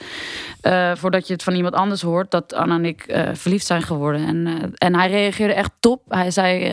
Uh, 0.61 0.95
voordat 0.95 1.27
je 1.27 1.33
het 1.33 1.43
van 1.43 1.55
iemand 1.55 1.73
anders 1.73 2.01
hoort. 2.01 2.31
Dat 2.31 2.53
Anna 2.53 2.75
en 2.75 2.85
ik 2.85 3.03
uh, 3.07 3.29
verliefd 3.33 3.65
zijn 3.65 3.81
geworden. 3.81 4.27
En, 4.27 4.71
en 4.77 4.95
hij 4.95 5.09
reageerde 5.09 5.53
echt 5.53 5.71
top. 5.79 6.01
Hij 6.07 6.31
zei 6.31 6.71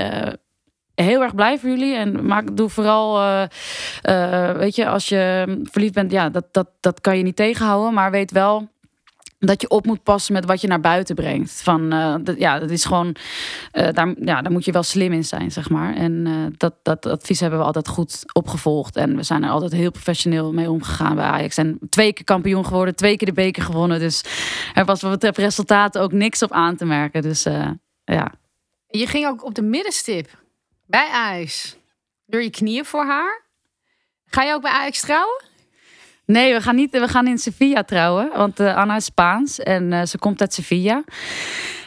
heel 1.05 1.23
erg 1.23 1.35
blij 1.35 1.59
voor 1.59 1.69
jullie. 1.69 1.95
En 1.95 2.27
maak, 2.27 2.57
doe 2.57 2.69
vooral, 2.69 3.21
uh, 3.21 3.43
uh, 4.09 4.51
weet 4.53 4.75
je, 4.75 4.89
als 4.89 5.09
je 5.09 5.45
verliefd 5.71 5.95
bent, 5.95 6.11
ja, 6.11 6.29
dat, 6.29 6.45
dat, 6.51 6.69
dat 6.81 7.01
kan 7.01 7.17
je 7.17 7.23
niet 7.23 7.37
tegenhouden. 7.37 7.95
Maar 7.95 8.11
weet 8.11 8.31
wel 8.31 8.69
dat 9.39 9.61
je 9.61 9.69
op 9.69 9.87
moet 9.87 10.03
passen 10.03 10.33
met 10.33 10.45
wat 10.45 10.61
je 10.61 10.67
naar 10.67 10.81
buiten 10.81 11.15
brengt. 11.15 11.63
Van, 11.63 11.91
dat, 12.25 12.39
ja, 12.39 12.59
dat 12.59 12.71
is 12.71 12.85
gewoon, 12.85 13.17
daar, 13.71 14.15
ja, 14.21 14.43
daar 14.43 14.53
moet 14.53 14.65
je 14.65 14.73
wel 14.73 14.83
slim 14.83 15.13
in 15.13 15.25
zijn, 15.25 15.51
zeg 15.51 15.71
maar. 15.71 15.95
En 15.95 16.55
dat, 16.57 16.75
dat 16.83 17.07
advies 17.07 17.41
hebben 17.41 17.59
we 17.59 17.65
altijd 17.65 17.89
goed 17.89 18.23
opgevolgd. 18.33 18.97
En 18.97 19.17
we 19.17 19.23
zijn 19.23 19.45
er 19.45 19.51
altijd 19.51 19.73
heel 19.73 19.91
professioneel 19.91 20.53
mee 20.53 20.71
omgegaan 20.71 21.15
bij 21.15 21.25
Ajax. 21.25 21.57
En 21.57 21.79
twee 21.89 22.13
keer 22.13 22.25
kampioen 22.25 22.67
geworden, 22.67 22.97
twee 22.97 23.17
keer 23.17 23.29
de 23.29 23.35
beker 23.35 23.63
gewonnen. 23.63 23.99
Dus 23.99 24.25
er 24.75 24.85
was 24.85 25.03
wat 25.03 25.11
betreft 25.11 25.39
resultaten 25.39 26.01
ook 26.01 26.13
niks 26.13 26.43
op 26.43 26.53
aan 26.53 26.77
te 26.77 26.85
merken. 26.85 27.23
Dus 27.23 27.43
ja. 28.05 28.33
Je 28.87 29.07
ging 29.07 29.27
ook 29.27 29.45
op 29.45 29.55
de 29.55 29.63
middenstip. 29.63 30.45
Bij 30.87 31.09
Ajax. 31.09 31.77
Door 32.27 32.43
je 32.43 32.51
knieën 32.51 32.85
voor 32.85 33.05
haar. 33.05 33.45
Ga 34.27 34.43
je 34.43 34.53
ook 34.53 34.63
bij 34.63 34.71
Ajax 34.71 35.01
trouwen? 35.01 35.45
Nee, 36.25 36.55
we 36.55 36.61
gaan, 36.61 36.75
niet, 36.75 36.91
we 36.91 37.09
gaan 37.09 37.27
in 37.27 37.39
Sevilla 37.39 37.83
trouwen. 37.83 38.31
Want 38.37 38.61
uh, 38.61 38.77
Anna 38.77 38.97
is 38.97 39.05
Spaans 39.05 39.59
en 39.59 39.93
uh, 39.93 40.03
ze 40.03 40.19
komt 40.19 40.41
uit 40.41 40.55
Sevilla. 40.55 41.05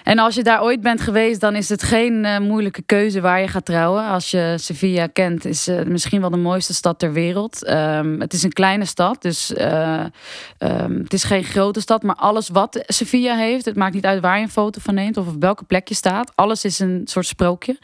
En 0.04 0.20
als 0.20 0.36
je 0.36 0.44
daar 0.44 0.62
ooit 0.62 0.82
bent 0.82 1.02
geweest, 1.02 1.42
dan 1.42 1.56
is 1.56 1.70
het 1.70 1.84
geen 1.84 2.24
uh, 2.24 2.40
moeilijke 2.40 2.82
keuze 2.82 3.22
waar 3.22 3.42
je 3.42 3.48
gaat 3.48 3.66
trouwen. 3.66 4.04
Als 4.08 4.32
je 4.32 4.56
Sevilla 4.58 5.08
kent, 5.08 5.46
is 5.46 5.66
het 5.66 5.88
misschien 5.88 6.22
wel 6.22 6.30
de 6.30 6.38
mooiste 6.38 6.74
stad 6.74 7.00
ter 7.00 7.14
wereld. 7.14 7.70
Um, 7.70 8.22
het 8.22 8.34
is 8.34 8.44
een 8.44 8.54
kleine 8.54 8.86
stad, 8.86 9.22
dus 9.22 9.54
um, 9.60 10.12
het 11.04 11.14
is 11.14 11.24
geen 11.24 11.44
grote 11.44 11.82
stad. 11.82 12.04
Maar 12.04 12.16
alles 12.16 12.50
wat 12.50 12.84
Sevilla 12.88 13.36
heeft, 13.36 13.66
het 13.66 13.76
maakt 13.76 13.94
niet 13.94 14.06
uit 14.06 14.22
waar 14.22 14.38
je 14.38 14.44
een 14.44 14.50
foto 14.50 14.80
van 14.84 14.94
neemt 14.94 15.18
of 15.18 15.28
op 15.28 15.42
welke 15.42 15.64
plek 15.64 15.88
je 15.88 15.96
staat. 15.96 16.32
Alles 16.36 16.66
is 16.66 16.80
een 16.80 17.02
soort 17.06 17.26
sprookje. 17.26 17.78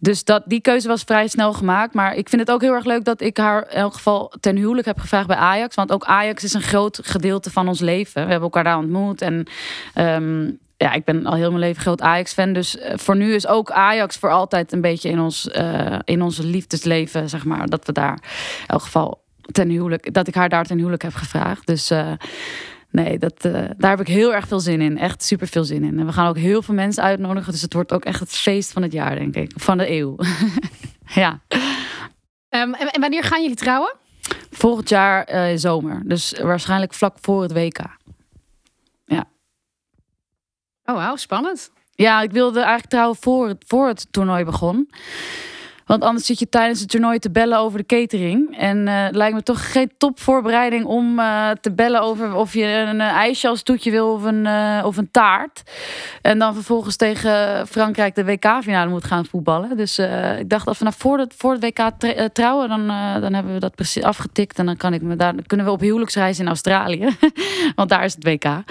Dus 0.00 0.24
dat, 0.24 0.42
die 0.46 0.60
keuze 0.60 0.88
was 0.88 1.02
vrij 1.02 1.28
snel 1.28 1.52
gemaakt. 1.52 1.94
Maar 1.94 2.14
ik 2.14 2.28
vind 2.28 2.40
het 2.40 2.50
ook 2.50 2.60
heel 2.60 2.74
erg 2.74 2.84
leuk 2.84 3.04
dat 3.04 3.20
ik 3.20 3.36
haar 3.36 3.70
in 3.70 3.76
elk 3.76 3.94
geval 3.94 4.32
ten 4.40 4.56
huwelijk 4.56 4.86
heb 4.86 4.98
gevraagd 4.98 5.26
bij 5.26 5.36
Ajax. 5.36 5.74
Want 5.74 5.92
ook 5.92 6.04
Ajax 6.04 6.44
is 6.44 6.52
een 6.52 6.62
groot 6.62 7.00
gedeelte 7.02 7.50
van 7.50 7.68
ons 7.68 7.80
leven. 7.80 8.14
We 8.14 8.30
hebben 8.30 8.42
elkaar 8.42 8.64
daar 8.64 8.78
ontmoet. 8.78 9.22
En 9.22 9.46
um, 9.94 10.58
ja, 10.76 10.92
ik 10.92 11.04
ben 11.04 11.26
al 11.26 11.34
heel 11.34 11.48
mijn 11.48 11.60
leven 11.60 11.82
groot 11.82 12.00
Ajax-fan. 12.00 12.52
Dus 12.52 12.76
uh, 12.76 12.82
voor 12.94 13.16
nu 13.16 13.34
is 13.34 13.46
ook 13.46 13.70
Ajax 13.70 14.16
voor 14.16 14.30
altijd 14.30 14.72
een 14.72 14.80
beetje 14.80 15.08
in 15.08 15.20
ons, 15.20 15.48
uh, 15.56 15.98
in 16.04 16.22
onze 16.22 16.44
liefdesleven, 16.44 17.28
zeg 17.28 17.44
maar. 17.44 17.68
Dat 17.68 17.86
we 17.86 17.92
daar 17.92 18.18
in 18.60 18.66
elk 18.66 18.82
geval 18.82 19.22
ten 19.52 19.68
huwelijk, 19.68 20.14
dat 20.14 20.28
ik 20.28 20.34
haar 20.34 20.48
daar 20.48 20.64
ten 20.64 20.78
huwelijk 20.78 21.02
heb 21.02 21.14
gevraagd. 21.14 21.66
Dus 21.66 21.90
uh, 21.90 22.12
nee, 22.90 23.18
dat, 23.18 23.44
uh, 23.44 23.52
daar 23.76 23.90
heb 23.90 24.00
ik 24.00 24.06
heel 24.06 24.34
erg 24.34 24.48
veel 24.48 24.60
zin 24.60 24.80
in. 24.80 24.98
Echt 24.98 25.22
super 25.22 25.46
veel 25.46 25.64
zin 25.64 25.84
in. 25.84 25.98
En 25.98 26.06
we 26.06 26.12
gaan 26.12 26.28
ook 26.28 26.38
heel 26.38 26.62
veel 26.62 26.74
mensen 26.74 27.02
uitnodigen. 27.02 27.52
Dus 27.52 27.62
het 27.62 27.72
wordt 27.72 27.92
ook 27.92 28.04
echt 28.04 28.20
het 28.20 28.30
feest 28.30 28.72
van 28.72 28.82
het 28.82 28.92
jaar, 28.92 29.14
denk 29.14 29.34
ik. 29.34 29.52
Van 29.56 29.78
de 29.78 29.90
eeuw. 29.90 30.16
ja. 31.20 31.40
Um, 32.48 32.74
en, 32.74 32.90
en, 32.90 33.00
wanneer 33.00 33.22
gaan 33.22 33.42
jullie 33.42 33.56
trouwen? 33.56 33.94
Volgend 34.50 34.88
jaar 34.88 35.34
uh, 35.34 35.58
zomer. 35.58 36.02
Dus 36.04 36.34
waarschijnlijk 36.42 36.94
vlak 36.94 37.16
voor 37.20 37.42
het 37.42 37.52
WK. 37.52 37.78
Ja. 39.04 39.24
Oh, 40.84 40.94
wauw, 40.94 41.16
spannend. 41.16 41.70
Ja, 41.94 42.22
ik 42.22 42.30
wilde 42.30 42.58
eigenlijk 42.58 42.88
trouwen 42.88 43.16
voor 43.20 43.48
het, 43.48 43.64
voor 43.66 43.86
het 43.88 44.06
toernooi 44.10 44.44
begon. 44.44 44.90
Want 45.90 46.04
anders 46.04 46.26
zit 46.26 46.38
je 46.38 46.48
tijdens 46.48 46.80
het 46.80 46.88
toernooi 46.88 47.18
te 47.18 47.30
bellen 47.30 47.58
over 47.58 47.78
de 47.78 47.86
catering. 47.86 48.58
En 48.58 48.86
uh, 48.86 49.06
lijkt 49.10 49.34
me 49.34 49.42
toch 49.42 49.72
geen 49.72 49.90
topvoorbereiding 49.98 50.84
om 50.84 51.18
uh, 51.18 51.50
te 51.60 51.72
bellen 51.72 52.00
over 52.00 52.34
of 52.34 52.54
je 52.54 52.64
een 52.64 52.96
uh, 52.96 53.02
ijsje 53.02 53.48
als 53.48 53.62
toetje 53.62 53.90
wil 53.90 54.12
of 54.12 54.22
een, 54.22 54.46
of 54.84 54.96
een 54.96 55.10
taart. 55.10 55.62
En 56.22 56.38
dan 56.38 56.54
vervolgens 56.54 56.96
tegen 56.96 57.66
Frankrijk 57.66 58.14
de 58.14 58.24
WK-finale 58.24 58.90
moet 58.90 59.04
gaan 59.04 59.26
voetballen. 59.26 59.76
Dus 59.76 59.98
ik 60.38 60.48
dacht, 60.48 60.66
als 60.66 60.78
we 60.78 60.84
nou 60.84 60.96
voor 60.98 61.18
het, 61.18 61.34
voor 61.36 61.52
het 61.52 61.62
WK 61.62 61.90
trouwen, 62.32 62.68
dan, 62.68 62.86
dan 63.20 63.34
hebben 63.34 63.52
we 63.52 63.60
dat 63.60 63.74
precies 63.74 64.02
afgetikt. 64.02 64.58
En 64.58 64.66
dan, 64.66 64.76
kan 64.76 64.94
ik 64.94 65.02
me 65.02 65.16
daar, 65.16 65.34
dan 65.34 65.46
kunnen 65.46 65.66
we 65.66 65.72
op 65.72 65.80
huwelijksreis 65.80 66.38
in 66.38 66.46
Australië. 66.46 67.16
Want 67.76 67.88
daar 67.88 68.04
is 68.04 68.14
het 68.14 68.24
WK. 68.24 68.62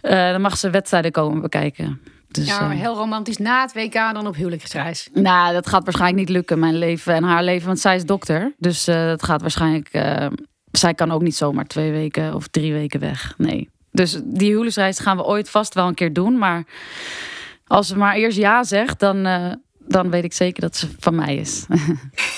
dan 0.00 0.40
mag 0.40 0.56
ze 0.56 0.70
wedstrijden 0.70 1.12
komen 1.12 1.40
bekijken. 1.40 2.15
Dus, 2.28 2.46
ja, 2.46 2.68
heel 2.68 2.94
romantisch 2.94 3.36
na 3.36 3.60
het 3.60 3.72
WK 3.72 3.92
dan 3.92 4.26
op 4.26 4.34
huwelijksreis. 4.34 5.08
Nou, 5.12 5.52
dat 5.52 5.66
gaat 5.66 5.84
waarschijnlijk 5.84 6.20
niet 6.20 6.36
lukken, 6.36 6.58
mijn 6.58 6.78
leven 6.78 7.14
en 7.14 7.22
haar 7.22 7.42
leven. 7.42 7.66
Want 7.66 7.78
zij 7.78 7.96
is 7.96 8.04
dokter. 8.04 8.54
Dus 8.58 8.88
uh, 8.88 9.06
dat 9.06 9.22
gaat 9.22 9.40
waarschijnlijk... 9.40 9.88
Uh, 9.92 10.26
zij 10.70 10.94
kan 10.94 11.10
ook 11.10 11.22
niet 11.22 11.36
zomaar 11.36 11.64
twee 11.64 11.90
weken 11.90 12.34
of 12.34 12.46
drie 12.46 12.72
weken 12.72 13.00
weg. 13.00 13.34
Nee. 13.38 13.68
Dus 13.90 14.20
die 14.24 14.48
huwelijksreis 14.48 14.98
gaan 14.98 15.16
we 15.16 15.24
ooit 15.24 15.50
vast 15.50 15.74
wel 15.74 15.86
een 15.86 15.94
keer 15.94 16.12
doen. 16.12 16.38
Maar 16.38 16.64
als 17.66 17.86
ze 17.86 17.96
maar 17.96 18.14
eerst 18.14 18.38
ja 18.38 18.64
zegt, 18.64 19.00
dan, 19.00 19.26
uh, 19.26 19.52
dan 19.78 20.10
weet 20.10 20.24
ik 20.24 20.32
zeker 20.32 20.60
dat 20.60 20.76
ze 20.76 20.88
van 20.98 21.14
mij 21.14 21.36
is. 21.36 21.66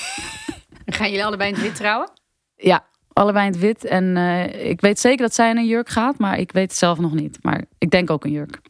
gaan 0.87 1.09
jullie 1.09 1.25
allebei 1.25 1.49
in 1.49 1.55
het 1.55 1.65
wit 1.65 1.75
trouwen? 1.75 2.11
Ja, 2.57 2.85
allebei 3.13 3.47
in 3.47 3.53
het 3.53 3.61
wit. 3.61 3.85
En 3.85 4.17
ik 4.67 4.81
weet 4.81 5.01
zeker 5.01 5.25
dat 5.27 5.35
zij 5.35 5.51
in 5.51 5.57
een 5.57 5.67
jurk 5.67 5.89
gaat, 5.89 6.19
maar 6.19 6.39
ik 6.39 6.53
weet 6.53 6.69
het 6.69 6.79
zelf 6.79 6.99
nog 6.99 7.13
niet. 7.13 7.39
Maar 7.43 7.65
ik 7.79 7.91
denk 7.91 8.11
ook 8.11 8.25
een 8.25 8.33
jurk. 8.33 8.61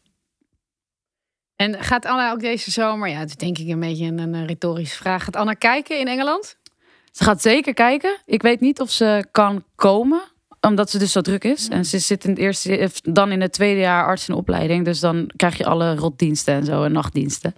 En 1.58 1.82
gaat 1.82 2.06
Anna 2.06 2.32
ook 2.32 2.40
deze 2.40 2.70
zomer, 2.70 3.08
ja, 3.08 3.18
dat 3.18 3.28
is 3.28 3.36
denk 3.36 3.58
ik 3.58 3.68
een 3.68 3.80
beetje 3.80 4.06
een, 4.06 4.18
een 4.18 4.46
retorische 4.46 4.96
vraag. 4.96 5.24
Gaat 5.24 5.36
Anna 5.36 5.52
kijken 5.52 5.98
in 5.98 6.08
Engeland? 6.08 6.56
Ze 7.12 7.24
gaat 7.24 7.42
zeker 7.42 7.74
kijken. 7.74 8.16
Ik 8.24 8.42
weet 8.42 8.60
niet 8.60 8.80
of 8.80 8.90
ze 8.90 9.26
kan 9.30 9.64
komen, 9.74 10.20
omdat 10.60 10.90
ze 10.90 10.98
dus 10.98 11.12
zo 11.12 11.20
druk 11.20 11.44
is. 11.44 11.68
En 11.68 11.84
ze 11.84 11.98
zit 11.98 12.24
in 12.24 12.30
het 12.30 12.38
eerste, 12.38 12.90
dan 13.02 13.32
in 13.32 13.40
het 13.40 13.52
tweede 13.52 13.80
jaar 13.80 14.04
arts 14.04 14.28
in 14.28 14.34
opleiding. 14.34 14.84
Dus 14.84 15.00
dan 15.00 15.30
krijg 15.36 15.58
je 15.58 15.66
alle 15.66 15.94
rotdiensten 15.94 16.54
en 16.54 16.64
zo 16.64 16.84
en 16.84 16.92
nachtdiensten. 16.92 17.54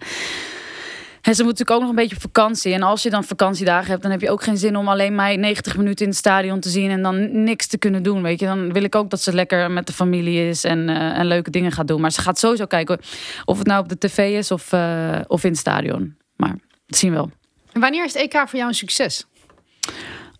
En 1.20 1.34
ze 1.34 1.42
moet 1.42 1.58
natuurlijk 1.58 1.70
ook 1.70 1.80
nog 1.80 1.88
een 1.88 1.94
beetje 1.94 2.16
op 2.16 2.22
vakantie. 2.22 2.72
En 2.72 2.82
als 2.82 3.02
je 3.02 3.10
dan 3.10 3.24
vakantiedagen 3.24 3.90
hebt, 3.90 4.02
dan 4.02 4.10
heb 4.10 4.20
je 4.20 4.30
ook 4.30 4.42
geen 4.42 4.56
zin 4.56 4.76
om 4.76 4.88
alleen 4.88 5.14
maar 5.14 5.38
90 5.38 5.76
minuten 5.76 6.04
in 6.04 6.10
het 6.10 6.18
stadion 6.18 6.60
te 6.60 6.68
zien 6.68 6.90
en 6.90 7.02
dan 7.02 7.42
niks 7.44 7.66
te 7.66 7.78
kunnen 7.78 8.02
doen. 8.02 8.22
Weet 8.22 8.40
je, 8.40 8.46
dan 8.46 8.72
wil 8.72 8.82
ik 8.82 8.94
ook 8.94 9.10
dat 9.10 9.20
ze 9.20 9.34
lekker 9.34 9.70
met 9.70 9.86
de 9.86 9.92
familie 9.92 10.48
is 10.48 10.64
en, 10.64 10.88
uh, 10.88 11.18
en 11.18 11.26
leuke 11.26 11.50
dingen 11.50 11.72
gaat 11.72 11.88
doen. 11.88 12.00
Maar 12.00 12.12
ze 12.12 12.20
gaat 12.20 12.38
sowieso 12.38 12.66
kijken 12.66 13.00
of 13.44 13.58
het 13.58 13.66
nou 13.66 13.82
op 13.82 13.88
de 13.88 13.98
tv 13.98 14.38
is 14.38 14.50
of, 14.50 14.72
uh, 14.72 15.20
of 15.26 15.44
in 15.44 15.50
het 15.50 15.58
stadion. 15.58 16.16
Maar 16.36 16.54
dat 16.86 16.98
zien 16.98 17.10
we 17.10 17.16
wel. 17.16 17.30
En 17.72 17.80
wanneer 17.80 18.04
is 18.04 18.12
het 18.12 18.22
EK 18.22 18.48
voor 18.48 18.58
jou 18.58 18.68
een 18.68 18.74
succes? 18.74 19.26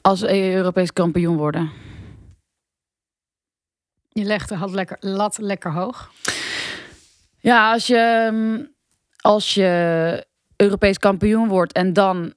Als 0.01 0.21
we 0.21 0.53
Europees 0.53 0.93
kampioen 0.93 1.37
worden. 1.37 1.71
Je 4.09 4.25
legt 4.25 4.49
de 4.49 4.59
lat 4.59 4.71
lekker, 4.71 4.97
lat 5.01 5.39
lekker 5.39 5.73
hoog. 5.73 6.11
Ja, 7.41 7.73
als 7.73 7.87
je, 7.87 8.71
als 9.21 9.55
je 9.55 10.29
Europees 10.61 10.99
kampioen 10.99 11.49
wordt 11.49 11.73
en 11.73 11.93
dan 11.93 12.33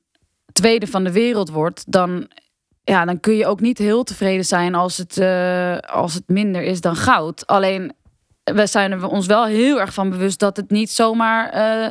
tweede 0.52 0.88
van 0.88 1.04
de 1.04 1.12
wereld 1.12 1.50
wordt, 1.50 1.92
dan, 1.92 2.28
ja, 2.84 3.06
dan 3.06 3.20
kun 3.20 3.34
je 3.34 3.46
ook 3.46 3.60
niet 3.60 3.78
heel 3.78 4.04
tevreden 4.04 4.46
zijn 4.46 4.76
als 4.76 4.98
het, 4.98 5.18
uh, 5.18 5.78
als 5.78 6.14
het 6.14 6.24
minder 6.28 6.62
is 6.62 6.82
dan 6.82 6.96
goud. 6.96 7.48
Alleen, 7.48 7.94
we 8.44 8.68
zijn 8.68 8.92
er 8.92 9.08
ons 9.08 9.26
wel 9.26 9.46
heel 9.46 9.80
erg 9.80 9.94
van 9.94 10.10
bewust 10.10 10.40
dat 10.40 10.58
het 10.58 10.70
niet 10.70 10.90
zomaar 10.90 11.56
uh, 11.56 11.88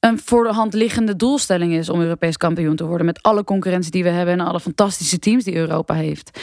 een 0.00 0.18
voor 0.18 0.44
de 0.44 0.52
hand 0.52 0.74
liggende 0.74 1.16
doelstelling 1.16 1.72
is 1.72 1.88
om 1.88 2.00
Europees 2.00 2.36
kampioen 2.36 2.76
te 2.76 2.86
worden. 2.86 3.06
Met 3.06 3.22
alle 3.22 3.44
concurrentie 3.44 3.90
die 3.90 4.02
we 4.02 4.08
hebben 4.08 4.40
en 4.40 4.46
alle 4.46 4.60
fantastische 4.60 5.18
teams 5.18 5.44
die 5.44 5.56
Europa 5.56 5.94
heeft. 5.94 6.40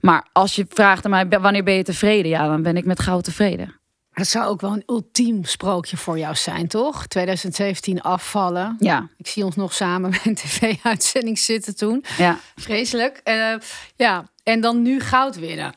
Maar 0.00 0.26
als 0.32 0.54
je 0.54 0.66
vraagt 0.68 1.04
aan 1.04 1.10
mij 1.10 1.28
wanneer 1.28 1.64
ben 1.64 1.74
je 1.74 1.82
tevreden, 1.82 2.30
ja, 2.30 2.46
dan 2.46 2.62
ben 2.62 2.76
ik 2.76 2.84
met 2.84 3.00
goud 3.00 3.24
tevreden. 3.24 3.74
Dat 4.18 4.26
zou 4.26 4.46
ook 4.46 4.60
wel 4.60 4.72
een 4.72 4.82
ultiem 4.86 5.44
sprookje 5.44 5.96
voor 5.96 6.18
jou 6.18 6.34
zijn, 6.34 6.68
toch? 6.68 7.06
2017 7.06 8.02
afvallen. 8.02 8.76
Ja. 8.78 9.08
Ik 9.16 9.26
zie 9.26 9.44
ons 9.44 9.56
nog 9.56 9.72
samen 9.72 10.10
bij 10.10 10.20
een 10.24 10.34
tv-uitzending 10.34 11.38
zitten 11.38 11.76
toen. 11.76 12.04
Ja. 12.16 12.38
Vreselijk. 12.56 13.20
Uh, 13.24 13.54
ja, 13.96 14.24
en 14.42 14.60
dan 14.60 14.82
nu 14.82 15.00
goud 15.00 15.38
winnen. 15.38 15.74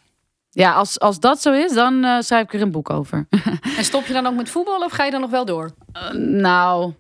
Ja, 0.50 0.74
als, 0.74 1.00
als 1.00 1.20
dat 1.20 1.42
zo 1.42 1.52
is, 1.54 1.74
dan 1.74 2.06
uh, 2.06 2.20
schrijf 2.20 2.44
ik 2.44 2.54
er 2.54 2.62
een 2.62 2.72
boek 2.72 2.90
over. 2.90 3.28
en 3.78 3.84
stop 3.84 4.06
je 4.06 4.14
dan 4.14 4.28
ook 4.28 4.36
met 4.36 4.50
voetbal 4.50 4.84
of 4.84 4.92
ga 4.92 5.06
je 5.06 5.12
dan 5.12 5.22
nog 5.22 5.30
wel 5.30 5.46
door? 5.46 5.72
Uh, 5.94 6.12
nou, 6.12 6.94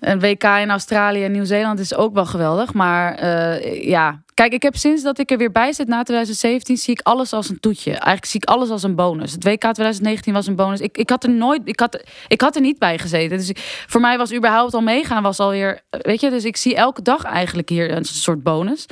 een 0.00 0.20
WK 0.20 0.44
in 0.44 0.70
Australië 0.70 1.24
en 1.24 1.32
Nieuw-Zeeland 1.32 1.78
is 1.78 1.94
ook 1.94 2.14
wel 2.14 2.26
geweldig. 2.26 2.72
Maar 2.72 3.22
uh, 3.22 3.84
ja, 3.84 4.22
kijk, 4.40 4.52
ik 4.52 4.62
heb 4.62 4.76
sinds 4.76 5.02
dat 5.02 5.18
ik 5.18 5.30
er 5.30 5.38
weer 5.38 5.52
bij 5.52 5.72
zit 5.72 5.88
na 5.88 6.02
2017, 6.02 6.76
zie 6.76 6.92
ik 6.92 7.00
alles 7.02 7.32
als 7.32 7.48
een 7.48 7.60
toetje. 7.60 7.90
Eigenlijk 7.90 8.24
zie 8.24 8.40
ik 8.42 8.48
alles 8.48 8.70
als 8.70 8.82
een 8.82 8.94
bonus. 8.94 9.32
Het 9.32 9.44
WK 9.44 9.60
2019 9.60 10.32
was 10.32 10.46
een 10.46 10.56
bonus. 10.56 10.80
Ik, 10.80 10.96
ik 10.96 11.10
had 11.10 11.24
er 11.24 11.30
nooit, 11.30 11.60
ik 11.64 11.80
had, 11.80 12.02
ik 12.28 12.40
had 12.40 12.54
er 12.54 12.60
niet 12.60 12.78
bij 12.78 12.98
gezeten. 12.98 13.38
Dus 13.38 13.48
ik, 13.48 13.84
voor 13.86 14.00
mij 14.00 14.18
was 14.18 14.34
überhaupt 14.34 14.74
al 14.74 14.80
meegaan, 14.80 15.22
was 15.22 15.38
alweer, 15.38 15.80
weet 15.90 16.20
je, 16.20 16.30
dus 16.30 16.44
ik 16.44 16.56
zie 16.56 16.74
elke 16.74 17.02
dag 17.02 17.22
eigenlijk 17.22 17.68
hier 17.68 17.96
een 17.96 18.04
soort 18.04 18.42
bonus. 18.42 18.86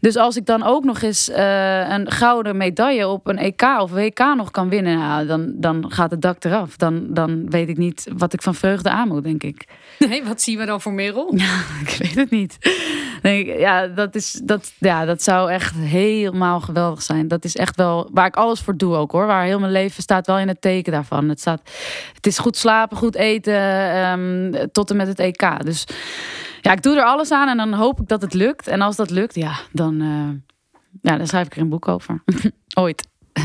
Dus 0.00 0.16
als 0.16 0.36
ik 0.36 0.46
dan 0.46 0.62
ook 0.62 0.84
nog 0.84 1.02
eens 1.02 1.28
uh, 1.28 1.88
een 1.88 2.10
gouden 2.10 2.56
medaille 2.56 3.08
op 3.08 3.26
een 3.26 3.38
EK 3.38 3.62
of 3.62 3.90
WK 3.90 4.18
nog 4.18 4.50
kan 4.50 4.68
winnen, 4.68 4.98
nou, 4.98 5.26
dan, 5.26 5.52
dan 5.56 5.84
gaat 5.92 6.10
het 6.10 6.22
dak 6.22 6.44
eraf. 6.44 6.76
Dan, 6.76 7.06
dan 7.14 7.50
weet 7.50 7.68
ik 7.68 7.76
niet 7.76 8.06
wat 8.16 8.32
ik 8.32 8.42
van 8.42 8.54
vreugde 8.54 8.90
aan 8.90 9.08
moet, 9.08 9.24
denk 9.24 9.42
ik. 9.42 9.64
Nee, 9.98 10.24
wat 10.24 10.42
zien 10.42 10.58
we 10.58 10.66
dan 10.66 10.80
voor 10.80 10.92
Merel? 10.92 11.34
Ja, 11.46 11.60
ik 11.80 11.96
weet 11.98 12.14
het 12.14 12.30
niet. 12.30 12.58
Nee, 13.22 13.58
ja, 13.58 13.86
dat, 13.86 14.14
is, 14.14 14.40
dat, 14.44 14.72
ja, 14.78 15.04
dat 15.04 15.22
zou 15.22 15.50
echt 15.50 15.74
helemaal 15.74 16.60
geweldig 16.60 17.02
zijn. 17.02 17.28
Dat 17.28 17.44
is 17.44 17.56
echt 17.56 17.76
wel 17.76 18.08
waar 18.12 18.26
ik 18.26 18.36
alles 18.36 18.60
voor 18.60 18.76
doe 18.76 18.94
ook 18.94 19.12
hoor. 19.12 19.26
Waar 19.26 19.44
heel 19.44 19.58
mijn 19.58 19.72
leven 19.72 20.02
staat 20.02 20.26
wel 20.26 20.38
in 20.38 20.48
het 20.48 20.60
teken 20.60 20.92
daarvan. 20.92 21.28
Het, 21.28 21.40
staat, 21.40 21.70
het 22.12 22.26
is 22.26 22.38
goed 22.38 22.56
slapen, 22.56 22.96
goed 22.96 23.14
eten, 23.14 23.62
um, 24.06 24.52
tot 24.72 24.90
en 24.90 24.96
met 24.96 25.06
het 25.06 25.18
EK. 25.18 25.64
Dus 25.64 25.84
ja, 26.60 26.72
ik 26.72 26.82
doe 26.82 26.96
er 26.96 27.04
alles 27.04 27.30
aan 27.30 27.48
en 27.48 27.56
dan 27.56 27.72
hoop 27.72 28.00
ik 28.00 28.08
dat 28.08 28.22
het 28.22 28.34
lukt. 28.34 28.66
En 28.66 28.80
als 28.80 28.96
dat 28.96 29.10
lukt, 29.10 29.34
ja, 29.34 29.56
dan, 29.72 30.02
uh, 30.02 30.58
ja, 31.02 31.16
dan 31.16 31.26
schrijf 31.26 31.46
ik 31.46 31.54
er 31.54 31.60
een 31.60 31.68
boek 31.68 31.88
over. 31.88 32.22
Ooit. 32.80 33.08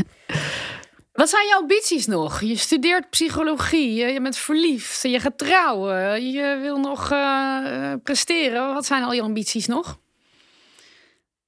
Wat 1.12 1.28
zijn 1.28 1.48
jouw 1.48 1.60
ambities 1.60 2.06
nog? 2.06 2.40
Je 2.40 2.56
studeert 2.56 3.10
psychologie, 3.10 3.94
je 3.94 4.20
bent 4.20 4.36
verliefd, 4.36 5.02
je 5.02 5.20
gaat 5.20 5.38
trouwen, 5.38 6.30
je 6.32 6.58
wil 6.60 6.78
nog 6.78 7.12
uh, 7.12 7.92
presteren. 8.02 8.74
Wat 8.74 8.86
zijn 8.86 9.02
al 9.02 9.12
je 9.12 9.22
ambities 9.22 9.66
nog? 9.66 9.98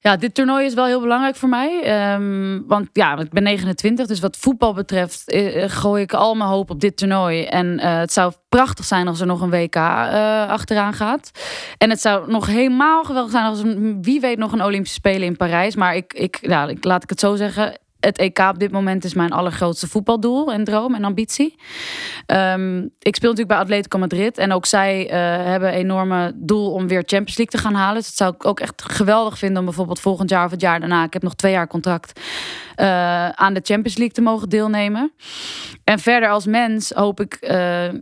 Ja, 0.06 0.16
dit 0.16 0.34
toernooi 0.34 0.64
is 0.64 0.74
wel 0.74 0.86
heel 0.86 1.00
belangrijk 1.00 1.36
voor 1.36 1.48
mij. 1.48 1.82
Ehm, 1.82 2.60
want 2.66 2.88
ja, 2.92 3.18
ik 3.18 3.30
ben 3.30 3.42
29, 3.42 4.06
dus 4.06 4.20
wat 4.20 4.36
voetbal 4.36 4.74
betreft 4.74 5.30
eh, 5.30 5.64
gooi 5.70 6.02
ik 6.02 6.12
al 6.12 6.34
mijn 6.34 6.50
hoop 6.50 6.70
op 6.70 6.80
dit 6.80 6.96
toernooi. 6.96 7.44
En 7.44 7.78
eh, 7.78 7.98
het 7.98 8.12
zou 8.12 8.32
prachtig 8.48 8.84
zijn 8.84 9.08
als 9.08 9.20
er 9.20 9.26
nog 9.26 9.40
een 9.40 9.50
WK 9.50 9.76
uh, 9.76 10.48
achteraan 10.48 10.92
gaat. 10.92 11.30
En 11.78 11.90
het 11.90 12.00
zou 12.00 12.30
nog 12.30 12.46
helemaal 12.46 13.04
geweldig 13.04 13.30
zijn 13.30 13.44
als 13.44 13.62
wie 14.00 14.20
weet, 14.20 14.38
nog 14.38 14.52
een 14.52 14.62
Olympische 14.62 14.96
Spelen 14.96 15.26
in 15.26 15.36
Parijs. 15.36 15.76
Maar 15.76 15.96
ik, 15.96 16.12
ik, 16.12 16.38
ja, 16.40 16.68
ik, 16.68 16.84
laat 16.84 17.02
ik 17.02 17.10
het 17.10 17.20
zo 17.20 17.36
zeggen 17.36 17.78
het 18.04 18.18
EK 18.18 18.38
op 18.38 18.58
dit 18.58 18.70
moment 18.70 19.04
is 19.04 19.14
mijn 19.14 19.32
allergrootste 19.32 19.88
voetbaldoel 19.88 20.52
en 20.52 20.64
droom 20.64 20.94
en 20.94 21.04
ambitie. 21.04 21.54
Um, 22.26 22.82
ik 22.98 23.16
speel 23.16 23.30
natuurlijk 23.30 23.48
bij 23.48 23.58
Atletico 23.58 23.98
Madrid. 23.98 24.38
En 24.38 24.52
ook 24.52 24.66
zij 24.66 25.04
uh, 25.04 25.10
hebben 25.44 25.68
een 25.68 25.74
enorme 25.74 26.32
doel 26.34 26.72
om 26.72 26.88
weer 26.88 27.02
Champions 27.06 27.36
League 27.36 27.58
te 27.58 27.58
gaan 27.58 27.74
halen. 27.74 27.94
Dus 27.94 28.06
dat 28.06 28.16
zou 28.16 28.34
ik 28.34 28.46
ook 28.46 28.60
echt 28.60 28.82
geweldig 28.82 29.38
vinden 29.38 29.58
om 29.58 29.64
bijvoorbeeld 29.64 30.00
volgend 30.00 30.30
jaar 30.30 30.44
of 30.44 30.50
het 30.50 30.60
jaar 30.60 30.80
daarna. 30.80 31.04
Ik 31.04 31.12
heb 31.12 31.22
nog 31.22 31.34
twee 31.34 31.52
jaar 31.52 31.66
contract. 31.66 32.20
Uh, 32.76 33.28
aan 33.28 33.54
de 33.54 33.60
Champions 33.62 33.96
League 33.96 34.14
te 34.14 34.20
mogen 34.20 34.48
deelnemen. 34.48 35.12
En 35.84 35.98
verder 35.98 36.28
als 36.28 36.46
mens 36.46 36.90
hoop 36.90 37.20
ik. 37.20 37.38
Uh, 37.40 37.92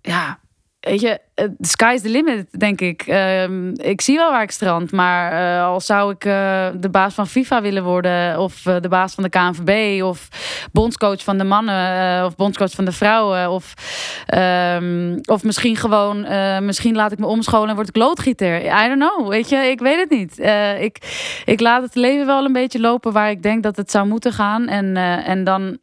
ja, 0.00 0.38
weet 0.86 1.00
je, 1.00 1.20
the 1.34 1.54
sky's 1.60 2.00
the 2.00 2.08
limit, 2.08 2.46
denk 2.58 2.80
ik. 2.80 3.06
Uh, 3.06 3.72
ik 3.72 4.00
zie 4.00 4.16
wel 4.16 4.30
waar 4.30 4.42
ik 4.42 4.50
strand, 4.50 4.92
maar 4.92 5.32
uh, 5.32 5.66
al 5.66 5.80
zou 5.80 6.12
ik 6.12 6.24
uh, 6.24 6.68
de 6.74 6.90
baas 6.90 7.14
van 7.14 7.26
FIFA 7.26 7.62
willen 7.62 7.84
worden, 7.84 8.38
of 8.38 8.62
de 8.62 8.88
baas 8.88 9.14
van 9.14 9.22
de 9.22 9.28
KNVB, 9.28 10.02
of 10.02 10.28
bondscoach 10.72 11.24
van 11.24 11.38
de 11.38 11.44
mannen, 11.44 12.24
of 12.24 12.36
bondscoach 12.36 12.70
van 12.70 12.84
de 12.84 12.92
vrouwen, 12.92 13.50
of, 13.50 13.74
um, 14.34 15.20
of 15.24 15.44
misschien 15.44 15.76
gewoon, 15.76 16.26
misschien 16.64 16.94
laat 16.94 17.12
ik 17.12 17.18
me 17.18 17.26
omscholen 17.26 17.68
en 17.68 17.74
word 17.74 17.88
ik 17.88 17.96
loodgieter. 17.96 18.64
I 18.64 18.88
don't 18.88 18.98
know, 18.98 19.28
weet 19.28 19.48
je, 19.48 19.56
ik 19.56 19.80
weet 19.80 19.98
het 19.98 20.10
niet. 20.10 20.38
ik, 20.80 20.98
ik 21.44 21.60
laat 21.60 21.82
het 21.82 21.94
leven 21.94 22.26
wel 22.26 22.44
een 22.44 22.52
beetje 22.52 22.80
lopen 22.80 23.12
waar 23.12 23.30
ik 23.30 23.42
denk 23.42 23.62
dat 23.62 23.76
het 23.76 23.90
zou 23.90 24.06
moeten 24.06 24.32
gaan, 24.32 24.68
en, 24.68 24.96
en 25.24 25.44
dan 25.44 25.78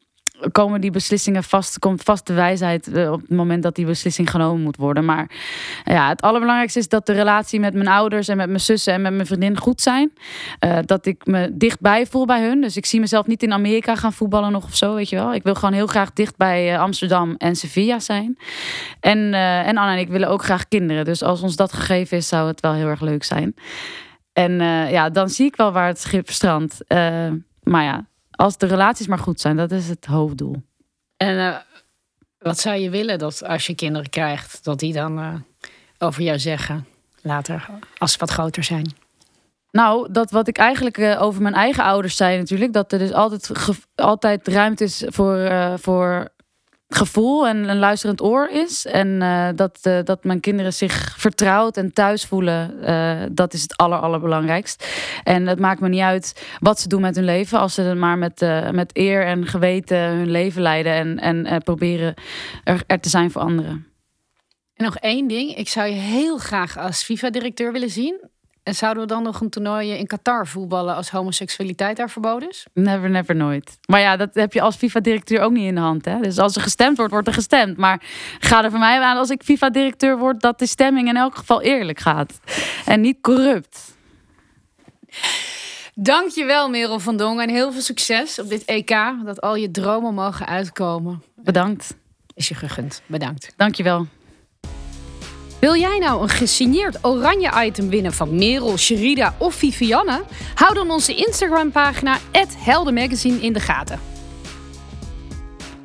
komen 0.52 0.82
die 0.82 0.92
beslissingen 0.92 1.44
vast, 1.44 1.80
komt 1.80 2.04
vast 2.04 2.28
de 2.28 2.34
wijsheid 2.34 2.94
eh, 2.94 3.12
op 3.12 3.22
het 3.22 3.30
moment 3.30 3.64
dat 3.64 3.76
die 3.76 3.86
beslissing 3.86 4.30
genomen 4.30 4.62
moet 4.62 4.78
worden. 4.78 5.06
Maar 5.06 5.30
ja, 5.84 6.10
het 6.10 6.22
allerbelangrijkste 6.22 6.80
is 6.80 6.90
dat 6.90 7.06
de 7.06 7.14
relatie 7.14 7.60
met 7.60 7.74
mijn 7.74 7.88
ouders 7.88 8.28
en 8.28 8.38
met 8.38 8.48
mijn 8.48 8.60
zussen 8.60 8.94
en 8.94 9.02
met 9.02 9.14
mijn 9.14 9.26
vriendin 9.26 9.58
goed 9.58 9.82
zijn. 9.82 10.14
Uh, 10.66 10.78
dat 10.86 11.06
ik 11.06 11.26
me 11.26 11.58
dichtbij 11.58 12.06
voel 12.06 12.26
bij 12.26 12.42
hun. 12.42 12.62
Dus 12.62 12.78
ik 12.78 12.86
zie 12.86 13.00
mezelf 13.00 13.28
niet 13.28 13.44
in 13.44 13.54
Amerika 13.54 13.96
gaan 13.96 14.14
voetballen 14.14 14.52
nog 14.52 14.64
of 14.64 14.76
zo, 14.76 14.96
weet 14.96 15.10
je 15.10 15.16
wel. 15.16 15.34
Ik 15.34 15.44
wil 15.44 15.56
gewoon 15.56 15.74
heel 15.74 15.88
graag 15.88 16.14
dicht 16.14 16.38
bij 16.38 16.74
eh, 16.74 16.80
Amsterdam 16.80 17.36
en 17.38 17.56
Sevilla 17.56 18.00
zijn. 18.00 18.38
En, 19.00 19.18
uh, 19.18 19.68
en 19.68 19.78
Anna 19.78 19.94
en 19.94 20.00
ik 20.00 20.10
willen 20.10 20.30
ook 20.30 20.44
graag 20.44 20.68
kinderen. 20.68 21.06
Dus 21.06 21.24
als 21.24 21.42
ons 21.42 21.56
dat 21.56 21.74
gegeven 21.74 22.18
is, 22.18 22.28
zou 22.28 22.48
het 22.48 22.60
wel 22.60 22.74
heel 22.74 22.88
erg 22.88 23.02
leuk 23.02 23.24
zijn. 23.24 23.56
En 24.34 24.52
ja, 24.90 25.10
dan 25.10 25.30
zie 25.30 25.46
ik 25.46 25.56
wel 25.56 25.72
waar 25.72 25.88
het 25.88 26.00
schip 26.00 26.30
strandt. 26.30 26.78
maar 27.64 27.84
ja, 27.84 28.06
als 28.36 28.58
de 28.58 28.66
relaties 28.66 29.08
maar 29.08 29.20
goed 29.20 29.40
zijn, 29.40 29.56
dat 29.56 29.72
is 29.72 29.90
het 29.90 30.06
hoofddoel. 30.06 30.56
En 31.18 31.36
uh, 31.36 31.58
wat 32.38 32.60
zou 32.60 32.78
je 32.78 32.90
willen 32.90 33.20
dat 33.20 33.44
als 33.44 33.68
je 33.68 33.76
kinderen 33.76 34.10
krijgt, 34.10 34.64
dat 34.64 34.80
die 34.80 34.94
dan 34.94 35.20
uh, 35.20 35.34
over 35.98 36.22
jou 36.22 36.40
zeggen 36.40 36.88
later, 37.22 37.70
als 37.98 38.12
ze 38.12 38.18
wat 38.18 38.30
groter 38.30 38.64
zijn? 38.64 38.92
Nou, 39.72 40.12
dat 40.12 40.32
wat 40.32 40.48
ik 40.48 40.58
eigenlijk 40.58 40.98
uh, 40.98 41.22
over 41.22 41.42
mijn 41.42 41.54
eigen 41.54 41.84
ouders 41.84 42.16
zei 42.16 42.38
natuurlijk, 42.38 42.74
dat 42.74 42.92
er 42.92 43.00
dus 43.00 43.14
altijd, 43.14 43.52
altijd 43.96 44.48
ruimte 44.48 44.84
is 44.84 45.04
voor, 45.08 45.50
voor 45.80 46.33
gevoel 46.96 47.48
en 47.48 47.70
een 47.70 47.80
luisterend 47.80 48.22
oor 48.22 48.50
is. 48.50 48.86
En 48.86 49.22
uh, 49.22 49.48
dat, 49.56 49.80
uh, 49.84 50.00
dat 50.04 50.24
mijn 50.24 50.40
kinderen 50.40 50.74
zich 50.74 51.16
vertrouwd 51.18 51.78
en 51.78 51.94
thuis 51.94 52.26
voelen, 52.26 52.76
uh, 52.82 53.22
dat 53.32 53.54
is 53.54 53.62
het 53.62 53.78
aller, 53.78 54.00
allerbelangrijkst. 54.00 54.88
En 55.24 55.48
het 55.48 55.60
maakt 55.60 55.80
me 55.80 55.90
niet 55.90 56.02
uit 56.02 56.46
wat 56.60 56.80
ze 56.80 56.88
doen 56.88 57.02
met 57.02 57.16
hun 57.16 57.26
leven, 57.26 57.60
als 57.60 57.74
ze 57.74 57.94
maar 57.96 58.18
met, 58.18 58.46
met 58.72 58.98
eer 58.98 59.26
en 59.26 59.48
geweten 59.48 59.98
hun 59.98 60.32
leven 60.32 60.62
leiden 60.62 61.20
en, 61.20 61.46
en 61.46 61.64
proberen 61.64 62.14
er, 62.64 62.84
er 62.88 63.00
te 63.00 63.10
zijn 63.10 63.32
voor 63.32 63.42
anderen. 63.42 63.88
En 64.74 64.86
nog 64.86 64.98
één 64.98 65.28
ding, 65.28 65.56
ik 65.56 65.68
zou 65.68 65.88
je 65.88 65.94
heel 65.94 66.38
graag 66.38 66.78
als 66.78 67.04
FIFA-directeur 67.04 67.72
willen 67.72 67.90
zien. 67.90 68.32
En 68.64 68.76
zouden 68.76 69.04
we 69.04 69.10
dan 69.10 69.24
nog 69.24 69.42
een 69.42 69.50
toernooi 69.50 69.92
in 69.92 70.08
Qatar 70.08 70.48
voetballen 70.48 70.96
als 70.96 71.10
homoseksualiteit 71.10 71.98
daar 71.98 72.10
verboden 72.10 72.50
is? 72.50 72.66
Never, 72.74 73.10
never, 73.10 73.36
nooit. 73.36 73.78
Maar 73.86 74.00
ja, 74.00 74.18
dat 74.18 74.30
heb 74.34 74.54
je 74.54 74.62
als 74.62 74.76
FIFA-directeur 74.76 75.42
ook 75.42 75.52
niet 75.52 75.66
in 75.66 75.76
de 75.76 75.82
hand. 75.82 76.06
Hè? 76.06 76.20
Dus 76.20 76.38
als 76.38 76.56
er 76.56 76.62
gestemd 76.62 76.98
wordt, 76.98 77.12
wordt 77.12 77.28
er 77.28 77.34
gestemd. 77.34 77.78
Maar 77.78 78.02
ga 78.40 78.64
er 78.64 78.70
voor 78.70 78.80
mij 78.80 79.00
aan 79.00 79.18
als 79.18 79.30
ik 79.30 79.44
FIFA-directeur 79.44 80.18
word, 80.18 80.42
dat 80.42 80.60
de 80.60 80.68
stemming 80.68 81.08
in 81.08 81.16
elk 81.16 81.36
geval 81.36 81.62
eerlijk 81.62 82.00
gaat. 82.00 82.40
En 82.86 83.02
niet 83.02 83.18
corrupt. 83.22 83.96
Dankjewel 85.96 86.70
Merel 86.70 87.00
van 87.00 87.18
Dongen 87.18 87.48
en 87.48 87.54
heel 87.54 87.72
veel 87.72 87.82
succes 87.82 88.40
op 88.40 88.50
dit 88.50 88.66
EK. 88.66 88.96
Dat 89.26 89.42
al 89.42 89.56
je 89.56 89.72
dromen 89.72 90.14
mogen 90.14 90.46
uitkomen. 90.46 91.24
Bedankt. 91.36 91.96
Is 92.34 92.48
je 92.48 92.56
gegund. 92.56 93.02
Bedankt. 93.06 93.54
Dankjewel. 93.58 94.08
Wil 95.64 95.76
jij 95.76 95.98
nou 95.98 96.22
een 96.22 96.30
gesigneerd 96.30 97.06
oranje 97.06 97.66
item 97.66 97.90
winnen 97.90 98.14
van 98.14 98.36
Merel, 98.36 98.78
Sherida 98.78 99.36
of 99.38 99.54
Vivianne? 99.54 100.24
Hou 100.56 100.74
dan 100.74 100.92
onze 100.92 101.16
Instagram 101.16 101.72
pagina 101.72 102.18
@heldenmagazine 102.58 103.42
in 103.42 103.54
de 103.54 103.60
gaten. 103.60 104.00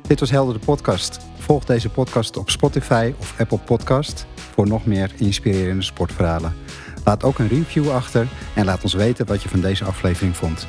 Dit 0.07 0.19
was 0.19 0.29
Helder 0.29 0.53
de 0.53 0.65
podcast. 0.65 1.19
Volg 1.37 1.65
deze 1.65 1.89
podcast 1.89 2.37
op 2.37 2.49
Spotify 2.49 3.13
of 3.19 3.33
Apple 3.39 3.57
Podcast 3.57 4.25
voor 4.53 4.67
nog 4.67 4.85
meer 4.85 5.11
inspirerende 5.17 5.83
sportverhalen. 5.83 6.55
Laat 7.03 7.23
ook 7.23 7.39
een 7.39 7.47
review 7.47 7.91
achter 7.91 8.27
en 8.55 8.65
laat 8.65 8.83
ons 8.83 8.93
weten 8.93 9.25
wat 9.25 9.43
je 9.43 9.49
van 9.49 9.61
deze 9.61 9.85
aflevering 9.85 10.35
vond. 10.37 10.67